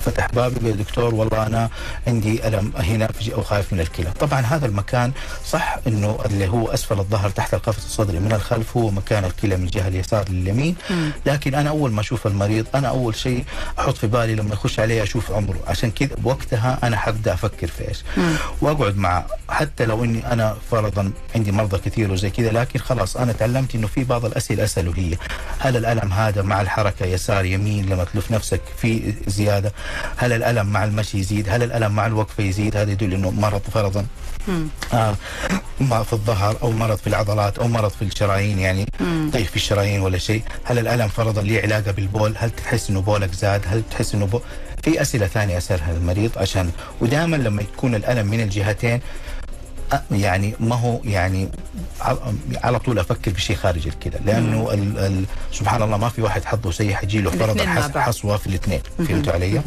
فتح 0.00 0.26
بابي 0.32 0.66
يقول 0.66 0.76
دكتور 0.78 1.14
والله 1.14 1.46
أنا 1.46 1.70
عندي 2.06 2.48
ألم 2.48 2.72
هنا 2.76 3.08
أو 3.34 3.42
خايف 3.42 3.72
من 3.72 3.80
الكلى. 3.80 4.10
طبعا 4.10 4.40
هذا 4.40 4.66
المكان 4.66 5.12
صح 5.46 5.78
إنه 5.86 6.18
اللي 6.26 6.48
هو 6.48 6.68
أسفل 6.68 6.98
الظهر 6.98 7.30
تحت 7.30 7.54
القفص 7.54 7.84
الصدري 7.84 8.18
من 8.18 8.32
الخلف 8.32 8.76
هو 8.76 8.90
مكان 8.90 9.24
الكلى 9.24 9.56
من 9.56 9.64
الجهة 9.64 9.88
اليسار 9.88 10.28
لليمين. 10.28 10.76
لكن 11.26 11.54
أنا 11.54 11.70
أول 11.70 11.92
ما 11.92 12.00
أشوف 12.00 12.26
المريض 12.26 12.66
أنا 12.74 12.88
أول 12.88 13.14
شيء 13.16 13.44
أحط 13.78 13.96
في 13.96 14.06
بالي 14.06 14.34
لما 14.34 14.52
يخش 14.52 14.80
عليه 14.80 15.02
أشوف 15.02 15.32
عمره. 15.32 15.58
عشان 15.66 15.90
كذا 15.90 16.14
بوقتها 16.18 16.78
أنا 16.88 16.96
حبدأ 16.96 17.34
أفكر 17.34 17.66
في 17.66 17.88
إيش. 17.88 17.98
وأقعد 18.60 18.96
معه 18.96 19.26
حتى 19.48 19.86
لو 19.86 20.04
إني 20.04 20.32
أنا 20.32 20.56
فرضا 20.70 21.12
عندي 21.34 21.52
مرضى 21.52 21.78
كثير 21.78 22.12
وزي 22.12 22.30
كذا 22.30 22.50
لكن 22.50 22.78
خلاص 22.78 23.16
أنا 23.16 23.32
تعلمت 23.32 23.74
إنه 23.74 23.86
في 23.86 24.04
بعض 24.04 24.24
الأسئلة 24.24 24.64
اساله 24.64 24.92
هي. 24.96 25.16
هل 25.58 25.76
الألم 25.76 26.12
هذا 26.12 26.42
مع 26.42 26.60
الحركة 26.60 27.06
يسار 27.06 27.44
يمين 27.44 27.86
لما 27.86 28.04
تلف 28.04 28.30
نفسك 28.30 28.60
في 28.82 29.14
زيادة؟ 29.26 29.72
هل 30.16 30.32
الألم 30.32 30.66
مع 30.66 30.84
المشي 30.84 31.18
يزيد؟ 31.18 31.48
هل 31.48 31.62
الألم 31.62 31.92
مع 31.92 32.06
الوقفه 32.06 32.42
يزيد؟ 32.42 32.76
هذا 32.76 32.90
يدل 32.92 33.12
إنه 33.12 33.30
مرض 33.30 33.62
فرضا. 33.74 34.06
آه 34.94 35.14
ما 35.80 36.02
في 36.02 36.12
الظهر 36.12 36.56
أو 36.62 36.70
مرض 36.72 36.96
في 36.96 37.06
العضلات 37.06 37.58
أو 37.58 37.68
مرض 37.68 37.90
في 37.90 38.02
الشرايين 38.02 38.58
يعني 38.58 38.86
طيب 39.32 39.46
في 39.46 39.56
الشرايين 39.56 40.00
ولا 40.00 40.18
شيء. 40.18 40.42
هل 40.64 40.78
الألم 40.78 41.08
فرضا 41.08 41.42
ليه 41.42 41.62
علاقة 41.62 41.90
بالبول؟ 41.92 42.34
هل 42.38 42.50
تحس 42.50 42.90
إنه 42.90 43.00
بولك 43.00 43.32
زاد؟ 43.32 43.62
هل 43.66 43.82
تحس 43.90 44.14
إنه 44.14 44.26
بول 44.26 44.40
في 44.82 45.02
أسئلة 45.02 45.26
ثانية 45.26 45.58
اسالها 45.58 45.92
للمريض 45.92 46.30
عشان 46.36 46.70
ودائما 47.00 47.36
لما 47.36 47.62
يكون 47.62 47.94
الألم 47.94 48.26
من 48.26 48.40
الجهتين 48.40 49.00
يعني 50.10 50.54
ما 50.60 50.74
هو 50.76 51.00
يعني 51.04 51.48
على 52.64 52.78
طول 52.78 52.98
أفكر 52.98 53.30
بشيء 53.30 53.56
خارج 53.56 53.86
الكذا 53.86 54.20
لأنه 54.24 54.70
ال 54.72 54.98
ال 54.98 55.24
سبحان 55.52 55.82
الله 55.82 55.96
ما 55.96 56.08
في 56.08 56.22
واحد 56.22 56.44
حظه 56.44 56.70
سيء 56.70 56.94
حيجي 56.94 57.20
له 57.20 57.30
بعض. 57.30 57.56
حصوة 58.02 58.36
في 58.36 58.46
الاثنين 58.46 58.80
فهمتوا 59.08 59.32
علي؟ 59.32 59.62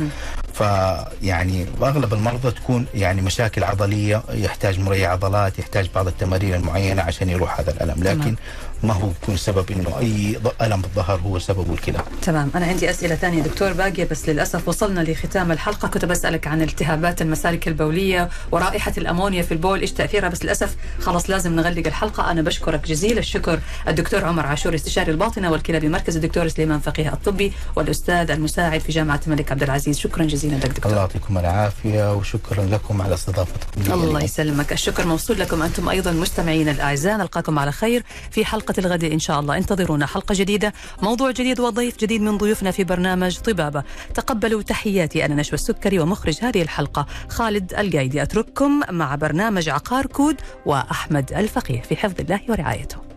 فيعني 0.54 1.66
واغلب 1.80 2.14
المرضى 2.14 2.52
تكون 2.52 2.86
يعني 2.94 3.22
مشاكل 3.22 3.64
عضلية 3.64 4.24
يحتاج 4.34 4.80
مريع 4.80 5.12
عضلات 5.12 5.60
يحتاج 5.60 5.90
بعض 5.96 6.08
التمارين 6.08 6.54
المعينة 6.54 7.02
عشان 7.02 7.30
يروح 7.30 7.60
هذا 7.60 7.72
الألم. 7.72 8.04
لكن 8.04 8.36
ما 8.84 8.94
هو 8.94 9.10
يكون 9.24 9.38
سبب 9.38 9.72
إنه 9.72 10.00
أي 10.00 10.40
ألم 10.62 10.82
بالظهر 10.82 11.20
هو 11.20 11.40
سببه 11.40 11.74
الكلى. 11.74 12.00
تمام. 12.22 12.52
أنا 12.56 12.66
عندي 12.66 12.90
أسئلة 12.90 13.16
ثانية 13.16 13.42
دكتور 13.42 13.74
باقية 13.74 14.08
بس 14.12 14.30
للأسف 14.30 14.68
وصلنا 14.68 15.00
لختام 15.00 15.52
الحلقة. 15.52 15.88
كنت 15.88 16.06
بسألك 16.06 16.48
عن 16.48 16.62
التهابات 16.62 17.22
المسالك 17.22 17.68
البولية 17.68 18.30
ورائحة 18.52 18.94
الأمونيا 18.98 19.42
في 19.42 19.52
البول 19.52 19.82
إيش 19.82 19.92
تأثيرها؟ 19.92 20.30
بس 20.30 20.44
للأسف 20.44 20.76
خلاص 21.02 21.30
لازم 21.30 21.56
نغلق 21.56 21.88
الحلقة. 21.88 22.32
أنا 22.32 22.42
بشكرك 22.42 22.88
جزيل 22.88 23.18
الشكر 23.18 23.60
الدكتور 23.88 24.26
عمر 24.26 24.46
عاشور 24.46 24.76
استشاري 24.76 25.12
الباطنة 25.12 25.52
والكلى 25.52 25.80
بمركز 25.80 26.16
الدكتور 26.16 26.48
سليمان 26.48 26.80
فقيه 26.80 27.14
الطبي 27.14 27.54
والأستاذ 27.76 28.32
المساعد 28.32 28.80
في 28.80 28.92
جامعة 28.92 29.20
الملك 29.28 29.52
عبد 29.52 29.64
العزيز. 29.64 30.00
شكرا 30.00 30.24
جزيلا. 30.24 30.41
لك 30.50 30.68
دكتور. 30.68 30.86
الله 30.86 30.98
يعطيكم 31.02 31.38
العافية 31.38 32.14
وشكرا 32.14 32.66
لكم 32.66 33.02
على 33.02 33.14
استضافتكم 33.14 33.94
الله. 33.94 34.24
يسلمك. 34.24 34.74
الشكر 34.74 35.08
موصول 35.08 35.40
لكم 35.40 35.62
أنتم 35.62 35.90
أيضا 35.90 36.12
مستمعين 36.12 36.70
الأعزاء. 36.70 37.18
نلقاكم 37.18 37.60
على 37.60 37.72
خير 37.72 38.04
في 38.32 38.46
حلقة 38.46 38.74
الغد 38.78 39.04
إن 39.04 39.20
شاء 39.20 39.40
الله. 39.40 39.58
انتظرونا 39.58 40.06
حلقة 40.06 40.36
جديدة 40.36 40.74
موضوع 41.02 41.32
جديد 41.32 41.60
وضيف 41.60 41.98
جديد 41.98 42.22
من 42.22 42.38
ضيوفنا 42.38 42.72
في 42.72 42.84
برنامج 42.84 43.38
طبابة. 43.38 43.84
تقبلوا 44.14 44.62
تحياتي 44.62 45.26
أنا 45.26 45.36
نشوى 45.36 45.54
السكري 45.54 46.00
ومخرج 46.00 46.38
هذه 46.42 46.62
الحلقة 46.62 47.06
خالد 47.30 47.74
القايدي. 47.74 48.22
أترككم 48.22 48.82
مع 48.90 49.16
برنامج 49.16 49.70
عقار 49.70 50.06
كود 50.06 50.36
وأحمد 50.66 51.34
الفقيه 51.34 51.82
في 51.82 51.96
حفظ 51.96 52.16
الله 52.20 52.40
ورعايته. 52.50 53.11